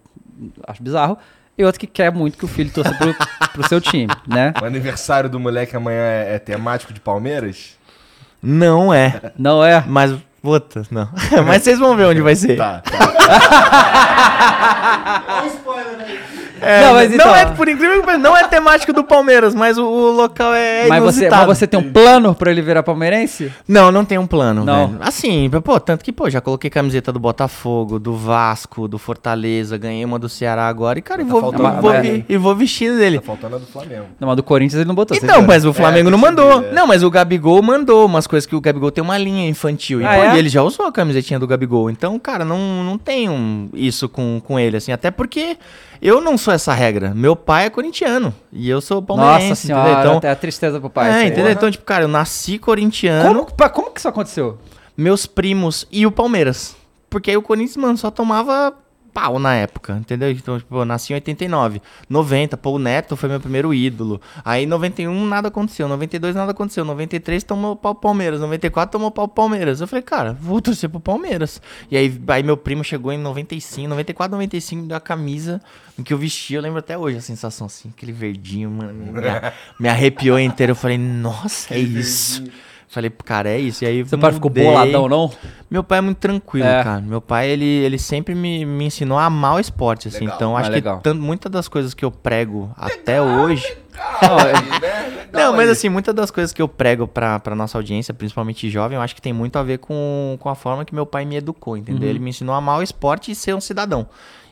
[0.68, 1.18] acho bizarro,
[1.58, 3.16] e outro que quer muito que o filho torça pro,
[3.52, 4.54] pro seu time, né?
[4.62, 7.78] O aniversário do moleque amanhã é, é temático de Palmeiras?
[8.42, 9.32] Não é.
[9.38, 9.84] Não é?
[9.88, 11.08] Mas, puta, não.
[11.46, 12.58] Mas vocês vão ver onde vai ser.
[12.58, 12.92] Tá, tá.
[15.38, 16.33] Olha o spoiler aí.
[16.64, 19.54] É, Não, não, mas então- é, por incrível que pareça, não é temático do Palmeiras,
[19.54, 21.48] mas o, o local é mas, você, inusitado.
[21.48, 23.52] mas você tem um plano pra ele virar palmeirense?
[23.68, 24.88] Não, não tem um plano, Não.
[24.88, 25.00] velho.
[25.02, 30.04] Assim, pô, tanto que, pô, já coloquei camiseta do Botafogo, do Vasco, do Fortaleza, ganhei
[30.06, 31.92] uma do Ceará agora e, cara, e vou, faltando vou, vou
[32.30, 33.18] e vou vestido dele.
[33.20, 34.06] Tá faltando a do Flamengo.
[34.20, 35.18] Não, mas do Corinthians ele não botou.
[35.18, 36.62] você Então, mas o Flamengo É, não mandou.
[36.62, 36.74] ver, é.
[36.74, 40.02] Não, mas o Gabigol mandou umas coisas que o Gabigol tem uma linha infantil.
[40.02, 40.36] E, Ah, pô, é?
[40.36, 41.90] e ele já usou a camisetinha do Gabigol.
[41.90, 44.92] Então, cara, não, não tem um- isso com, com ele, assim.
[44.92, 45.58] Até porque
[46.04, 47.14] eu não sou essa regra.
[47.16, 49.84] Meu pai é corintiano e eu sou palmeirense, Nossa entendeu?
[49.84, 51.10] senhora, Então, até a tristeza pro pai.
[51.12, 51.52] é, entendeu?
[51.52, 54.58] Então, tipo, cara, eu nasci corintiano, Como, como que isso aconteceu?
[54.98, 56.76] meus primos e o Palmeiras.
[57.10, 58.74] Porque aí o Corinthians, mano, só tomava
[59.14, 60.32] pau na época, entendeu?
[60.32, 61.82] Então, tipo, eu nasci em 89.
[62.10, 64.20] 90, pô, o Neto foi meu primeiro ídolo.
[64.44, 69.82] Aí 91 nada aconteceu, 92 nada aconteceu, 93 tomou pau Palmeiras, 94 tomou pau Palmeiras.
[69.82, 71.62] Eu falei, cara, vou torcer pro Palmeiras.
[71.92, 75.62] E aí, aí meu primo chegou em 95, 94, 95, me deu a camisa
[76.04, 79.22] que eu vesti, eu lembro até hoje a sensação assim, aquele verdinho, mano, me,
[79.80, 80.72] me arrepiou inteiro.
[80.72, 82.44] Eu falei, nossa, é isso.
[82.94, 83.84] Falei, cara, é isso.
[83.84, 85.32] E aí Seu pai ficou boladão, não?
[85.70, 86.84] Meu pai é muito tranquilo, É.
[86.84, 87.02] cara.
[87.02, 90.20] Meu pai, ele, ele sempre me, me ensinou a amar o esporte, assim.
[90.22, 90.36] Legal.
[90.36, 90.98] Então, Ah, acho legal.
[90.98, 93.76] que tanto, muitas das coisas que eu prego até hoje...
[94.22, 95.26] Não, é- Aí, né?
[95.34, 95.72] Legal Não, mas aí.
[95.72, 99.16] assim, muitas das coisas que eu prego pra, pra nossa audiência, principalmente jovem, eu acho
[99.16, 102.08] que tem muito a ver com, com a forma que meu pai me educou, entendeu?
[102.10, 104.08] Ele me ensinou a amar o esporte e ser um cidadão.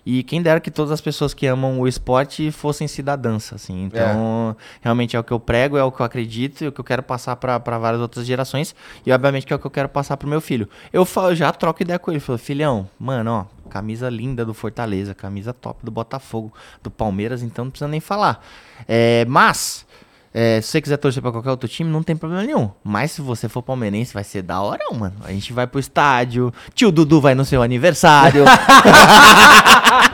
[0.06, 3.84] E quem dera que todas as pessoas que amam o esporte fossem cidadãs, assim.
[3.84, 6.80] Então, realmente é o que eu prego, é o que eu acredito e o que
[6.80, 8.76] eu quero passar pra várias outras gerações.
[9.06, 10.68] E, obviamente, que é o que eu quero passar pro meu filho.
[10.92, 12.20] Eu falo, já troco ideia com ele.
[12.20, 16.52] Falo, filhão, mano, ó, camisa linda do Fortaleza, camisa top do Botafogo,
[16.82, 18.44] do Palmeiras, então não precisa nem falar.
[18.88, 19.86] É, mas...
[20.34, 22.70] É, se você quiser torcer pra qualquer outro time, não tem problema nenhum.
[22.84, 25.16] Mas se você for palmeirense, vai ser da hora, mano.
[25.24, 26.54] A gente vai pro estádio.
[26.74, 28.46] Tio Dudu vai no seu aniversário.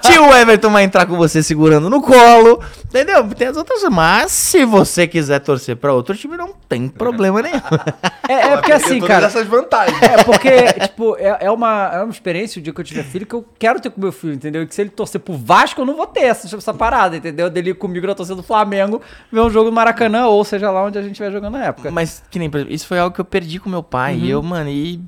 [0.00, 2.62] Tio Everton vai entrar com você segurando no colo.
[2.84, 3.28] Entendeu?
[3.34, 3.82] Tem as outras.
[3.90, 7.60] Mas se você quiser torcer pra outro time, não tem problema nenhum.
[8.28, 9.26] É, é porque Vai assim, cara.
[9.26, 10.00] essas vantagens.
[10.02, 13.26] É porque, tipo, é, é uma, é uma experiência o dia que eu tiver filho
[13.26, 14.62] que eu quero ter com meu filho, entendeu?
[14.62, 17.48] E que se ele torcer pro Vasco, eu não vou ter essa, essa parada, entendeu?
[17.48, 19.00] Dele comigo na torcida do Flamengo,
[19.30, 21.90] ver um jogo no Maracanã, ou seja lá onde a gente estiver jogando na época.
[21.90, 24.16] Mas, que nem, por exemplo, isso foi algo que eu perdi com meu pai.
[24.16, 25.00] E eu, mano, e.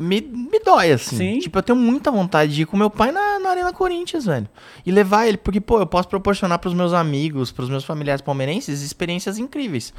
[0.00, 1.16] Me, me dói, assim.
[1.16, 1.38] Sim.
[1.40, 4.48] Tipo, eu tenho muita vontade de ir com meu pai na, na Arena Corinthians, velho.
[4.84, 8.80] E levar ele, porque, pô, eu posso proporcionar pros meus amigos, pros meus familiares palmeirenses,
[8.80, 9.92] experiências incríveis.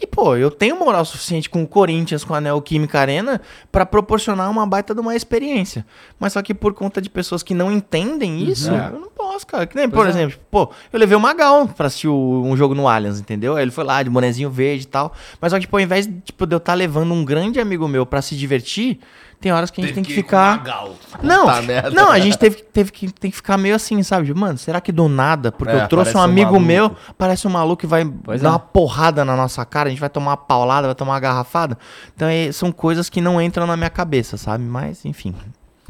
[0.00, 3.40] E, pô, eu tenho moral suficiente com o Corinthians, com a Neoquímica Arena,
[3.70, 5.86] pra proporcionar uma baita de uma experiência.
[6.18, 9.66] Mas só que por conta de pessoas que não entendem isso, eu não posso, cara.
[9.66, 12.88] Que nem, por exemplo, pô, eu levei o Magal pra assistir o- um jogo no
[12.88, 13.54] Allianz, entendeu?
[13.56, 15.12] Aí ele foi lá de bonezinho verde e tal.
[15.40, 18.04] Mas só que, tipo, ao invés tipo, de eu estar levando um grande amigo meu
[18.04, 18.98] pra se divertir,
[19.40, 20.56] tem horas que a gente Teve tem que o ficar.
[20.58, 20.94] Magal.
[21.22, 21.46] Não,
[21.92, 24.26] não, a gente teve, que- teve que, tem que ficar meio assim, sabe?
[24.26, 26.66] Tipo, Mano, será que do nada, porque É, eu trouxe um um amigo maluco.
[26.66, 28.52] meu, parece um maluco que vai Pois dar é.
[28.52, 31.76] uma porrada na nossa cara, a gente vai tomar uma paulada, vai tomar uma garrafada.
[32.14, 34.64] Então é, são coisas que não entram na minha cabeça, sabe?
[34.64, 35.34] Mas, enfim.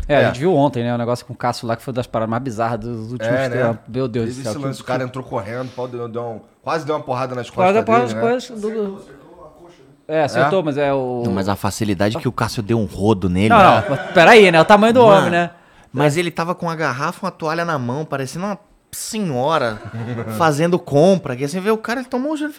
[0.07, 0.25] É, É.
[0.25, 0.95] a gente viu ontem, né?
[0.95, 3.49] O negócio com o Cássio lá, que foi das paradas mais bizarras dos últimos É,
[3.49, 3.63] né?
[3.69, 3.79] tempos.
[3.89, 4.53] Meu Deus Teve do céu.
[4.53, 7.35] esse que- lance, o cara entrou correndo, pau, deu, deu um- quase deu uma porrada
[7.35, 8.21] nas Quase costas depois dele, as né?
[8.21, 9.25] coisas do...
[10.07, 11.23] É, acertou, mas é o...
[11.25, 13.49] Não, mas a facilidade que o Cássio deu um rodo nele.
[13.49, 13.85] Não, né?
[13.89, 14.61] não, peraí, né?
[14.61, 15.17] O tamanho do Mano.
[15.19, 15.51] homem, né?
[15.91, 18.59] Mas ele tava com a garrafa, uma toalha na mão, parecendo uma
[18.93, 19.81] senhora
[20.37, 21.35] fazendo compra.
[21.35, 22.53] Que assim, vê o cara, ele tomou o gelo.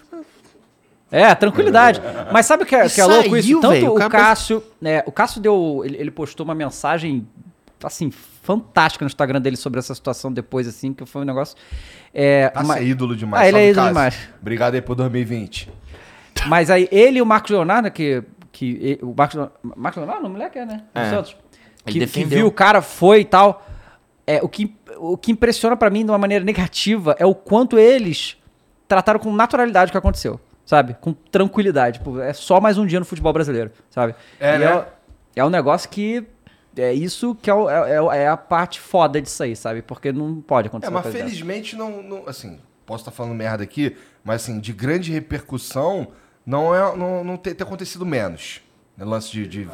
[1.12, 2.02] É, tranquilidade.
[2.32, 3.62] Mas sabe o que é, que é louco Saiu, isso?
[3.62, 4.64] Tanto velho, o Cássio.
[4.82, 5.82] né, o Cássio deu.
[5.86, 7.28] Ele, ele postou uma mensagem,
[7.84, 11.56] assim, fantástica no Instagram dele sobre essa situação depois, assim, que foi um negócio.
[12.14, 13.44] É, Tá ma- ser ídolo demais.
[13.44, 13.94] Ah, ele é ídolo Cássio.
[13.94, 14.30] demais.
[14.42, 15.70] Obrigado aí por 2020.
[16.48, 18.24] Mas aí ele e o Marcos Leonardo, que.
[18.52, 20.84] que o Marcos, Marcos Leonardo, o moleque é, né?
[20.94, 21.10] É.
[21.10, 21.36] Santos.
[21.86, 23.66] Ele Que, que viu o cara, foi e tal.
[24.28, 27.78] É, o, que, o que impressiona pra mim de uma maneira negativa é o quanto
[27.78, 28.38] eles
[28.88, 30.96] trataram com naturalidade o que aconteceu, sabe?
[31.00, 32.00] Com tranquilidade.
[32.00, 34.16] Tipo, é só mais um dia no futebol brasileiro, sabe?
[34.40, 34.66] É, E né?
[34.66, 34.86] é,
[35.38, 36.26] é um negócio que.
[36.78, 39.82] É isso que é, o- é, é- é a parte foda disso aí, sabe?
[39.82, 40.92] Porque não pode acontecer.
[40.92, 45.10] É, mas felizmente não, não- Assim, posso estar falando merda aqui, mas assim, de grande
[45.14, 46.10] repercussão,
[46.46, 46.96] não é.
[46.98, 48.62] Não, não ter, ter acontecido menos.
[48.98, 49.48] Né, lance de.
[49.48, 49.70] de-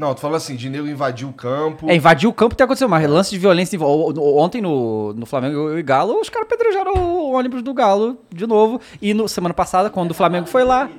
[0.00, 1.86] Não, tu falando assim, de nego invadir o campo.
[1.86, 3.78] É, invadir o campo tem acontecido, mas lance de violência.
[3.78, 8.80] Ontem no, no Flamengo e Galo, os caras apedrejaram o ônibus do Galo de novo.
[9.02, 10.88] E no, semana passada, quando o Flamengo foi lá.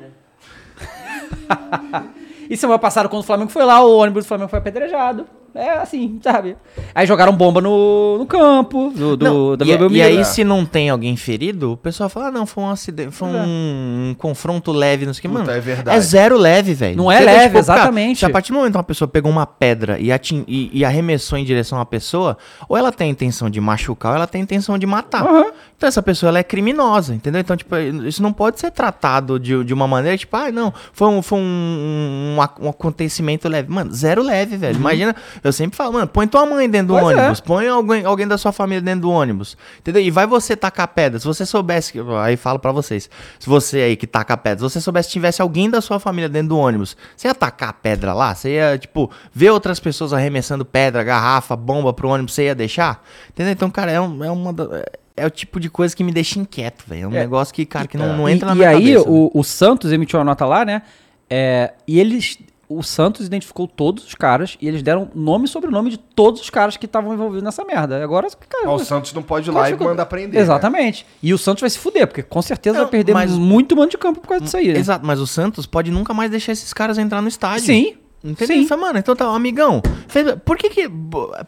[2.51, 5.25] E semana passada, quando o Flamengo foi lá, o ônibus do Flamengo foi apedrejado.
[5.53, 6.55] É assim, sabe?
[6.95, 9.93] Aí jogaram bomba no, no campo do, do, Não, da e, Belmiro.
[9.95, 13.11] e aí, se não tem alguém ferido, o pessoal fala, ah, não, foi um acidente,
[13.11, 13.31] foi é.
[13.33, 15.51] um, um confronto leve, não sei o que, Puta, mano.
[15.51, 15.97] é verdade.
[15.97, 16.95] É zero leve, velho.
[16.95, 17.33] Não é Entendeu?
[17.35, 18.19] leve, cara, exatamente.
[18.19, 20.85] se a partir do momento que uma pessoa pegou uma pedra e, atin- e- e
[20.85, 22.37] arremessou em direção a uma pessoa,
[22.69, 25.25] ou ela tem a intenção de machucar, ou ela tem a intenção de matar.
[25.25, 25.51] Aham.
[25.75, 27.41] Então essa pessoa ela é criminosa, entendeu?
[27.41, 31.07] Então, tipo, isso não pode ser tratado de, de uma maneira, tipo, ah, não, foi
[31.07, 33.71] um, foi um, um, um acontecimento leve.
[33.71, 34.75] Mano, zero leve, velho.
[34.77, 36.99] Imagina, eu sempre falo, mano, põe tua mãe dentro do.
[36.99, 37.21] Pois é.
[37.21, 40.01] ônibus, põe alguém, alguém da sua família dentro do ônibus, entendeu?
[40.01, 41.19] E vai você tacar pedra.
[41.19, 43.09] Se você soubesse, que- aí falo pra vocês,
[43.39, 46.29] se você aí que taca pedra, se você soubesse que tivesse alguém da sua família
[46.29, 48.33] dentro do ônibus, você ia tacar pedra lá?
[48.35, 53.03] Você ia, tipo, ver outras pessoas arremessando pedra, garrafa, bomba pro ônibus, você ia deixar?
[53.29, 53.53] Entendeu?
[53.53, 54.51] Então, cara, é, um- é uma.
[54.77, 57.03] é- É o tipo de coisa que me deixa inquieto, velho.
[57.03, 57.19] É um É.
[57.19, 59.09] negócio que, cara, que não, não E- entra na e, minha aí, cabeça.
[59.09, 60.81] o, o Santos emitiu uma nota lá, né?
[61.29, 62.37] É, e eles.
[62.77, 66.49] O Santos identificou todos os caras e eles deram nome e sobrenome de todos os
[66.49, 68.03] caras que estavam envolvidos nessa merda.
[68.03, 70.35] Agora, cara, Ah, o Santos não pode ir lá e mandar prender.
[70.35, 70.41] né?
[70.41, 71.05] Exatamente.
[71.21, 73.89] E o Santos vai se fuder, porque com certeza Não, vai perder mas- muito mano
[73.89, 74.79] de campo por causa disso aí, né?
[74.79, 77.65] Exato, mas o Santos pode nunca mais deixar esses caras entrar no estádio.
[77.65, 77.95] Sim.
[78.23, 78.57] Entendeu?
[78.67, 78.75] Sim.
[78.77, 79.81] Mano, então tá, amigão.
[80.07, 80.87] fez- Por que que.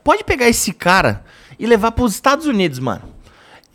[0.04, 1.24] Pode pegar esse cara
[1.60, 3.04] e levar pros Estados Unidos, mano.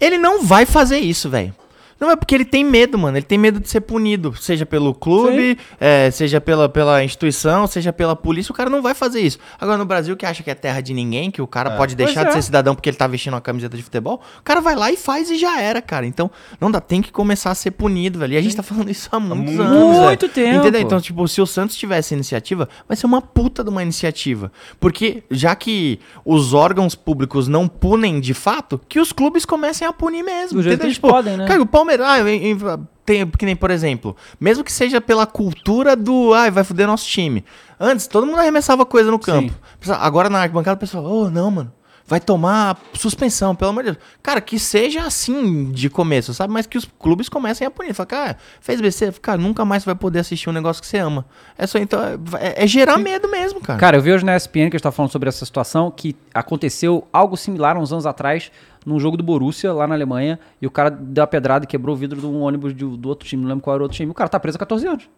[0.01, 1.55] Ele não vai fazer isso, velho.
[2.01, 3.17] Não é porque ele tem medo, mano.
[3.17, 4.35] Ele tem medo de ser punido.
[4.37, 8.53] Seja pelo clube, é, seja pela, pela instituição, seja pela polícia.
[8.53, 9.39] O cara não vai fazer isso.
[9.61, 12.23] Agora, no Brasil, que acha que é terra de ninguém, que o cara pode deixar
[12.23, 12.35] Pois de é.
[12.35, 14.97] ser cidadão porque ele tá vestindo uma camiseta de futebol, o cara vai lá e
[14.97, 16.07] faz e já era, cara.
[16.07, 16.31] Então,
[16.61, 18.35] não dá, tem que começar a ser punido, velho.
[18.35, 19.97] E a gente tá falando isso há muitos muito anos.
[19.97, 20.07] velho.
[20.07, 20.57] Muito tempo.
[20.57, 20.81] Entendeu?
[20.81, 24.53] Então, tipo, se o Santos tivesse iniciativa, vai ser uma puta de uma iniciativa.
[24.79, 29.93] Porque, já que os órgãos públicos não punem de fato, que os clubes comecem a
[29.93, 30.63] punir mesmo.
[30.63, 30.93] Do entendeu?
[30.93, 31.47] Tipo, podem, né?
[31.47, 31.88] Cara, o Palmeiras.
[32.01, 32.59] Ah, em- em-
[33.05, 36.35] tem, que nem, por exemplo, mesmo que seja pela cultura do.
[36.35, 37.45] Ai, vai foder nosso time.
[37.81, 39.53] Antes, todo mundo arremessava coisa no campo.
[39.99, 41.73] Agora na arquibancada, o pessoal, oh, não, mano.
[42.11, 44.03] Vai tomar suspensão, pelo amor de Deus.
[44.23, 46.51] Cara, que seja assim de começo, sabe?
[46.51, 47.93] Mas que os clubes comecem a punir.
[47.93, 51.27] Fala, cara, fez besteira, cara, nunca mais vai poder assistir um negócio que você ama.
[51.59, 52.01] É só então.
[52.41, 53.79] É, é gerar medo mesmo, cara.
[53.79, 57.37] Cara, eu vi hoje na ESPN que estavam falando sobre essa situação, que aconteceu algo
[57.37, 58.51] similar uns anos atrás,
[58.87, 61.95] num jogo do Borussia, lá na Alemanha, e o cara deu uma pedrada e quebrou
[61.95, 63.97] o vidro de um ônibus de- do outro time, não lembro qual era o outro
[63.97, 65.09] time, o cara tá preso há 14 anos.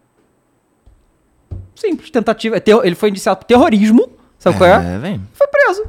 [1.75, 2.57] Simples, tentativa.
[2.57, 4.95] é ele foi indiciado por terrorismo, sabe qual é?
[4.95, 5.21] É, velho.
[5.33, 5.85] Foi preso.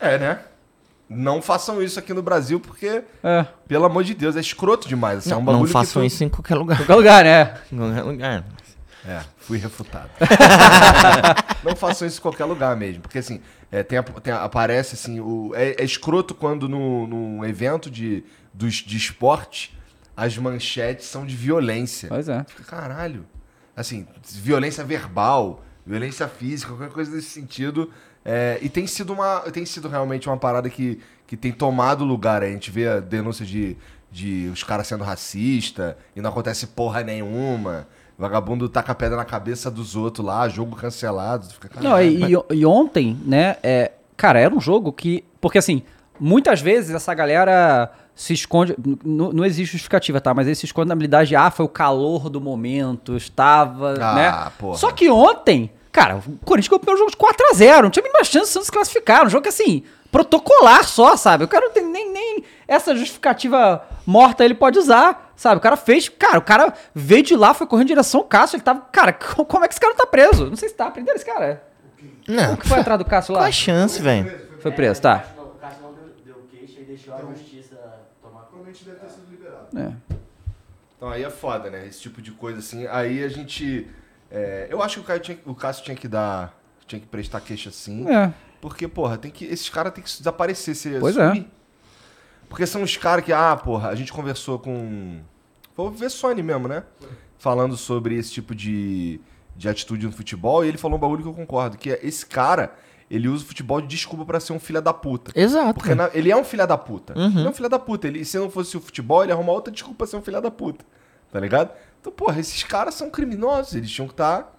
[0.00, 0.38] É, né?
[1.08, 3.46] Não façam isso aqui no Brasil, porque, É.
[3.68, 5.18] pelo amor de Deus, é escroto demais.
[5.18, 6.78] Assim, é um Não, bagulho não que façam tu- isso em qualquer lugar.
[6.78, 7.54] Qualquer lugar, né?
[7.70, 8.44] Em qualquer lugar.
[9.06, 10.10] É, fui refutado.
[11.64, 13.02] não façam isso em qualquer lugar mesmo.
[13.02, 17.06] Porque assim, é, tem, a- tem a- aparece assim, o, é, é escroto quando no,
[17.06, 19.76] num evento de, dos, de esporte
[20.16, 22.08] as manchetes são de violência.
[22.08, 22.44] Pois é.
[22.48, 23.24] Fica, caralho.
[23.74, 27.90] Assim, violência verbal, violência física, qualquer coisa desse sentido.
[28.24, 29.40] É, e tem sido uma.
[29.50, 32.42] Tem sido realmente uma parada que, que tem tomado lugar.
[32.42, 32.50] aí.
[32.50, 33.76] A gente vê a denúncia de,
[34.12, 37.88] de os caras sendo racista e não acontece porra nenhuma.
[38.18, 41.46] Vagabundo taca pedra na cabeça dos outros lá, jogo cancelado.
[41.60, 45.24] Fica, Não, e, e- e ontem, né, é, cara, era um jogo que.
[45.40, 45.82] Porque assim,
[46.20, 48.76] muitas vezes essa galera se esconde.
[49.04, 50.32] Não existe justificativa, tá?
[50.34, 54.14] Mas eles se escondem na habilidade de, ah, foi o calor do momento, estava, Ah,
[54.14, 54.52] né?
[54.58, 54.76] porra.
[54.78, 57.82] Só que ontem, cara, o Corinthians ganhou o jogo de 4x0.
[57.82, 59.26] Não tinha a mínima chance de se classificar.
[59.26, 59.82] Um jogo que, assim,
[60.12, 61.44] protocolar só, sabe?
[61.44, 65.56] O cara não tem nem, nem essa justificativa morta ele pode usar, sabe?
[65.58, 66.08] O cara fez.
[66.08, 68.56] Cara, o cara veio de lá, foi correndo em direção ao Cássio.
[68.56, 68.80] Ele tava.
[68.92, 70.46] Cara, co- como é que esse cara tá preso?
[70.48, 70.90] Não sei se tá.
[70.90, 71.62] Prenderam esse cara.
[72.28, 72.54] Não.
[72.54, 73.40] O que foi atrás do Cássio lá?
[73.40, 74.30] Qual a chance, velho?
[74.60, 75.24] Foi preso, tá.
[75.36, 77.76] Não, o Cássio não deu, deu queixa e deixou a justiça
[78.22, 78.40] tomar.
[78.42, 79.66] Provavelmente deve ter sido liberado.
[79.76, 79.92] É.
[80.96, 81.86] Então aí é foda, né?
[81.86, 82.86] Esse tipo de coisa assim.
[82.86, 83.88] Aí a gente.
[84.30, 86.56] é, eu acho que o, Caio tinha- o Cássio tinha que dar.
[86.86, 88.08] Tinha que prestar queixa sim.
[88.08, 88.32] É.
[88.60, 90.76] Porque, porra, tem que, esses caras têm que desaparecer.
[90.76, 91.44] Se Pois é.
[92.52, 95.20] Porque são os caras que, ah, porra, a gente conversou com.
[95.74, 96.82] Foi o Vessone mesmo, né?
[97.38, 99.18] Falando sobre esse tipo de,
[99.56, 100.62] de atitude no futebol.
[100.62, 102.74] E ele falou um bagulho que eu concordo: que é esse cara,
[103.10, 105.32] ele usa o futebol de desculpa pra ser um filho da puta.
[105.34, 105.72] Exato.
[105.72, 107.18] Porque na- ele é um filho da puta.
[107.18, 107.38] Uhum.
[107.38, 108.06] Ele é um filho da puta.
[108.06, 110.50] Ele, se não fosse o futebol, ele arruma outra desculpa pra ser um filho da
[110.50, 110.84] puta.
[111.32, 111.70] Tá ligado?
[112.02, 113.74] Então, porra, esses caras são criminosos.
[113.74, 114.54] Eles tinham que estar.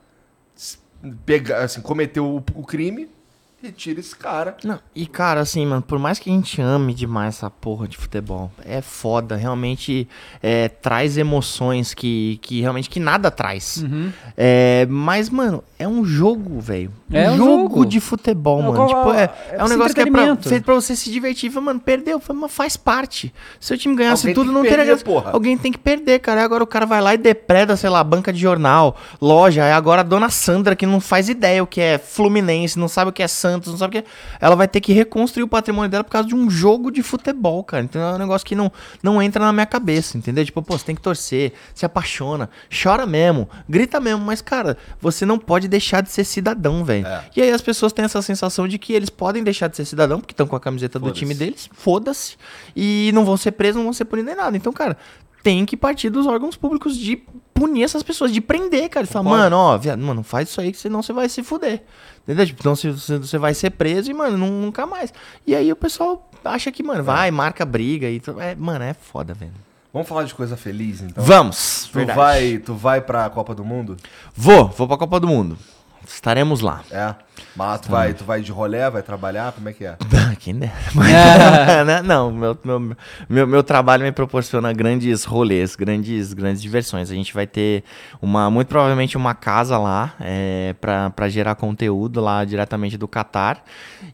[1.25, 3.07] pegar, assim, cometer o, o crime
[3.63, 4.57] retira esse cara.
[4.63, 7.97] Não, e cara, assim, mano, por mais que a gente ame demais essa porra de
[7.97, 10.07] futebol, é foda, realmente
[10.41, 13.77] é, traz emoções que, que realmente que nada traz.
[13.77, 14.11] Uhum.
[14.35, 16.91] É, mas, mano, é um jogo, velho.
[17.11, 17.85] É um jogo, jogo.
[17.85, 18.87] de futebol, É mano.
[18.87, 21.49] Tipo, é, é é um negócio que é pra, feito pra você se divertir.
[21.51, 23.33] Fala, Mano, perdeu, faz parte.
[23.59, 25.05] Se o time ganhasse Alguém tudo, não teria perder, graça.
[25.05, 25.31] porra.
[25.31, 26.41] Alguém tem que perder, cara.
[26.41, 29.63] Aí agora o cara vai lá e depreda, sei lá, banca de jornal, loja.
[29.63, 33.09] Aí agora a dona Sandra, que não faz ideia o que é Fluminense, não sabe
[33.09, 34.09] o que é Santos, não sabe o que.
[34.39, 37.63] Ela vai ter que reconstruir o patrimônio dela por causa de um jogo de futebol,
[37.63, 37.83] cara.
[37.83, 38.71] Então é um negócio que não,
[39.01, 40.43] não entra na minha cabeça, entendeu?
[40.43, 44.23] Tipo, pô, você tem que torcer, se apaixona, chora mesmo, grita mesmo.
[44.23, 47.05] Mas, cara, você não pode deixar de ser cidadão, velho.
[47.05, 47.23] É.
[47.35, 50.19] E aí as pessoas têm essa sensação de que eles podem deixar de ser cidadão,
[50.19, 52.35] porque estão com a camiseta do time deles, foda-se.
[52.75, 54.57] E não vão ser presos, não vão ser punidos nem nada.
[54.57, 54.97] Então, cara,
[55.43, 57.17] tem que partir dos órgãos públicos de
[57.53, 59.05] punir essas pessoas, de prender, cara.
[59.05, 61.83] De falar, mano, ó, viado, mano, faz isso aí que senão você vai se fuder.
[62.23, 62.45] Entendeu?
[62.45, 65.13] Tipo, então você, vai ser preso e, mano, nu- nunca mais.
[65.45, 68.21] E aí o pessoal acha que, mano, vai, marca briga e.
[68.39, 69.51] É, mano, é foda, velho.
[69.91, 71.23] Vamos falar de coisa feliz, então?
[71.23, 71.89] Vamos!
[71.91, 73.95] Tu vai, tu vai pra Copa do Mundo?
[74.35, 75.55] Vou, vou pra Copa do Mundo.
[76.07, 76.81] Estaremos lá.
[76.91, 77.15] É.
[77.55, 79.51] Mas tu vai, tu vai de rolé, vai trabalhar?
[79.51, 79.95] Como é que é?
[80.39, 80.73] Quem dera.
[80.93, 81.11] Mas,
[81.85, 82.01] né?
[82.01, 82.95] Não, meu, meu,
[83.29, 87.11] meu, meu trabalho me proporciona grandes rolês, grandes, grandes diversões.
[87.11, 87.83] A gente vai ter
[88.21, 93.63] uma, muito provavelmente uma casa lá é, pra, pra gerar conteúdo lá diretamente do Catar.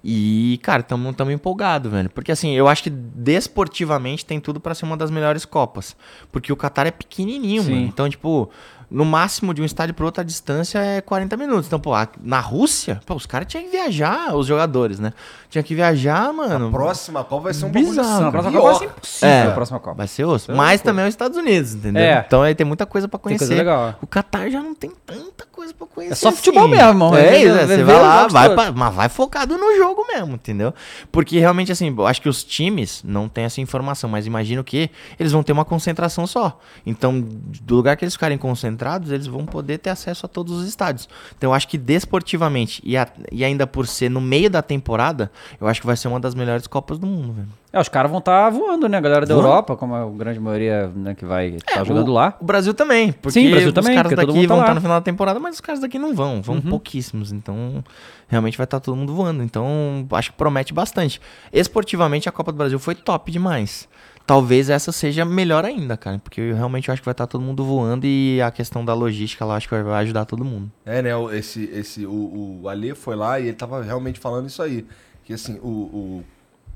[0.03, 2.09] E, cara, tamo, tamo empolgado, velho.
[2.09, 5.95] Porque assim, eu acho que desportivamente tem tudo pra ser uma das melhores Copas.
[6.31, 7.71] Porque o Catar é pequenininho, Sim.
[7.71, 7.85] mano.
[7.85, 8.49] Então, tipo,
[8.89, 11.67] no máximo de um estádio para outra distância é 40 minutos.
[11.67, 11.91] Então, pô,
[12.21, 15.13] na Rússia, pô, os caras tinham que viajar, os jogadores, né?
[15.49, 16.67] Tinha que viajar, mano.
[16.67, 18.27] A próxima Copa vai ser um Bizarro.
[18.27, 18.51] a próxima.
[18.53, 19.29] Copa vai ser impossível.
[19.29, 19.41] É.
[19.47, 19.97] A próxima Copa.
[19.97, 20.51] Vai ser osso.
[20.53, 22.03] Mas também é os Estados Unidos, entendeu?
[22.03, 22.23] É.
[22.27, 23.47] Então aí tem muita coisa pra conhecer.
[23.47, 23.95] coisa legal.
[23.99, 26.13] O Catar já não tem tanta coisa pra conhecer.
[26.13, 26.71] É só futebol assim.
[26.71, 27.15] mesmo, irmão.
[27.17, 30.35] É, Vai isso, é, você vai lá, vai pra, mas vai focado no jogo mesmo,
[30.35, 30.71] entendeu?
[31.11, 34.91] Porque realmente, assim, eu acho que os times não têm essa informação, mas imagino que
[35.19, 36.59] eles vão ter uma concentração só.
[36.85, 40.67] Então, do lugar que eles ficarem concentrados, eles vão poder ter acesso a todos os
[40.67, 41.09] estádios.
[41.35, 45.31] Então, eu acho que desportivamente e, a- e ainda por ser no meio da temporada,
[45.59, 47.47] eu acho que vai ser uma das melhores Copas do mundo, velho.
[47.71, 48.97] É, os caras vão estar voando, né?
[48.97, 49.47] A galera da Voando.
[49.47, 52.35] Europa, como a grande maioria né, que vai estar É, jogando o, lá.
[52.39, 53.11] O Brasil também.
[53.11, 54.81] Porque Sim, o Brasil os também, caras porque todo daqui mundo tá vão estar no
[54.81, 56.41] final da temporada, mas os caras daqui não vão.
[56.41, 56.61] Vão Uhum.
[56.61, 57.31] pouquíssimos.
[57.31, 57.83] Então,
[58.27, 59.43] realmente vai estar todo mundo voando.
[59.43, 61.21] Então, acho que promete bastante.
[61.53, 63.87] Esportivamente, a Copa do Brasil foi top demais.
[64.25, 66.19] Talvez essa seja melhor ainda, cara.
[66.19, 69.43] Porque eu realmente acho que vai estar todo mundo voando e a questão da logística
[69.45, 70.71] lá acho que vai ajudar todo mundo.
[70.85, 71.15] É, né?
[71.15, 74.85] o- Esse, esse, o, o Ale foi lá e ele tava realmente falando isso aí.
[75.29, 76.25] Que assim, o, o-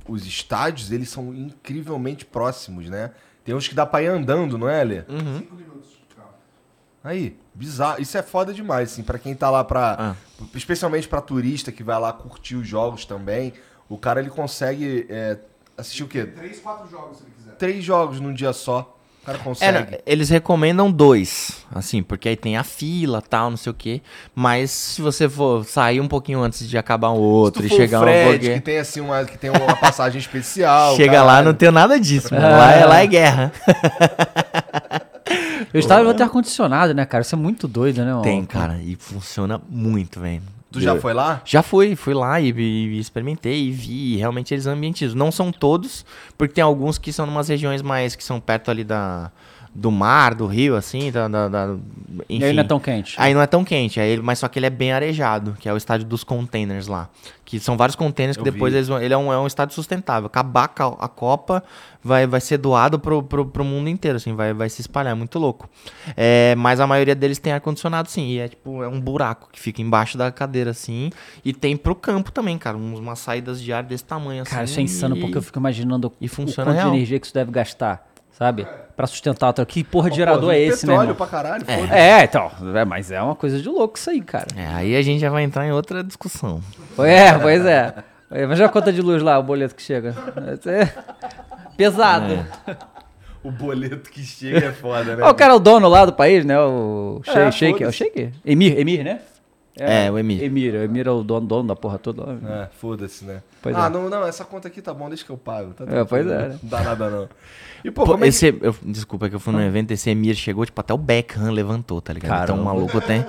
[0.07, 3.09] os estádios, eles são incrivelmente próximos, né?
[3.43, 5.03] Tem uns que dá pra ir andando, não é, Ale?
[5.39, 6.29] Cinco minutos de carro.
[7.03, 7.99] Aí, bizarro.
[7.99, 9.95] Isso é foda demais, assim, pra quem tá lá pra.
[9.99, 10.15] Ah.
[10.53, 13.53] Especialmente pra turista que vai lá curtir os jogos também.
[13.89, 15.39] O cara ele consegue é,
[15.75, 16.23] assistir o quê?
[16.27, 17.55] Três, quatro jogos se ele quiser.
[17.55, 18.92] Três jogos num dia só.
[19.23, 19.99] O cara É, consegue.
[20.05, 24.01] eles recomendam dois, assim, porque aí tem a fila, tal, não sei o quê.
[24.35, 27.69] Mas se você for sair um pouquinho antes de acabar o Se outro tu e
[27.69, 28.53] chegar o um Fred, pouquinho...
[28.55, 30.95] que tem assim uma, que tem uma passagem especial.
[30.97, 31.45] Chega lá, caralho.
[31.47, 32.45] não tem nada disso, mano.
[32.47, 33.51] Lá, é, lá é guerra.
[35.73, 37.21] O estádio vai ter ar-condicionado, né, cara?
[37.23, 38.11] Isso é muito doido, né?
[38.21, 40.41] Tem, cara, e funciona muito, velho.
[40.73, 41.41] Tu já Eu- foi lá?
[41.45, 45.15] Já fui, fui lá e, e- experimentei e vi, realmente eles ambientizam.
[45.17, 46.03] Não são todos,
[46.37, 49.31] porque tem alguns que são em umas regiões mais que são perto ali da,
[49.75, 51.75] do mar, do rio, assim, da, da- da-
[52.29, 52.45] E enfim.
[52.45, 53.15] aí não é tão quente.
[53.17, 55.67] Aí não é tão quente, aí ele, mas só que ele é bem arejado, que
[55.67, 57.09] é o estádio dos containers lá.
[57.43, 58.77] Que são vários containers que Eu depois vi.
[58.77, 59.01] eles vão.
[59.01, 60.27] Ele é um, é um estádio sustentável.
[60.27, 61.63] Acabar com a, a Copa
[62.03, 65.11] vai, vai ser doado pro, pro, pro mundo inteiro, assim, vai, vai se espalhar.
[65.11, 65.67] É muito louco.
[66.15, 68.27] É, mas a maioria deles tem ar-condicionado, sim.
[68.27, 71.09] E é tipo, é um buraco que fica embaixo da cadeira, assim.
[71.43, 72.77] E tem pro campo também, cara.
[72.77, 74.71] uns- Umas saídas de ar desse tamanho, Cara, assim.
[74.71, 76.91] isso é insano, e- porque eu fico imaginando e o funciona quanto real.
[76.91, 78.67] de energia que isso deve gastar, sabe?
[78.95, 79.65] Pra sustentar o teu...
[79.65, 81.93] Que porra de gerador é esse, né, petróleo pra caralho, foda-se.
[81.93, 82.51] É, então.
[82.75, 84.47] É, mas é uma coisa de louco isso aí, cara.
[84.55, 86.61] É, aí a gente já vai entrar em outra discussão.
[86.99, 87.93] É, pois é.
[88.29, 90.15] É, Mas já a conta de luz lá, o boleto que chega.
[90.65, 90.89] É
[91.77, 92.45] pesado.
[93.43, 95.25] O boleto que chega é foda, né?
[95.27, 96.59] O cara é o dono lá do país, né?
[96.59, 97.91] O Sheik, É, Sheik, é o.
[97.91, 98.31] Sheik?
[98.45, 99.19] Emir, Emir, né?
[99.75, 100.43] É, o Emir.
[100.43, 102.23] Emir, o Emir é o dono, dono da porra toda.
[102.25, 102.63] lá.
[102.63, 103.41] É, foda-se, né?
[103.61, 103.89] Pois ah, é.
[103.89, 105.73] não, não, essa conta aqui tá bom, deixa que eu pago.
[105.73, 106.59] Tá É, pois é, né?
[106.61, 107.29] Não dá nada, não.
[107.83, 110.09] E, pô, Pô, como é que- esse, eu- desculpa que eu fui no evento, esse
[110.09, 112.43] Emir chegou, tipo, até o Beckham levantou, tá ligado?
[112.43, 112.63] Então o Caramba.
[112.75, 113.25] maluco tem, o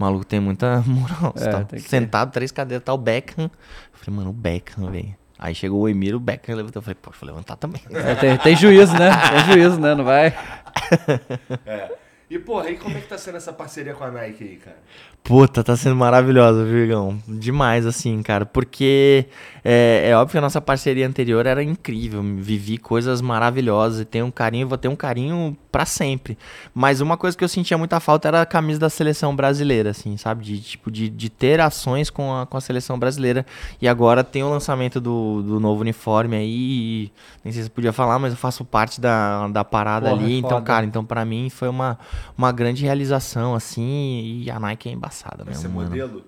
[0.00, 1.32] maluco tem muita moral.
[1.36, 3.44] É, tá tem que sentado, três cadeiras, tá o Beckham.
[3.44, 5.14] Eu falei, mano, o Beckham, velho.
[5.38, 6.80] Aí chegou o Emir, o Beckham levantou.
[6.80, 7.80] Eu falei, pô, vou levantar também.
[7.90, 9.10] É, tem, tem juízo, né?
[9.30, 9.94] Tem juízo, né?
[9.94, 10.34] Não vai.
[12.30, 14.76] E, porra, e como é que tá sendo essa parceria com a Nike aí, cara?
[15.26, 17.18] Puta, tá sendo maravilhosa, viu, Igão?
[17.26, 18.44] Demais, assim, cara.
[18.44, 19.24] Porque
[19.64, 22.22] é, é óbvio que a nossa parceria anterior era incrível.
[22.22, 26.36] Vivi coisas maravilhosas e tenho um carinho, vou ter um carinho pra sempre.
[26.74, 30.14] Mas uma coisa que eu sentia muita falta era a camisa da seleção brasileira, assim,
[30.18, 30.44] sabe?
[30.44, 33.46] De, tipo, de, de ter ações com a, com a seleção brasileira.
[33.80, 37.04] E agora tem o lançamento do, do novo uniforme aí.
[37.06, 40.36] e Nem sei se podia falar, mas eu faço parte da, da parada Porra, ali.
[40.36, 41.98] Então, cara, então pra mim foi uma,
[42.36, 44.42] uma grande realização, assim.
[44.44, 45.13] E a Nike é embaçada
[45.44, 45.62] Mesmo.
[45.62, 45.88] ser mano.
[45.88, 46.24] modelo?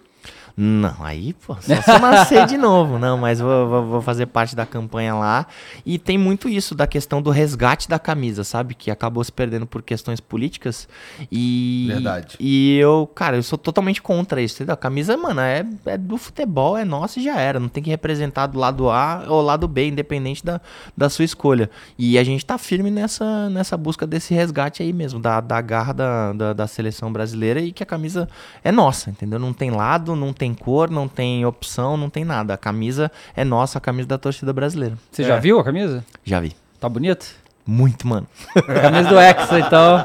[0.58, 2.98] Não, aí, pô, só se nascer de novo.
[2.98, 5.46] Não, mas vou, vou, vou fazer parte da campanha lá.
[5.84, 8.74] E tem muito isso da questão do resgate da camisa, sabe?
[8.74, 10.88] Que acabou se perdendo por questões políticas.
[11.30, 11.88] E.
[11.88, 12.36] Verdade.
[12.40, 14.72] E eu, cara, eu sou totalmente contra isso, entendeu?
[14.72, 17.60] A camisa, mano, é, é do futebol, é nossa e já era.
[17.60, 20.58] Não tem que representar do lado A ou lado B, independente da,
[20.96, 21.68] da sua escolha.
[21.98, 25.92] E a gente tá firme nessa, nessa busca desse resgate aí mesmo, da, da garra
[25.92, 28.26] da, da, da seleção brasileira e que a camisa
[28.64, 29.38] é nossa, entendeu?
[29.38, 32.54] Não tem lado, não tem cor, não tem opção, não tem nada.
[32.54, 34.96] A camisa é nossa, a camisa da torcida brasileira.
[35.10, 36.04] Você já viu a camisa?
[36.24, 36.54] Já vi.
[36.80, 37.26] Tá bonito?
[37.66, 38.26] Muito, mano.
[38.54, 40.04] Camisa do Hexa, então.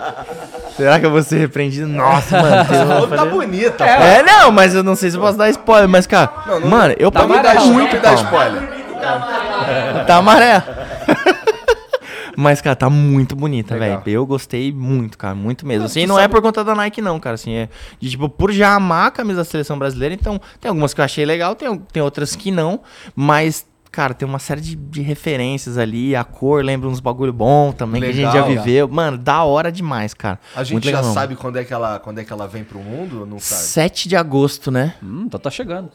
[0.75, 1.87] Será que eu vou ser repreendido?
[1.87, 3.07] Nossa, mano.
[3.15, 3.83] Tá bonita, pô.
[3.83, 6.31] É, não, mas eu não sei se eu posso dar spoiler, mas, cara,
[6.65, 8.63] mano, eu Não me pago dá, não muito me dá spoiler.
[10.07, 10.63] Tá amarelo.
[12.41, 14.01] Mas, cara, tá muito bonita, Legal.
[14.01, 14.15] velho.
[14.15, 15.85] Eu gostei muito, cara, muito mesmo.
[15.85, 17.35] Assim, não é por conta da Nike, não, cara.
[17.35, 17.69] Assim, é
[17.99, 20.15] de, tipo, por já amar a camisa da seleção brasileira.
[20.15, 22.81] Então, tem algumas que eu achei legal, tem, tem outras que não.
[23.15, 26.15] Mas, cara, tem uma série de, de referências ali.
[26.15, 28.63] A cor lembra uns bagulho bom também, que a gente já Legal.
[28.63, 28.87] viveu.
[28.87, 30.39] Mano, da hora demais, cara.
[30.55, 32.63] A gente Muito já legal sabe quando é, que ela, quando é que ela vem
[32.63, 33.61] pro mundo não sabe?
[33.61, 34.95] 7 de agosto, né?
[35.03, 35.91] Hum, então tá chegando.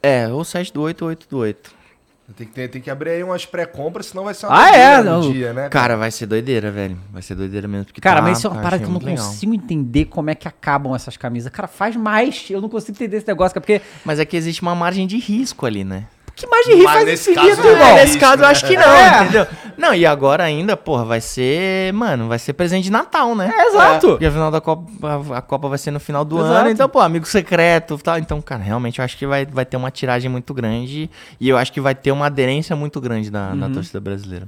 [0.00, 1.81] É, ou 7 do 8 ou 8 do 8.
[2.36, 5.02] Tem que, ter- tem que abrir aí umas pré-compras, senão vai ser uma Ah, é?
[5.02, 5.20] Não.
[5.32, 5.68] dia, né?
[5.68, 6.96] Cara, vai ser doideira, velho.
[7.12, 7.86] Vai ser doideira mesmo.
[7.86, 9.24] Porque Cara, tá, mas isso é uma cara, parada que eu não legal.
[9.26, 11.50] consigo entender como é que acabam essas camisas.
[11.52, 12.46] Cara, faz mais.
[12.50, 13.80] Eu não consigo entender esse negócio, cara, porque.
[14.04, 16.04] Mas é que existe uma margem de risco ali, né?
[16.34, 17.88] Que mais de rir faz nesse infinito, caso não irmão?
[17.88, 18.46] é nesse caso eu né?
[18.48, 19.22] acho que não, É.
[19.22, 19.46] entendeu?
[19.76, 23.52] Não, e agora ainda, porra, vai ser, mano, vai ser presente de Natal, né?
[23.54, 24.08] É, exato.
[24.10, 24.90] Porque a final da Copa,
[25.34, 26.52] a, a Copa vai ser no final do Exato.
[26.54, 28.18] ano, então, pô, amigo secreto e tal.
[28.18, 31.10] Então, cara, realmente eu acho que vai, vai ter uma tiragem muito grande
[31.40, 33.72] e eu acho que vai ter uma aderência muito grande da Uhum.
[33.72, 34.46] torcida brasileira.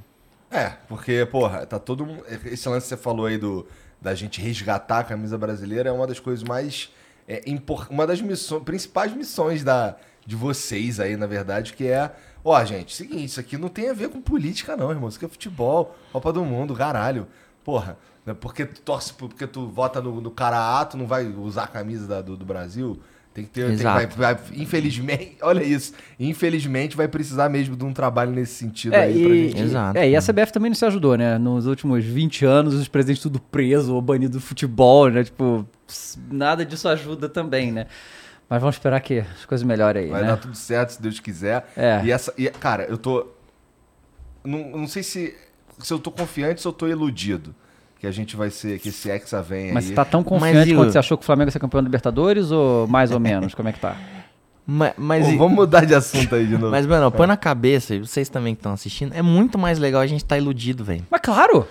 [0.51, 2.23] É, porque, porra, tá todo mundo.
[2.47, 3.66] Esse lance que você falou aí do,
[4.01, 6.90] da gente resgatar a camisa brasileira é uma das coisas mais.
[7.27, 9.97] É, impor- uma das missões, principais missões da,
[10.27, 12.11] de vocês aí, na verdade, que é.
[12.45, 15.09] Ó, gente, seguinte, isso aqui não tem a ver com política, não, irmão.
[15.09, 17.27] Isso aqui é futebol, Copa do Mundo, caralho.
[17.65, 17.97] Porra,
[18.27, 21.27] né, porque tu torce, por- porque tu vota no, no cara A, tu não vai
[21.27, 23.01] usar a camisa da- do, do Brasil.
[23.33, 23.67] Tem que ter.
[23.69, 25.93] tem que- vai- vai- infelizmente, olha isso.
[26.21, 29.63] Infelizmente vai precisar mesmo de um trabalho nesse sentido É, aí pra e, gente.
[29.63, 29.99] Exato.
[29.99, 31.37] é, e a CBF também não se ajudou, né?
[31.39, 35.25] Nos últimos 20 anos, os presidentes tudo preso ou banido do futebol, né?
[35.25, 35.67] Tipo,
[36.31, 37.87] nada disso ajuda também, né?
[38.49, 40.29] Mas vamos esperar que as coisas melhorem aí, Vai né?
[40.29, 41.66] dar tudo certo, se Deus quiser.
[41.77, 42.01] É.
[42.05, 42.33] E essa.
[42.37, 43.27] E, cara, eu tô.
[44.45, 45.35] Não, não sei se,
[45.79, 47.55] se eu tô confiante ou se eu tô iludido.
[47.99, 48.79] Que a gente vai ser.
[48.81, 49.89] Que esse Hexa vem Mas aí.
[49.91, 51.81] você tá tão Mas, confiante Igor- quanto você achou que o Flamengo ia ser campeão
[51.83, 53.55] da Libertadores ou mais ou menos?
[53.55, 53.97] Como é que tá?
[54.66, 56.71] Ma- Mas, Pô, vamos mudar de assunto aí de novo.
[56.71, 60.01] mas, mano, põe na cabeça, e vocês também que estão assistindo, é muito mais legal
[60.01, 61.05] a gente estar iludido, velho.
[61.11, 61.66] Mas claro!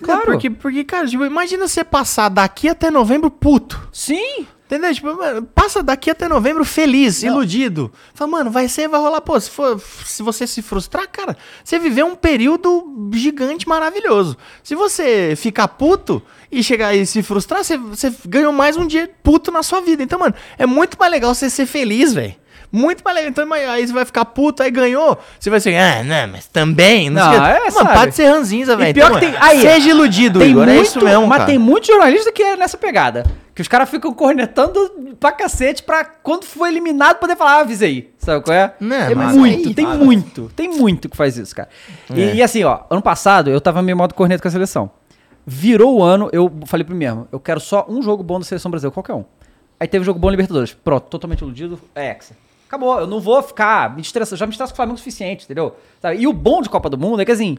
[0.00, 0.26] Claro!
[0.26, 3.88] Porque, porque, cara, tipo, imagina você passar daqui até novembro puto.
[3.92, 4.46] Sim!
[4.66, 4.92] Entendeu?
[4.92, 7.90] Tipo, mano, passa daqui até novembro feliz, iludido.
[8.12, 9.20] Fala, mano, vai ser, vai rolar.
[9.20, 14.36] Pô, se, for, se você se frustrar, cara, você viveu um período gigante, maravilhoso.
[14.64, 16.20] Se você ficar puto
[16.50, 20.02] e chegar e se frustrar, você, você ganhou mais um dia puto na sua vida.
[20.02, 22.34] Então, mano, é muito mais legal você ser feliz, velho.
[22.72, 23.30] Muito mais legal.
[23.30, 25.18] Então, aí você vai ficar puto, aí ganhou.
[25.38, 27.08] Você vai ser, ah, não, mas também.
[27.08, 27.88] Não, Não, sei é, mano, sabe?
[27.92, 28.92] para de ser ranzinza, velho.
[28.94, 30.64] pior Então, que tem- aí, seja iludido, Tem Igor.
[30.66, 31.50] muito, é isso mesmo, mas cara.
[31.50, 33.24] tem muito jornalista que é nessa pegada.
[33.54, 38.12] Que os caras ficam cornetando pra cacete pra quando for eliminado poder falar, ah, avisei.
[38.18, 38.74] Sabe qual é?
[38.78, 41.68] Não, é muito, aí- tem muito, tem muito que faz isso, cara.
[42.14, 42.34] E, É.
[42.34, 44.90] e assim, ó, ano passado eu tava meio modo corneta com a seleção.
[45.46, 48.70] Virou o ano, eu falei pro mesmo, eu quero só um jogo bom da seleção
[48.70, 49.24] brasileira, qualquer um.
[49.78, 50.72] Aí teve jogo bom Libertadores.
[50.74, 52.34] Pronto, totalmente iludido, é Hexa.
[52.76, 55.44] Acabou, eu não vou ficar me estressando, já me estresso com o Flamengo o suficiente,
[55.44, 55.74] entendeu?
[56.00, 56.18] Sabe?
[56.18, 57.56] E o bom de Copa do Mundo é que assim,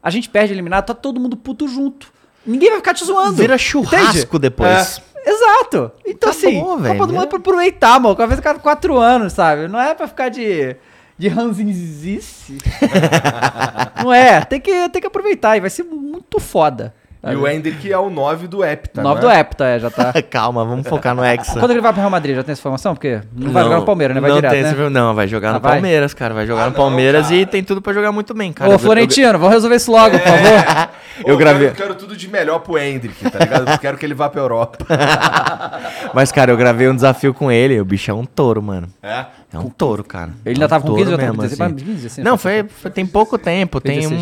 [0.00, 2.12] a gente perde eliminado, tá todo mundo puto junto.
[2.46, 3.32] Ninguém vai ficar te zoando.
[3.32, 3.62] Vira entende?
[3.62, 5.02] churrasco depois.
[5.16, 5.90] É, exato.
[6.06, 8.14] Então, Tá assim, bom, Copa do Mundo é pra aproveitar, mano.
[8.14, 9.66] Cada vez cada quatro anos, sabe?
[9.66, 10.76] Não é pra ficar de,
[11.18, 12.58] de ranzinzice.
[14.02, 14.44] não é.
[14.44, 16.94] Tem que, tem que aproveitar e vai ser muito foda.
[17.24, 19.38] E o Hendrick é o 9 do Hepta, 9 não do é?
[19.38, 20.12] Hepta, é, já tá.
[20.28, 21.60] Calma, vamos focar no Hexa.
[21.60, 22.94] Quando ele vai pro Real Madrid, já tem essa informação?
[22.94, 24.20] Porque não, vai jogar no Palmeiras, né?
[24.20, 24.70] Vai não direto, tem né?
[24.72, 25.72] esse- Não, vai jogar Ah, no vai?
[25.74, 26.34] Palmeiras, cara.
[26.34, 27.36] Vai jogar Ah, no não, Palmeiras cara.
[27.36, 28.68] e tem tudo pra jogar muito bem, cara.
[28.68, 30.88] Ô, Eu- eu- Florentino, vamos resolver isso logo, por favor.
[31.26, 31.66] Eu Ô, gravei.
[31.68, 33.70] Quero, quero tudo de melhor pro Hendrick, tá ligado?
[33.70, 34.78] Eu quero que ele vá pra Europa.
[36.14, 37.78] Mas, cara, eu gravei um desafio com ele.
[37.80, 38.88] O bicho é um touro, mano.
[39.02, 39.26] É?
[39.52, 40.30] É um touro, cara.
[40.44, 41.74] Ele É ainda um tava com touro 15 ou tava com mesmo, 16?
[41.76, 41.84] assim.
[41.92, 44.20] 15, assim, Não, foi- foi, tem pouco tempo, tem 16.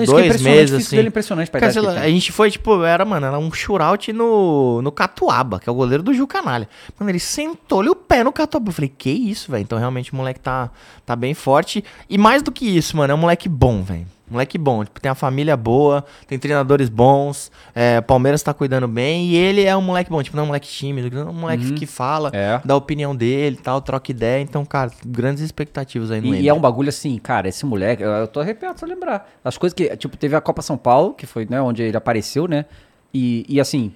[0.00, 0.96] Um, Então, é dois impressionante, meses, assim.
[0.96, 4.12] dele é impressionante pra Cara, lá, a gente foi, tipo, era, mano, era um shootout
[4.12, 6.68] no, no Catuaba, que é o goleiro do Gil Canalha.
[6.98, 8.68] Mano, ele sentou-lhe o pé no Catuaba.
[8.68, 9.62] Eu falei, que isso, velho?
[9.62, 10.70] Então, realmente, o moleque tá,
[11.04, 11.84] tá bem forte.
[12.08, 14.06] E mais do que isso, mano, é um moleque bom, velho.
[14.30, 19.26] Moleque bom, tipo, tem a família boa, tem treinadores bons, é, Palmeiras tá cuidando bem,
[19.26, 21.34] e ele é um moleque bom, tipo, não é um moleque tímido, não é um
[21.34, 22.58] moleque que fala, É.
[22.64, 24.40] dá a opinião dele e tal, troca ideia.
[24.40, 28.02] Então, cara, grandes expectativas aí no E, e é um bagulho assim, cara, esse moleque,
[28.02, 29.30] eu, eu tô arrepiado só lembrar.
[29.44, 32.48] As coisas que, tipo, teve a Copa São Paulo, que foi, né, onde ele apareceu,
[32.48, 32.64] né?
[33.12, 33.92] E, e assim.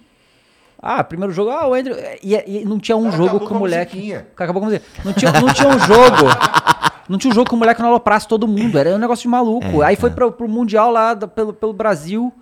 [0.80, 1.96] Ah, primeiro jogo, ah, o Andrew.
[2.22, 4.14] E, e não tinha um jogo o com a moleque.
[4.14, 4.80] Acabou com a.
[5.04, 6.28] Não tinha, não tinha um jogo.
[7.08, 8.78] Não tinha um jogo que o moleque não aloprasse todo mundo.
[8.78, 9.82] Era um negócio de maluco.
[9.82, 12.32] É, Aí foi pro, pro Mundial lá pelo, pelo Brasil.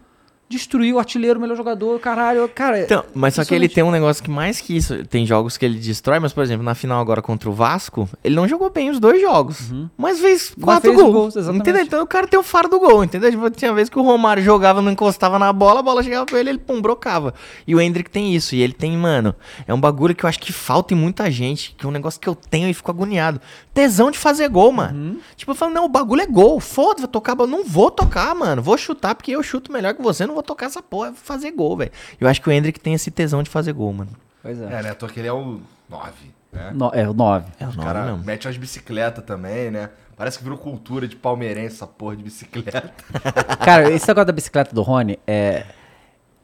[0.49, 2.49] Destruiu o artilheiro, o melhor jogador, caralho.
[2.49, 5.57] Cara, Então, mas só que ele tem um negócio que mais que isso, tem jogos
[5.57, 8.71] que ele destrói, mas por exemplo, na final agora contra o Vasco, ele não jogou
[8.71, 11.83] bem os dois jogos, mas fez quatro fez os gols, gols, entendeu?
[11.83, 13.29] Então o cara tem o faro do gol, entendeu?
[13.29, 16.39] Tipo, tinha vez que o Romário jogava, não encostava na bola, a bola chegava pra
[16.39, 17.35] ele, ele pum, brocava.
[17.67, 19.35] E o Hendrick tem isso, e ele tem, mano,
[19.67, 22.21] é um bagulho que eu acho que falta em muita gente, que é um negócio
[22.21, 23.41] que eu tenho e fico agoniado.
[23.75, 24.97] Tesão de fazer gol, mano.
[24.97, 25.19] Uhum.
[25.35, 28.63] Tipo, eu falo, não, o bagulho é gol, foda-se, vou tocar, não vou tocar, mano,
[28.63, 31.51] vou chutar porque eu chuto melhor que você, não vou tocar essa porra, vou fazer
[31.51, 31.91] gol, velho.
[32.21, 34.11] Eu acho que o Hendrick tem esse tesão de fazer gol, mano.
[34.43, 34.65] Pois é.
[34.65, 34.95] É, né?
[34.95, 36.13] Tô que ele é o 9,
[36.53, 36.71] né?
[36.75, 37.47] No- é o 9.
[37.59, 38.25] É o O nome cara mesmo.
[38.25, 39.91] mete umas bicicletas também, né?
[40.17, 42.83] Parece que virou cultura de palmeirense essa porra de bicicleta.
[43.65, 45.65] Cara, esse negócio da bicicleta do Rony é,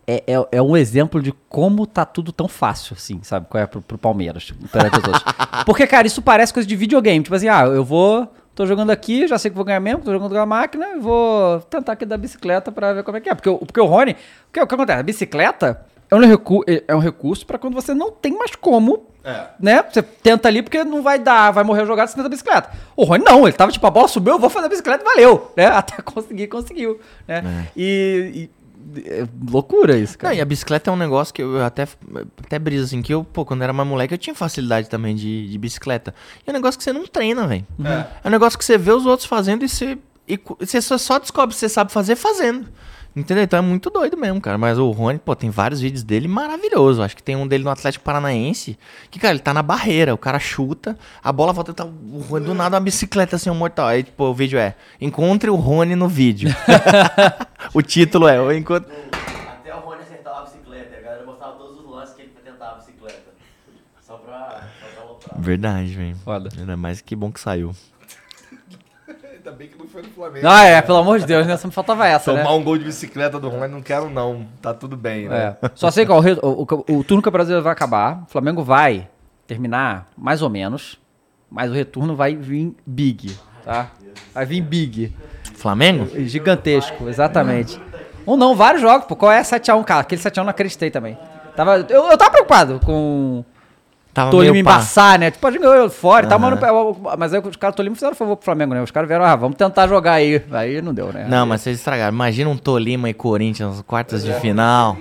[0.06, 3.46] é, é, é um exemplo de como tá tudo tão fácil, assim, sabe?
[3.48, 4.62] Qual é pro, pro Palmeiras, tipo.
[5.64, 7.22] Porque, cara, isso parece coisa de videogame.
[7.22, 8.30] Tipo assim, ah, eu vou.
[8.54, 10.98] Tô jogando aqui, já sei que vou ganhar mesmo, tô jogando com a máquina, e
[10.98, 13.34] vou tentar aqui da bicicleta pra ver como é que é.
[13.34, 14.12] Porque, o- porque o Rony.
[14.12, 15.00] O que, o que acontece?
[15.00, 19.06] A bicicleta é um, recu é um recurso pra quando você não tem mais como
[19.24, 19.46] É.
[19.58, 19.82] né?
[19.90, 22.70] Você tenta ali porque não vai dar, vai morrer o jogado, você tenta a bicicleta.
[22.94, 25.06] O Rony não, ele tava tipo, a bola subiu, eu vou fazer a bicicleta e
[25.06, 25.66] valeu, né?
[25.72, 27.68] Até conseguir, conseguiu, né?
[27.74, 28.61] E, e-
[29.06, 30.34] é loucura isso, Não, cara.
[30.34, 31.86] e a bicicleta é um negócio que eu até,
[32.44, 35.48] até briso, assim, que eu, pô, quando era mais moleque, eu tinha facilidade também de,
[35.48, 36.14] de bicicleta.
[36.46, 37.66] E é um negócio que você não treina, velho.
[37.84, 38.28] É.
[38.28, 39.98] um negócio que você vê os outros fazendo e você,
[40.28, 42.68] e você só, só descobre se você sabe fazer fazendo.
[43.14, 43.44] Entendeu?
[43.44, 44.56] Então é muito doido mesmo, cara.
[44.56, 47.00] Mas o Rony, pô, tem vários vídeos dele maravilhosos.
[47.00, 48.78] Acho que tem um dele no Atlético Paranaense.
[49.10, 50.14] Que, cara, ele tá na barreira.
[50.14, 53.54] O cara chuta, a bola volta, tá o Rony do nada uma bicicleta assim, um
[53.54, 53.86] mortal.
[53.86, 56.50] Aí, tipo, o vídeo é: Encontre o Rony no vídeo.
[57.74, 58.90] o título é: "Eu encontro.
[59.48, 62.72] Até o Rony acertar a bicicleta, a galera mostrava todos os lances que ele tentava
[62.72, 63.20] a bicicleta.
[64.00, 65.40] Só pra, só pra aloprar.
[65.40, 66.16] Verdade, velho.
[66.16, 66.76] Foda.
[66.76, 67.74] Mais que bom que saiu.
[69.44, 70.46] Ainda bem que não foi no Flamengo.
[70.46, 71.56] Ah, é, pelo amor de Deus, né?
[71.56, 72.44] Só me faltava essa, né?
[72.44, 74.46] Tomar um gol de bicicleta do Rony, não quero não.
[74.60, 75.56] Tá tudo bem, né?
[75.60, 75.70] É.
[75.74, 78.62] Só sei que ó, o, o, o, turno que o Brasileiro vai acabar, o Flamengo
[78.62, 79.08] vai
[79.44, 80.96] terminar mais ou menos,
[81.50, 83.90] mas o retorno vai vir big, tá?
[84.32, 85.12] Vai vir big.
[85.56, 86.08] Flamengo?
[86.24, 87.80] Gigantesco, exatamente.
[88.24, 89.16] Ou não, vários jogos, pô.
[89.16, 90.02] Qual é 7x1, cara?
[90.02, 91.18] Aquele 7x1 não acreditei também.
[91.56, 93.44] Tava, eu, eu tava preocupado com
[94.14, 95.30] Tava Tolima embaçar, né?
[95.30, 96.58] Tipo, a gente ganhou fora e tal, mas,
[97.18, 98.82] mas aí os caras do Tolima fizeram favor pro Flamengo, né?
[98.82, 100.42] Os caras vieram, ah, vamos tentar jogar aí.
[100.52, 101.26] Aí não deu, né?
[101.28, 102.12] Não, mas vocês estragaram.
[102.14, 104.96] Imagina um Tolima e Corinthians nas quartas de final.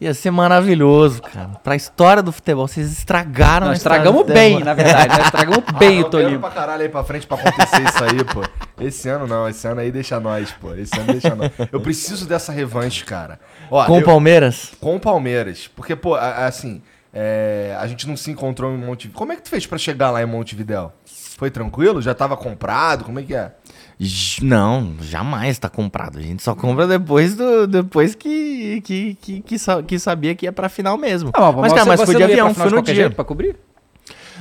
[0.00, 1.50] Ia ser maravilhoso, cara.
[1.62, 5.08] Pra história do futebol, vocês estragaram Nós estragamos bem, na verdade.
[5.08, 6.40] Nós estragamos bem o Tô vendo Tolima.
[6.48, 8.42] pra caralho aí pra frente pra acontecer isso aí, pô.
[8.80, 10.72] Esse ano não, esse ano aí deixa nós, pô.
[10.74, 11.50] Esse ano deixa nós.
[11.72, 13.40] Eu preciso dessa revanche, cara.
[13.68, 14.70] Ó, Com o eu- Palmeiras?
[14.80, 15.68] com o Palmeiras.
[15.74, 16.80] Porque, pô, assim,
[17.12, 19.16] é, a gente não se encontrou em Montevideo.
[19.18, 20.92] Como é que tu fez pra chegar lá em Montevideo?
[21.36, 22.02] Foi tranquilo?
[22.02, 23.04] Já tava comprado?
[23.04, 23.52] Como é que é?
[24.42, 26.18] Não, jamais tá comprado.
[26.18, 30.52] A gente só compra depois do depois que que, que, que, que sabia que ia
[30.52, 31.30] pra final mesmo.
[31.34, 32.94] Ah, mas, cara, você- mas foi de avião, foi no dia.
[32.94, 33.56] jeito pra cobrir?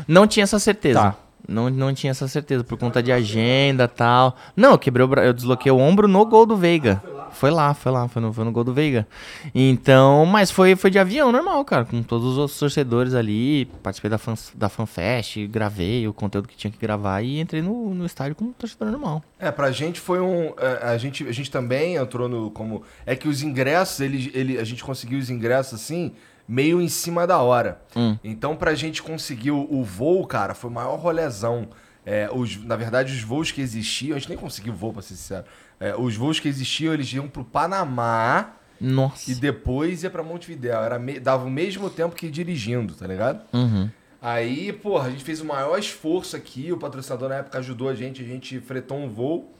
[0.07, 0.99] Não tinha essa certeza.
[0.99, 1.15] Tá.
[1.47, 4.35] Não, não tinha essa certeza, por conta de agenda e tal.
[4.55, 5.23] Não, eu quebrei o bra...
[5.23, 7.01] eu desloquei o ombro no gol do Veiga.
[7.37, 9.07] Foi lá, foi lá, foi no, foi no gol do Veiga.
[9.53, 13.65] Então, mas foi, foi de avião normal, cara, com todos os outros torcedores ali.
[13.83, 17.93] Participei da, fan, da FanFest, gravei o conteúdo que tinha que gravar e entrei no,
[17.93, 19.23] no estádio como torcedor normal.
[19.39, 20.53] É, pra gente foi um.
[20.57, 22.49] é, A gente, a gente também entrou no.
[22.49, 26.13] como É que os ingressos, ele, ele, a gente conseguiu os ingressos assim,
[26.47, 27.79] meio em cima da hora.
[27.95, 28.17] Hum.
[28.23, 31.67] Então, pra gente conseguir o, o voo, cara, foi o maior rolezão.
[32.09, 35.15] É, os, na verdade, os voos que existiam, a gente nem conseguiu voo, pra ser
[35.15, 35.43] sincero.
[35.79, 39.29] É, os voos que existiam, eles iam pro Panamá Nossa.
[39.31, 40.79] e depois ia pra Montevidéu.
[40.81, 43.41] Era me- dava o mesmo tempo que ir dirigindo, tá ligado?
[43.53, 43.89] Uhum.
[44.19, 47.93] Aí, porra, a gente fez o maior esforço aqui, o patrocinador na época ajudou a
[47.95, 49.53] gente, a gente fretou um voo.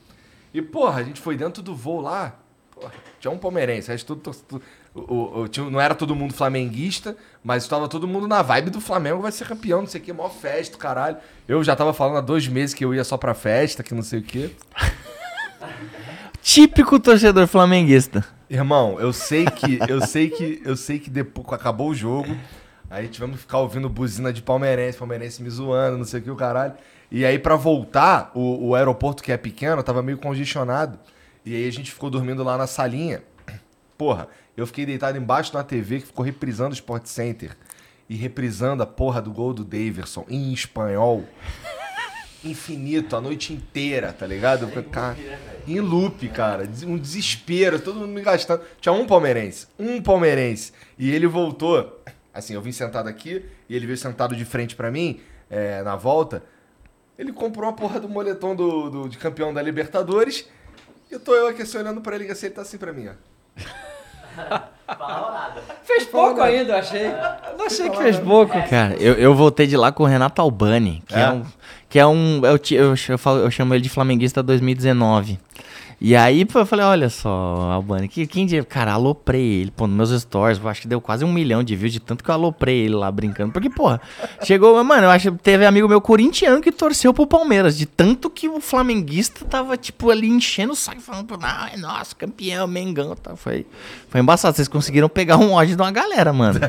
[0.52, 2.40] E, porra, a gente foi dentro do voo lá,
[2.74, 4.64] porra, tinha um palmeirense, resto tudo, tudo-
[4.96, 8.72] o- o- o- tinha- não era todo mundo flamenguista, mas estava todo mundo na vibe
[8.72, 11.18] do Flamengo, vai ser campeão, não sei o que, maior festa, caralho.
[11.48, 14.02] Eu já tava falando há dois meses que eu ia só pra festa, que não
[14.02, 14.56] sei o que.
[16.42, 18.26] Típico torcedor flamenguista.
[18.50, 22.36] Irmão, eu sei que, eu sei que, eu sei que depois acabou o jogo,
[22.90, 26.32] aí tivemos que ficar ouvindo buzina de palmeirense, palmeirense me zoando, não sei o que
[26.32, 26.74] o caralho.
[27.12, 30.98] E aí pra voltar, o, o aeroporto que é pequeno tava meio congestionado.
[31.46, 33.24] E aí a gente ficou dormindo lá na salinha.
[33.98, 37.56] Porra, eu fiquei deitado embaixo da TV que ficou reprisando o Sport Center
[38.10, 41.26] e reprisando a porra do gol do Daverson em espanhol.
[42.50, 44.68] Infinito, a noite inteira, tá ligado?
[44.68, 45.18] Fiquei, cara,
[45.68, 46.66] em loop, cara.
[46.66, 48.62] Des- Um desespero, todo mundo me gastando.
[48.82, 50.72] Tinha um palmeirense, um palmeirense.
[50.98, 52.02] E ele voltou.
[52.34, 55.20] Assim, eu vim sentado aqui e ele veio sentado de frente pra mim,
[55.50, 56.44] é, na volta.
[57.18, 60.48] Ele comprou uma porra do moletom do, do- de campeão da Libertadores.
[61.10, 63.08] E eu tô eu aqui assim, olhando pra ele, assim, ele tá assim pra mim,
[63.08, 63.14] ó.
[64.88, 65.62] Falava nada.
[65.84, 67.08] Fez pouco ainda, eu achei.
[67.68, 68.54] Achei que fez pouco.
[68.70, 71.30] Cara, eu, eu voltei de lá com o Renato Albani, que é, É?
[71.32, 71.44] um.
[71.90, 72.42] Que é um.
[72.44, 75.40] Eu, eu, eu, falo- eu chamo ele de Flamenguista 2019.
[76.00, 77.30] E aí, pô, eu falei, olha só,
[77.72, 78.64] Albani, que, quem dia.
[78.64, 81.92] Cara, aloprei ele, pô, nos meus stories, acho que deu quase um milhão de views
[81.92, 83.52] de tanto que eu aloprei ele lá brincando.
[83.52, 84.00] Porque, porra,
[84.44, 88.30] chegou, mano, eu acho que teve amigo meu corintiano que torceu pro Palmeiras, de tanto
[88.30, 93.16] que o flamenguista tava, tipo, ali enchendo o saco, falando, não, é nosso, campeão, Mengão,
[93.16, 93.36] tá?
[93.36, 93.66] Foi,
[94.08, 96.60] foi embaçado, vocês conseguiram pegar um ódio de uma galera, mano.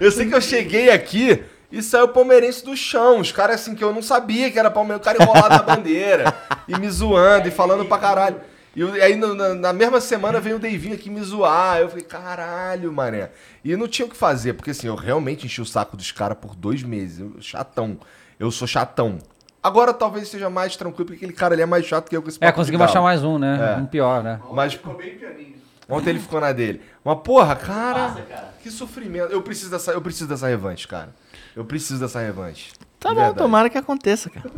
[0.00, 1.40] Eu sei que eu cheguei aqui
[1.72, 3.18] e saiu palmeirense do chão.
[3.20, 5.00] Os caras assim que eu não sabia que era palmeirense.
[5.00, 6.32] O cara enrolado na bandeira
[6.68, 8.36] e me zoando e falando pra caralho.
[8.76, 11.78] E aí na, na mesma semana veio o Davinho aqui me zoar.
[11.78, 13.30] Eu falei, caralho, mané.
[13.64, 16.38] E não tinha o que fazer, porque assim, eu realmente enchi o saco dos caras
[16.40, 17.20] por dois meses.
[17.20, 17.98] Eu- chatão.
[18.38, 19.18] Eu sou chatão.
[19.62, 22.28] Agora talvez seja mais tranquilo, porque aquele cara ali é mais chato que eu com
[22.28, 23.76] esse É, conseguimos achar mais um, né?
[23.76, 23.80] É.
[23.80, 24.40] Um pior, né?
[24.52, 25.54] Mas Ficou bem pianinho.
[25.88, 26.80] ontem ele ficou na dele.
[27.04, 28.54] Mas porra, cara, Passa, cara.
[28.62, 29.30] que sofrimento.
[29.30, 31.10] Eu preciso dessa, eu preciso dessa revanche, cara.
[31.56, 32.72] Eu preciso dessa revanche.
[32.98, 33.38] Tá De bom, verdade.
[33.38, 34.50] tomara que aconteça, cara.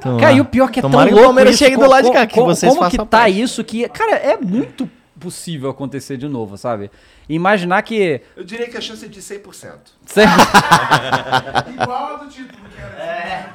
[0.00, 0.20] Tomara.
[0.20, 1.88] Cara, e o pior que é Tomara tão que o louco Palmeiras isso, chegue do
[1.88, 3.40] lado de cá, que co- vocês Como que tá parte.
[3.40, 3.88] isso que...
[3.88, 4.88] Cara, é muito
[5.18, 6.90] possível acontecer de novo, sabe?
[7.28, 8.20] Imaginar que...
[8.36, 9.72] Eu diria que a chance é de 100%.
[11.82, 13.54] Igual a do título, que era.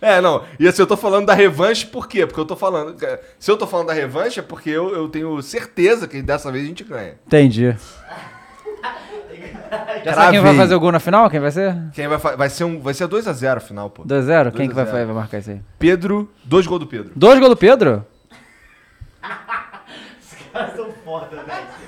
[0.00, 0.42] É, não.
[0.58, 2.26] E assim, eu tô falando da revanche por quê?
[2.26, 2.96] Porque eu tô falando.
[3.38, 6.64] Se eu tô falando da revanche é porque eu, eu tenho certeza que dessa vez
[6.64, 7.14] a gente ganha.
[7.24, 7.76] Entendi.
[10.04, 11.30] Já sabe quem vai fazer o gol na final?
[11.30, 11.76] Quem vai ser?
[11.94, 14.04] Quem vai, vai ser um, vai ser 2x0 final, pô.
[14.04, 14.52] 2x0?
[14.52, 15.06] Quem que vai, 2 a 0.
[15.06, 15.60] vai marcar isso aí?
[15.78, 17.12] Pedro, dois gols do Pedro.
[17.16, 18.04] Dois gols do Pedro?
[20.52, 21.82] caras são foda, velho.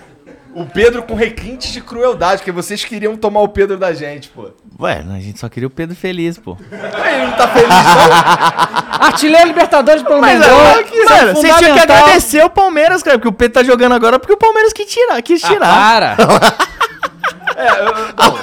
[0.55, 4.51] O Pedro com requintes de crueldade, porque vocês queriam tomar o Pedro da gente, pô.
[4.81, 6.57] Ué, a gente só queria o Pedro feliz, pô.
[6.71, 9.05] Ele não tá feliz, não?
[9.05, 10.57] Artilheiro Libertadores pelo Mas, Mengão.
[10.57, 14.19] mano, é você tinha que agradecer o Palmeiras, cara, porque o Pedro tá jogando agora
[14.19, 15.21] porque o Palmeiras quis tirar.
[15.23, 16.17] Quis Ah, tirar.
[16.17, 16.17] para.
[17.57, 18.39] É, eu, bom,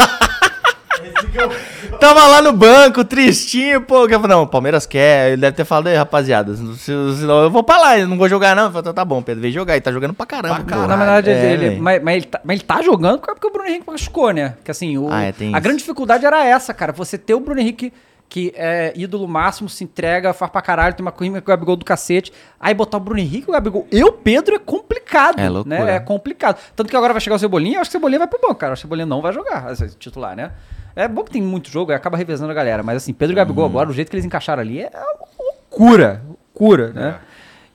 [1.34, 1.72] eu...
[2.00, 4.08] Tava lá no banco, tristinho, pô.
[4.08, 5.30] que eu falei, Não, o Palmeiras quer.
[5.34, 6.56] Ele deve ter falado aí, rapaziada.
[6.56, 8.66] se- Senão eu vou pra lá, eu não vou jogar, não.
[8.66, 9.74] Eu falei, tá bom, Pedro, vem jogar.
[9.74, 10.56] Ele tá jogando pra caramba.
[10.56, 10.88] Pra caralho.
[10.90, 13.68] Na verdade, É, ele, mas, mas ele tá, mas ele tá jogando porque o Bruno
[13.70, 14.56] Henrique machucou, né?
[14.64, 15.62] Que assim, o, Ah, é, a isso.
[15.62, 16.92] grande dificuldade era essa, cara.
[16.94, 17.94] Você ter o Bruno Henrique,
[18.32, 21.76] que é ídolo máximo, se entrega, faz pra caralho, tem uma corrida com o Gabigol
[21.76, 22.32] do cacete.
[22.58, 25.38] Aí botar o Bruno Henrique e o Gabigol e o Pedro é complicado.
[25.38, 25.84] É loucura.
[25.84, 25.96] né?
[25.98, 26.58] É complicado.
[26.74, 28.56] Tanto que agora vai chegar o Cebolinha, eu acho que o Cebolinha vai pro banco,
[28.56, 28.70] cara.
[28.70, 30.54] Eu acho que o Cebolinha não vai jogar, titular, né?
[30.96, 32.82] É bom que tem muito jogo, acaba revezando a galera.
[32.84, 34.92] Mas assim, Pedro e Gabigol agora, o jeito que eles encaixaram ali é
[35.38, 36.22] loucura.
[36.26, 37.20] Loucura, né?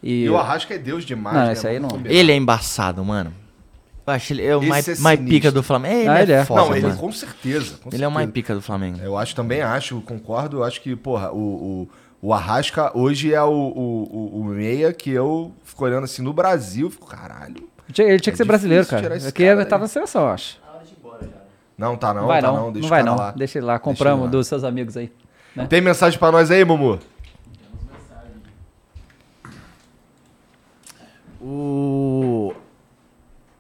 [0.03, 1.53] E, e o Arrasca é Deus demais, Não, né?
[1.53, 1.89] esse aí não.
[2.07, 3.31] Ele é embaçado, mano.
[4.07, 6.01] Eu acho ele é o mais, é mais pica do Flamengo.
[6.03, 6.45] Ele Ah, é, ele é.
[6.45, 6.99] foda, Não, ele mano.
[6.99, 7.77] com certeza.
[7.83, 8.33] com Ele é o mais certeza.
[8.33, 8.99] pica do Flamengo.
[9.03, 10.59] Eu acho também, acho, concordo.
[10.59, 11.89] Eu acho que, porra, o,
[12.23, 16.23] o, o Arrasca hoje é o, o, o, o meia que eu fico olhando assim
[16.23, 16.89] no Brasil.
[16.91, 17.69] Fico, caralho.
[17.93, 19.19] Tinha- Ele tinha que É ser brasileiro, cara.
[19.21, 19.65] Porque ele daí.
[19.67, 20.59] tava na seleção, eu acho.
[20.61, 20.67] Tá.
[21.79, 22.63] Não, tá não, Não vai tá não, não.
[22.67, 23.17] não, Deixa o vai não.
[23.17, 23.31] lá.
[23.33, 24.31] Deixa ele lá, Deixa compramos ele lá.
[24.39, 25.13] dos seus amigos aí.
[25.69, 26.99] Tem mensagem pra nós aí, Mumu?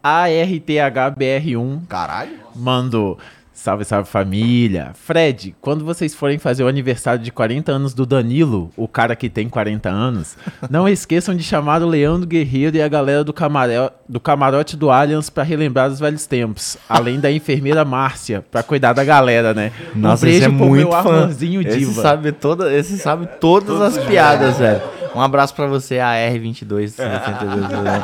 [0.06, 2.30] ARTHBR1 Caralho.
[2.54, 3.18] mandou.
[3.52, 4.90] Salve, salve família.
[4.94, 9.28] Fred, quando vocês forem fazer o aniversário de 40 anos do Danilo, o cara que
[9.30, 10.36] tem 40 anos,
[10.70, 14.90] não esqueçam de chamar o Leandro Guerreiro e a galera do, camaro- do camarote do
[14.90, 16.76] Allianz pra relembrar os velhos tempos.
[16.88, 19.72] Além da enfermeira Márcia, pra cuidar da galera, né?
[19.96, 21.16] Nossa, um esse beijo é pro muito meu fã.
[21.22, 22.02] amorzinho Esse diva.
[22.02, 24.82] sabe, toda, esse sabe todas as piadas, velho.
[25.16, 26.96] Um abraço pra você, AR22.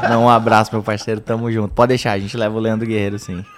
[0.09, 1.21] Não, um abraço, meu parceiro.
[1.21, 1.75] Tamo junto.
[1.75, 3.45] Pode deixar, a gente leva o Leandro Guerreiro, sim.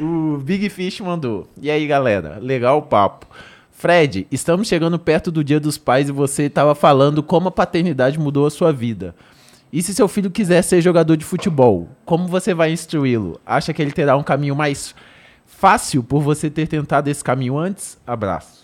[0.00, 1.48] O Big Fish mandou.
[1.60, 2.38] E aí, galera?
[2.40, 3.26] Legal o papo.
[3.70, 8.18] Fred, estamos chegando perto do Dia dos Pais e você estava falando como a paternidade
[8.18, 9.14] mudou a sua vida.
[9.72, 13.40] E se seu filho quiser ser jogador de futebol, como você vai instruí-lo?
[13.46, 14.94] Acha que ele terá um caminho mais
[15.46, 17.98] fácil por você ter tentado esse caminho antes?
[18.06, 18.61] Abraço.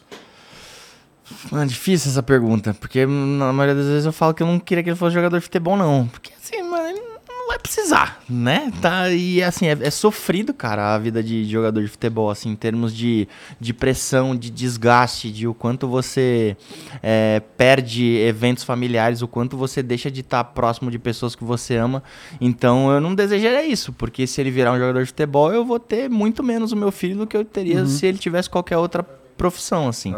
[1.51, 4.83] Mano, difícil essa pergunta, porque na maioria das vezes eu falo que eu não queria
[4.83, 6.07] que ele fosse jogador de futebol, não.
[6.07, 8.71] Porque assim, mano, ele não vai precisar, né?
[8.81, 12.57] Tá, e assim, é, é sofrido, cara, a vida de jogador de futebol, assim, em
[12.57, 13.27] termos de,
[13.59, 16.57] de pressão, de desgaste, de o quanto você
[17.03, 21.77] é, perde eventos familiares, o quanto você deixa de estar próximo de pessoas que você
[21.77, 22.03] ama.
[22.41, 25.81] Então eu não desejaria isso, porque se ele virar um jogador de futebol, eu vou
[25.81, 29.03] ter muito menos o meu filho do que eu teria se ele tivesse qualquer outra
[29.39, 30.15] profissão, assim.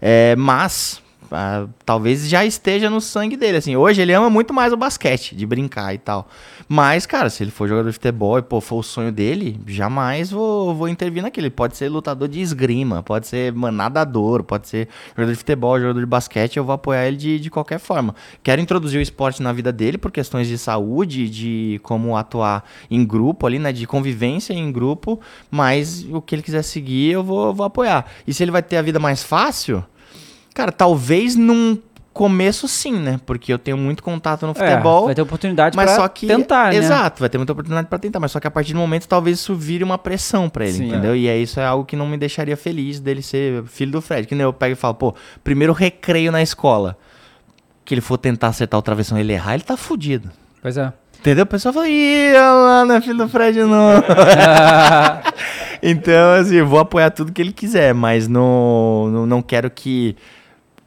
[0.00, 1.02] É, mas
[1.84, 3.76] talvez já esteja no sangue dele, assim.
[3.76, 6.28] Hoje ele ama muito mais o basquete, de brincar e tal.
[6.68, 10.30] Mas, cara, se ele for jogador de futebol e pô, for o sonho dele, jamais
[10.30, 11.48] vou, vou intervir naquele.
[11.48, 16.00] Ele pode ser lutador de esgrima, pode ser nadador, pode ser jogador de futebol, jogador
[16.00, 18.14] de basquete, eu vou apoiar ele de, de qualquer forma.
[18.42, 23.04] Quero introduzir o esporte na vida dele por questões de saúde, de como atuar em
[23.04, 23.72] grupo ali, né?
[23.72, 28.06] De convivência em grupo, mas o que ele quiser seguir, eu vou, vou apoiar.
[28.26, 29.84] E se ele vai ter a vida mais fácil,
[30.58, 31.78] cara, talvez num
[32.12, 33.20] começo sim, né?
[33.24, 35.04] Porque eu tenho muito contato no futebol.
[35.04, 36.76] É, vai ter oportunidade mas pra só que tentar, né?
[36.76, 39.38] exato, vai ter muita oportunidade pra tentar, mas só que a partir do momento talvez
[39.38, 41.14] isso vire uma pressão pra ele, Sim, entendeu?
[41.14, 44.26] E aí isso é algo que não me deixaria feliz dele ser filho do Fred.
[44.26, 45.14] Que nem eu pego e falo, pô,
[45.44, 46.98] primeiro recreio na escola,
[47.84, 50.28] que ele for tentar acertar o travessão e ele errar, ele tá fudido.
[50.60, 50.92] Pois é.
[51.20, 51.44] Entendeu?
[51.44, 54.02] O pessoal fala, ih, olha lá, não é filho do Fred, não.
[55.80, 60.16] então, assim, vou apoiar tudo que ele quiser, mas não, não, não quero que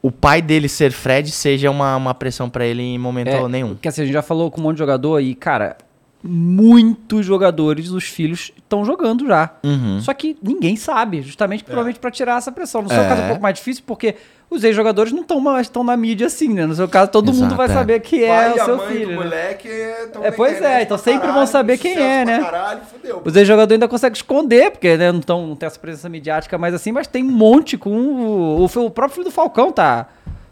[0.01, 3.69] o pai dele ser Fred seja uma, uma pressão pra ele em momento É, nenhum.
[3.69, 5.77] Porque assim, a gente já falou com um monte de jogador e, cara,
[6.23, 9.49] muitos jogadores, os filhos, estão jogando já.
[9.63, 9.99] Uhum.
[10.01, 12.81] Só que ninguém sabe, justamente provavelmente pra tirar essa pressão.
[12.81, 13.07] No seu É.
[13.07, 14.15] caso é um pouco mais difícil, porque
[14.49, 16.65] os ex-jogadores não estão mais tão na mídia assim, né?
[16.65, 17.69] No seu caso, todo mundo Exato, vai é.
[17.69, 19.05] saber que é Pai o seu mãe filho.
[19.05, 19.15] do né?
[19.17, 22.39] moleque É, pois é, então sempre vão caralho, saber quem é, né?
[22.39, 23.21] Caralho, fudeu.
[23.23, 26.73] Os ex-jogadores ainda conseguem esconder, porque né, não, tão, não tem essa presença midiática mais
[26.73, 30.07] assim, mas tem um monte com o, o, o próprio filho do Falcão, tá?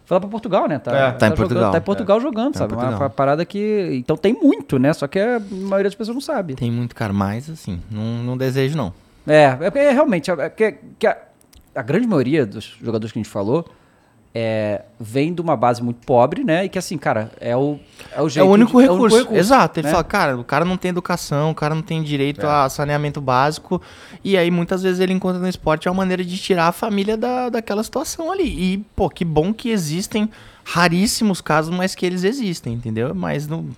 [0.10, 0.80] Foi lá pra Portugal, né?
[0.80, 1.72] Tá, É, tá em jogando- Portugal.
[1.72, 2.74] Tá em Portugal jogando, Tá sabe?
[2.74, 3.00] Portugal.
[3.00, 3.90] uma parada que.
[3.94, 4.92] Então tem muito, né?
[4.92, 6.56] Só que a maioria das pessoas não sabe.
[6.56, 8.92] Tem muito, cara, mas assim, não, não desejo não.
[9.28, 11.16] É, é porque realmente, é porque que a,
[11.76, 13.64] a grande maioria dos jogadores que a gente falou
[14.34, 16.66] é, vem de uma base muito pobre, né?
[16.66, 17.80] E que assim, cara, é o,
[18.16, 18.48] é o É jeito.
[18.48, 19.28] o único de- recurso.
[19.34, 19.80] Exato.
[19.80, 19.92] Ele né?
[19.92, 23.82] fala, cara, o cara não tem educação, o cara não tem direito a saneamento básico.
[24.24, 27.50] E aí, muitas vezes, ele encontra no esporte uma maneira de tirar a família da,
[27.50, 28.44] daquela situação ali.
[28.74, 30.30] E, pô, que bom que existem
[30.72, 33.14] raríssimos casos, mas que eles existem, entendeu?
[33.16, 33.70] Mas no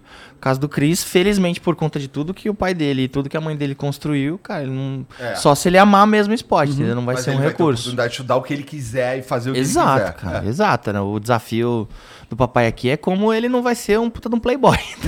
[0.41, 3.37] caso do Chris, felizmente, por conta de tudo que o pai dele e tudo que
[3.37, 5.05] a mãe dele construiu, cara, ele não.
[5.19, 5.35] É.
[5.35, 6.95] Só se ele amar mesmo o esporte, entendeu?
[6.95, 7.81] Não vai Mas ser um ele vai ter a recurso.
[7.83, 10.13] oportunidade de estudar o que ele quiser e fazer o que ele Exato, quiser.
[10.31, 10.49] cara, É.
[10.49, 10.91] exato.
[10.93, 10.99] Né?
[10.99, 11.87] O desafio
[12.29, 14.77] do papai aqui é como ele não vai ser um puta de um playboy.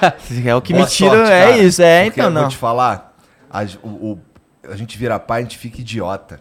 [0.00, 1.10] tá é o que Boa me tira.
[1.10, 2.40] sorte, é cara, isso, é, porque então eu não.
[2.42, 3.16] Vou te falar,
[3.50, 4.20] a, o- o-
[4.70, 6.40] a gente vira pai, a gente fica idiota.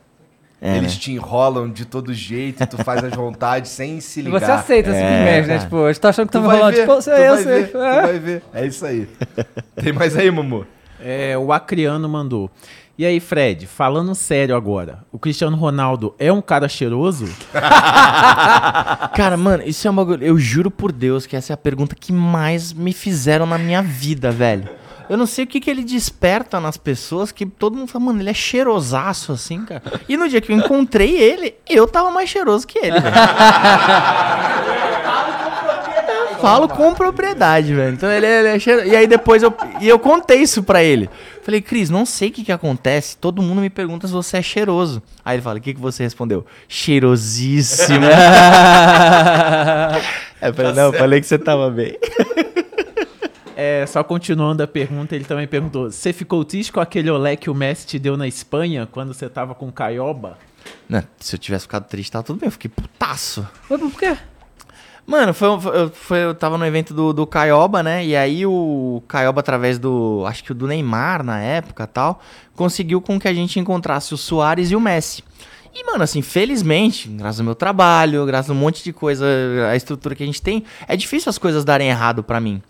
[0.63, 0.99] É, Eles né?
[0.99, 4.39] te enrolam de todo jeito, e tu faz as vontades sem se E ligar.
[4.41, 5.59] você aceita esse É, privilégio, né?
[5.59, 6.71] Tipo, você tá achando que Tu tá rolando.
[6.75, 7.63] ver, Tipo, sei, eu vai sei.
[7.63, 8.01] ver, É.
[8.03, 8.43] vai ver.
[8.53, 9.09] É isso aí.
[9.81, 10.65] Tem mais aí, Mumu?
[11.03, 12.51] É, o Acriano mandou.
[12.95, 17.25] E aí, Fred, falando sério agora, o Cristiano Ronaldo é um cara cheiroso?
[19.15, 20.23] Cara, mano, isso é um bagulho.
[20.23, 23.81] Eu juro por Deus que essa é a pergunta que mais me fizeram na minha
[23.81, 24.69] vida, velho.
[25.11, 28.21] Eu não sei o que, que ele desperta nas pessoas que todo mundo fala, mano,
[28.21, 29.83] ele é cheirosaço assim, cara.
[30.07, 33.15] E no dia que eu encontrei ele, eu tava mais cheiroso que ele, velho.
[36.39, 37.93] Falo com propriedade, velho.
[37.93, 38.87] Então ele, é- ele é cheiro...
[38.87, 39.53] E aí depois eu.
[39.81, 41.09] E eu contei isso pra ele.
[41.43, 43.17] Falei, Cris, não sei o que que acontece.
[43.17, 45.03] Todo mundo me pergunta se você é cheiroso.
[45.25, 46.45] Aí ele fala, o que, que você respondeu?
[46.69, 48.05] Cheirosíssimo.
[50.41, 51.97] Aí eu falei, não, eu falei que você tava bem.
[53.63, 57.47] É, só continuando a pergunta, ele também perguntou: Você ficou triste com aquele olé que
[57.47, 60.37] o Messi te deu na Espanha quando você tava com o Caioba?
[60.89, 62.47] Não, se eu tivesse ficado triste, tava tudo bem.
[62.47, 63.47] Eu fiquei putaço.
[63.69, 64.17] Mas por quê?
[65.05, 68.03] Mano, foi, foi- eu- foi- eu tava no evento do, do Caioba, né?
[68.03, 70.23] E aí o Caioba, através do.
[70.27, 72.19] Acho que o do Neymar na época tal,
[72.55, 75.23] conseguiu com que a gente encontrasse o Soares e o Messi.
[75.73, 79.25] E, mano, assim, felizmente, graças ao meu trabalho, graças a um monte de coisa,
[79.71, 82.61] a estrutura que a gente tem, é difícil as coisas darem errado pra mim.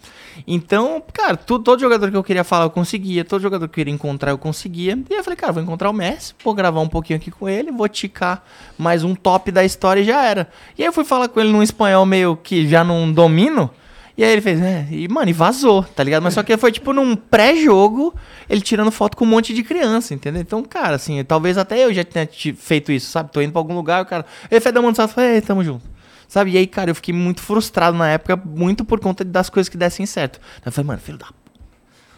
[0.48, 3.76] Então, cara, tu- todo jogador que eu queria falar eu conseguia, todo jogador que eu
[3.76, 4.98] queria encontrar eu conseguia.
[5.10, 7.72] E eu falei, cara, vou encontrar o Messi, vou gravar um pouquinho aqui com ele,
[7.72, 8.44] vou ticar
[8.78, 10.49] mais um top da história e já era.
[10.78, 13.70] E aí eu fui falar com ele num espanhol meio que já não domino.
[14.18, 16.22] E aí ele fez, é, e mano, e vazou, tá ligado?
[16.22, 18.14] Mas só que foi tipo num pré-jogo,
[18.49, 20.41] ele tirando foto com um monte de criança, entendeu?
[20.41, 23.32] Então, cara, assim, talvez até eu já tenha feito isso, sabe?
[23.32, 25.14] Tô indo pra algum lugar, o cara, ei, Fedão, mano, sabe?
[25.18, 25.84] Ei, tamo junto.
[26.32, 26.52] Sabe?
[26.52, 29.76] E aí, cara, eu fiquei muito frustrado na época, muito por conta das coisas que
[29.76, 30.40] dessem certo.
[30.66, 31.28] Eu falei, mano, filho da.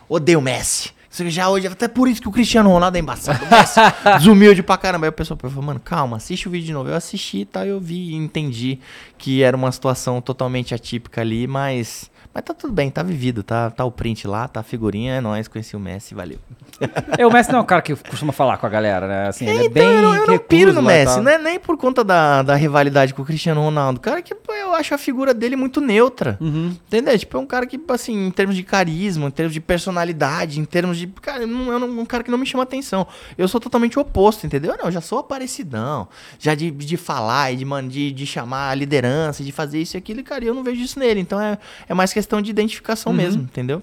[0.08, 0.92] Odeio o Messi.
[1.10, 3.44] Já hoje, até por isso que o Cristiano Ronaldo é embaçado.
[3.44, 3.80] O Messi,
[4.20, 5.08] desumilde pra caramba.
[5.08, 6.90] Aí o pessoal falou, mano, calma, assiste o vídeo de novo.
[6.90, 8.80] Eu assisti e tal, eu vi e entendi
[9.18, 12.12] que era uma situação totalmente atípica ali, mas.
[12.34, 15.22] Mas tá tudo bem, tá vivido, tá, tá o print lá, tá a figurinha, é
[15.22, 16.40] nóis, conheci o Messi, valeu.
[17.18, 19.28] É, o Messi não é um cara que costuma falar com a galera, né?
[19.28, 21.24] Assim, ele é Então, bem eu não, eu não piro no e Messi, tal.
[21.24, 24.00] não é nem por conta da, da rivalidade com o Cristiano Ronaldo.
[24.00, 26.38] Cara, que eu acho a figura dele muito neutra.
[26.42, 26.76] Uhum.
[26.88, 27.18] Entendeu?
[27.18, 30.66] Tipo, é um cara que, assim, em termos de carisma, em termos de personalidade, em
[30.66, 31.08] termos de.
[31.08, 33.06] Cara, não, é um cara que não me chama atenção.
[33.38, 34.76] Eu sou totalmente oposto, entendeu?
[34.78, 36.08] Não, eu já sou aparecidão.
[36.40, 40.00] Já de, de falar e de, de, de chamar a liderança, de fazer isso e
[40.00, 41.20] aquilo, e, cara, eu não vejo isso nele.
[41.20, 41.58] Então é,
[41.88, 43.18] é mais questão de identificação Uhum.
[43.18, 43.82] mesmo, entendeu?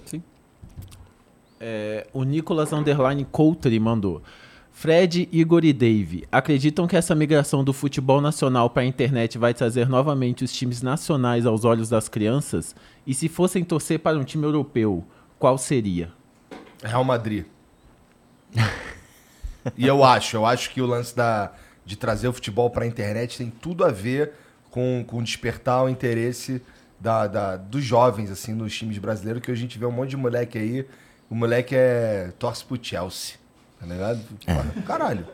[1.60, 4.22] É, o Nicolas Underline Coulter mandou.
[4.72, 9.52] Fred, Igor e Dave, acreditam que essa migração do futebol nacional para a internet vai
[9.52, 12.74] trazer novamente os times nacionais aos olhos das crianças?
[13.06, 15.04] E se fossem torcer para um time europeu,
[15.38, 16.10] qual seria?
[16.82, 17.44] Real Madrid.
[19.76, 21.52] e eu acho, eu acho que o lance da,
[21.84, 24.32] de trazer o futebol pra internet tem tudo a ver
[24.70, 26.62] com, com despertar o interesse
[27.00, 30.10] da, da- dos jovens, assim, nos times brasileiros, que hoje a gente vê um monte
[30.10, 30.86] de moleque aí.
[31.30, 32.30] O moleque é.
[32.38, 33.36] torce pro Chelsea.
[33.78, 34.20] Tá ligado?
[34.44, 35.26] Porra, Caralho.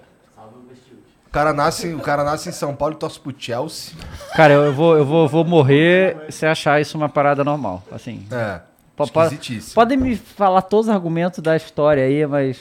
[1.27, 3.95] O cara, nasce, o cara nasce em São Paulo e torce pro Chelsea.
[4.35, 7.83] Cara, eu vou, eu vou, vou morrer se achar isso uma parada normal.
[7.93, 8.27] Assim.
[8.31, 8.61] É.
[8.99, 9.75] Esquisitíssimo.
[9.75, 12.59] Podem me falar todos os argumentos da história aí, mas.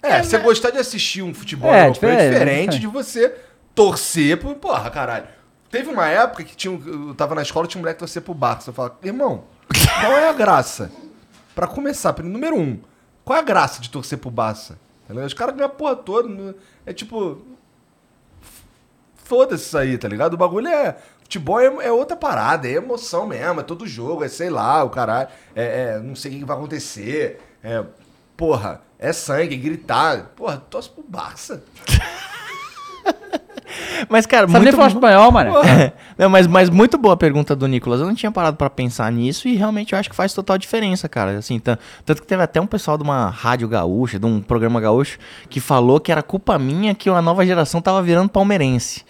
[0.00, 2.78] É, você gostar de assistir um futebol É, europeu é diferente, diferente é.
[2.78, 3.34] de você
[3.74, 4.54] torcer pro.
[4.54, 5.26] Porra, caralho.
[5.74, 8.32] Teve uma época que tinha, eu tava na escola tinha um moleque que torcer pro
[8.32, 8.70] Barça.
[8.70, 9.42] Eu falava, irmão,
[10.00, 10.88] qual é a graça?
[11.52, 12.80] Pra começar, prim- número um,
[13.24, 14.78] qual é a graça de torcer pro Barça?
[15.08, 15.26] Tá ligado?
[15.26, 16.28] Os caras ganham a porra toda.
[16.28, 16.54] não-
[16.86, 17.42] É tipo.
[19.16, 20.34] Foda-se isso aí, tá ligado?
[20.34, 20.96] O bagulho é.
[21.24, 24.90] Futebol é, é outra parada, é emoção mesmo, é todo jogo, é sei lá, o
[24.90, 25.28] caralho.
[25.56, 27.40] É, é, não sei o que vai acontecer.
[27.64, 27.84] É,
[28.36, 30.26] porra, é sangue, é gritar.
[30.36, 31.64] Porra, torce pro Barça.
[34.08, 35.52] Mas, cara, Sabe nem muito, falar espanhol, mano.
[36.18, 38.00] Não, mas, mas muito boa a pergunta do Nicolas.
[38.00, 41.08] Eu não tinha parado pra pensar nisso e realmente eu acho que faz total diferença,
[41.08, 41.38] cara.
[41.38, 44.80] Assim, tan- tanto que teve até um pessoal de uma rádio gaúcha, de um programa
[44.80, 45.18] gaúcho,
[45.48, 49.04] que falou que era culpa minha que a nova geração tava virando palmeirense.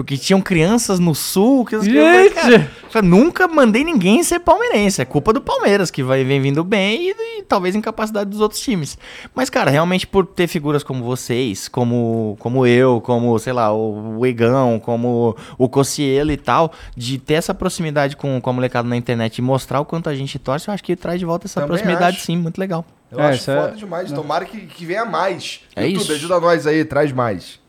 [0.00, 1.78] Porque tinham crianças no sul que...
[1.82, 2.34] Gente!
[2.34, 5.02] Cara, eu nunca mandei ninguém ser palmeirense.
[5.02, 8.60] É culpa do Palmeiras, que vai, vem vindo bem e, e talvez incapacidade dos outros
[8.62, 8.96] times.
[9.34, 14.24] Mas, cara, realmente por ter figuras como vocês, como, como eu, como, sei lá, o
[14.24, 18.96] Egão, como o Cocielo e tal, de ter essa proximidade com, com a molecada na
[18.96, 21.60] internet e mostrar o quanto a gente torce, eu acho que traz de volta essa
[21.60, 22.24] Também proximidade, acho.
[22.24, 22.86] sim, muito legal.
[23.12, 24.10] Eu É, acho isso é- foda demais.
[24.12, 25.60] Tomara que, que venha mais.
[25.76, 26.12] É YouTube, isso.
[26.12, 27.60] ajuda nós aí, traz mais.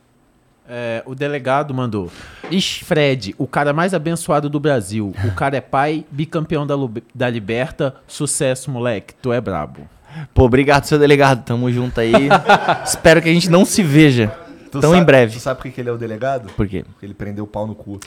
[0.68, 2.10] É, o delegado mandou.
[2.50, 5.14] Ixi, Fred, o cara mais abençoado do Brasil.
[5.26, 6.76] O cara é pai, bicampeão da,
[7.14, 7.96] da Liberta.
[8.08, 9.14] Sucesso, moleque.
[9.22, 9.88] Tu é brabo.
[10.34, 11.44] Pô, obrigado, seu delegado.
[11.44, 12.14] Tamo junto aí.
[12.86, 14.34] Espero que a gente não se veja
[14.72, 15.34] Tu tão sabe- em breve.
[15.34, 16.52] Tu sabe por que ele é o delegado?
[16.54, 16.84] Por quê?
[16.84, 18.00] Porque ele prendeu o pau no cu.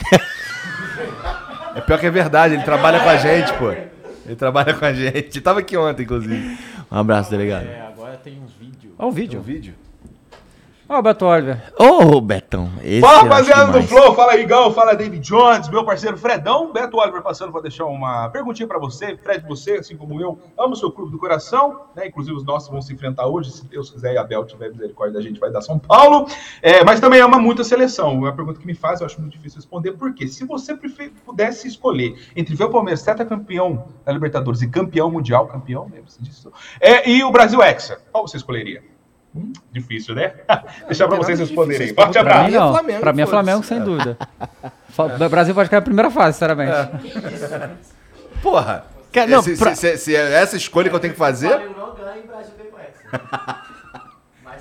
[1.75, 3.71] é pior que é verdade, ele trabalha com a gente, pô.
[3.71, 5.17] Ele trabalha com a gente.
[5.37, 6.57] Ele tava aqui ontem, inclusive.
[6.91, 7.67] Um abraço, delegado.
[7.87, 8.93] agora tem uns vídeos.
[8.97, 9.73] Olha o Tem um vídeo.
[10.85, 10.89] Vídeo?
[10.89, 11.73] Olha o Beto Oliver.
[11.79, 12.71] Ô, Betão.
[12.83, 13.87] Esse Fala, rapaziada do.
[13.87, 18.29] Flow, fala Igão, fala David Jones, meu parceiro Fredão, Beto Oliver passando para deixar uma
[18.29, 19.17] perguntinha para você.
[19.17, 22.07] Fred, você, assim como eu, ama o seu clube do coração, né?
[22.07, 25.15] Inclusive os nossos vão se enfrentar hoje, se Deus quiser e a Abel tiver misericórdia
[25.15, 26.27] da gente, vai dar São Paulo.
[26.61, 28.11] É, mas também ama muito a seleção.
[28.11, 30.77] É uma pergunta que me faz, eu acho muito difícil responder, porque se você
[31.25, 36.51] pudesse escolher entre ver o Palmeiras campeão da Libertadores e campeão mundial, campeão, lembre-se disso,
[36.79, 38.94] é, e o Brasil Hexa, qual você escolheria?
[39.35, 40.33] Hum, difícil, né?
[40.87, 41.93] Deixar para vocês nada responderem.
[41.93, 42.49] Forte abraço.
[42.49, 42.71] mim, é não.
[42.73, 43.25] Flamengo, pra mim é.
[43.25, 44.17] Flamengo, sem dúvida.
[44.89, 46.71] Fa- O Brasil pode cair na primeira fase, sinceramente.
[48.41, 48.85] Porra.
[49.11, 51.49] Cara, não, se, pra- se- se- se é essa escolha que eu tenho que fazer,
[51.49, 53.74] Flamengo não ganha e o Brasil vem com essa.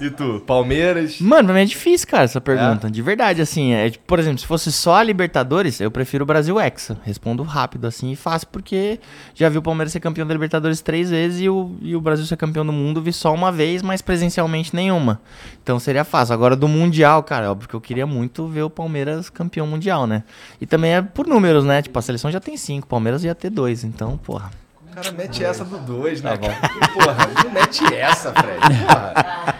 [0.01, 0.43] E tu?
[0.47, 1.21] Palmeiras?
[1.21, 2.91] Mano, pra mim é difícil, cara, essa pergunta.
[2.91, 6.27] De verdade, assim, é, tipo, por exemplo, se fosse só a Libertadores, eu prefiro o
[6.27, 6.99] Brasil Hexa.
[7.05, 8.99] Respondo rápido, assim, e fácil, porque
[9.35, 12.25] já vi o Palmeiras ser campeão da Libertadores três vezes e o, e o Brasil
[12.27, 15.21] ser campeão do mundo vi só uma vez, mas presencialmente nenhuma.
[15.63, 16.35] Então seria fácil.
[16.35, 20.25] Agora do Mundial, cara, óbvio que eu queria muito ver o Palmeiras campeão mundial, né?
[20.61, 21.83] E também é por números, né?
[21.83, 24.51] Tipo, a seleção já tem cinco, o Palmeiras ia ter dois, então, porra.
[24.91, 26.31] O cara mete essa do 2, né?
[26.31, 26.55] Tá bom.
[26.95, 28.61] Porra, não mete essa, Fred.
[28.61, 29.55] Porra.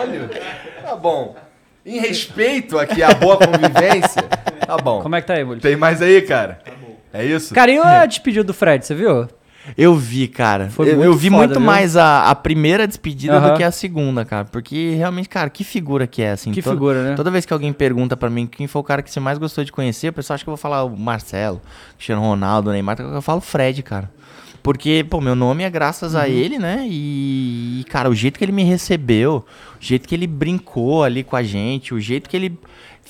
[0.00, 0.30] Caralho.
[0.82, 1.36] Tá bom.
[1.84, 4.22] Em respeito aqui à boa convivência,
[4.66, 5.00] tá bom.
[5.02, 5.62] Como é que tá aí, Bolívar?
[5.62, 6.60] Tem mais aí, cara?
[7.12, 7.54] É isso?
[7.54, 9.28] Cara, e a despedida do Fred, você viu?
[9.76, 10.68] Eu vi, cara.
[10.70, 11.60] Foi eu, muito eu vi foda, muito viu?
[11.60, 13.50] mais a, a primeira despedida Aham.
[13.50, 14.44] do que a segunda, cara.
[14.44, 16.50] Porque realmente, cara, que figura que é, assim.
[16.50, 17.14] Que toda, figura, né?
[17.14, 19.62] Toda vez que alguém pergunta pra mim quem foi o cara que você mais gostou
[19.64, 21.60] de conhecer, o pessoal acha que eu vou falar o Marcelo,
[21.94, 23.00] Cristiano Ronaldo, Neymar.
[23.00, 24.10] Eu falo Fred, cara.
[24.62, 26.20] Porque, pô, meu nome é graças Uhum.
[26.20, 26.86] a ele, né?
[26.88, 29.44] E, cara, o jeito que ele me recebeu,
[29.80, 32.58] o jeito que ele brincou ali com a gente, o jeito que ele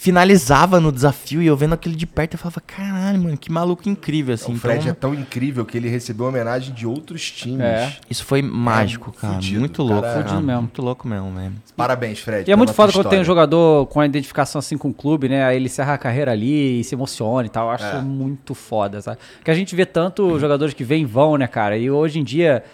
[0.01, 3.87] finalizava no desafio e eu vendo aquilo de perto, eu falava, caralho, mano, que maluco
[3.87, 4.55] incrível, assim.
[4.55, 7.61] O Fred então, é tão incrível que ele recebeu homenagem de outros times.
[7.61, 7.93] É.
[8.09, 9.35] Isso foi mágico, cara.
[9.35, 10.01] fudido, muito louco.
[10.01, 10.23] cara.
[10.23, 10.63] Fudido mesmo.
[10.63, 11.53] Muito louco mesmo, velho.
[11.77, 12.49] Parabéns, Fred.
[12.49, 15.29] E é muito foda quando tem um jogador com a identificação assim com o clube,
[15.29, 15.45] né?
[15.45, 17.67] Aí ele encerra a carreira ali e se emociona e tal.
[17.67, 18.01] Eu acho É.
[18.01, 19.19] muito foda, sabe?
[19.37, 21.77] Porque a gente vê tanto jogadores que vêm e vão, né, cara?
[21.77, 22.65] E hoje em dia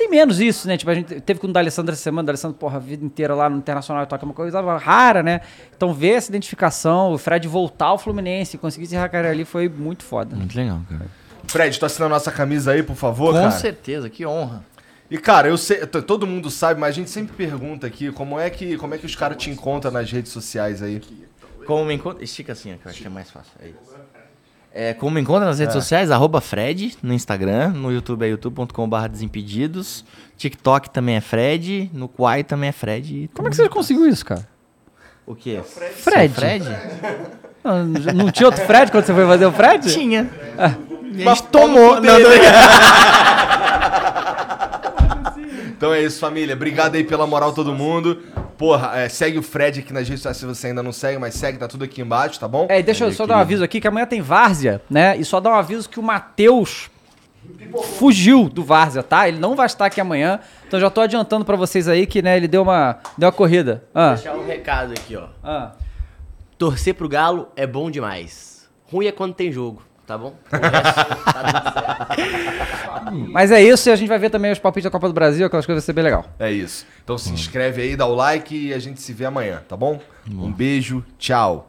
[0.00, 0.76] tem, tem menos isso, né?
[0.76, 3.34] Tipo, a gente teve com o D'Alessandro essa semana, o D'Alessandro, porra, a vida inteira
[3.34, 5.40] lá no Internacional toca uma coisa rara, né?
[5.76, 9.68] Então ver essa identificação, o Fred voltar ao Fluminense, conseguir encerrar a carreira ali foi
[9.68, 10.34] muito foda.
[10.36, 11.06] Muito legal, cara.
[11.46, 13.50] Fred, tu assina a nossa camisa aí, por favor, Com cara?
[13.50, 14.64] certeza, que honra.
[15.10, 18.48] E cara, eu sei, todo mundo sabe, mas a gente sempre pergunta aqui como é
[18.48, 21.02] que, como é que os caras te encontram nas redes sociais aí.
[21.66, 22.22] Como me encontra.
[22.22, 23.52] Estica assim, ó, que eu acho que é mais fácil.
[23.60, 23.99] É isso.
[24.72, 29.08] É, como me encontra nas redes sociais, arroba Fred no Instagram, no YouTube é youtube.com.br
[29.10, 30.04] desimpedidos,
[30.36, 33.28] TikTok também é Fred, no Quai também é Fred.
[33.34, 34.46] Como é que você conseguiu isso, cara?
[35.26, 35.60] O quê?
[35.64, 36.34] Fred.
[36.34, 36.64] Fred?
[37.64, 39.92] Não, não tinha outro Fred quando você foi fazer o Fred?
[39.92, 40.30] Tinha.
[40.56, 40.74] Ah.
[41.12, 42.00] A gente tomou.
[42.00, 42.28] Não, tô
[45.80, 46.54] Então é isso, família.
[46.54, 48.16] Obrigado aí pela moral, todo mundo.
[48.58, 51.32] Porra, é, segue o Fred aqui nas redes sociais se você ainda não segue, mas
[51.32, 52.66] segue, tá tudo aqui embaixo, tá bom?
[52.68, 55.16] É, e deixa eu só dar um aviso aqui que amanhã tem Várzea, né?
[55.16, 56.90] E só dar um aviso que o Matheus
[57.98, 59.26] fugiu do Várzea, tá?
[59.26, 60.40] Ele não vai estar aqui amanhã.
[60.68, 63.82] Então já tô adiantando pra vocês aí que, né, ele deu uma, deu uma corrida.
[63.94, 65.28] Ah, Deixar um recado aqui, ó.
[65.42, 65.72] ah.
[66.58, 68.68] Torcer pro Galo é bom demais.
[68.92, 69.80] Ruim é quando tem jogo,
[70.10, 70.34] tá bom?
[70.50, 72.08] Tá.
[73.30, 75.46] Mas é isso e a gente vai ver também os palpites da Copa do Brasil,
[75.46, 76.26] aquelas coisas vai ser bem legal.
[76.38, 76.84] É isso.
[77.04, 80.00] Então se inscreve aí, dá o like e a gente se vê amanhã, tá bom?
[80.28, 81.68] Um beijo, tchau.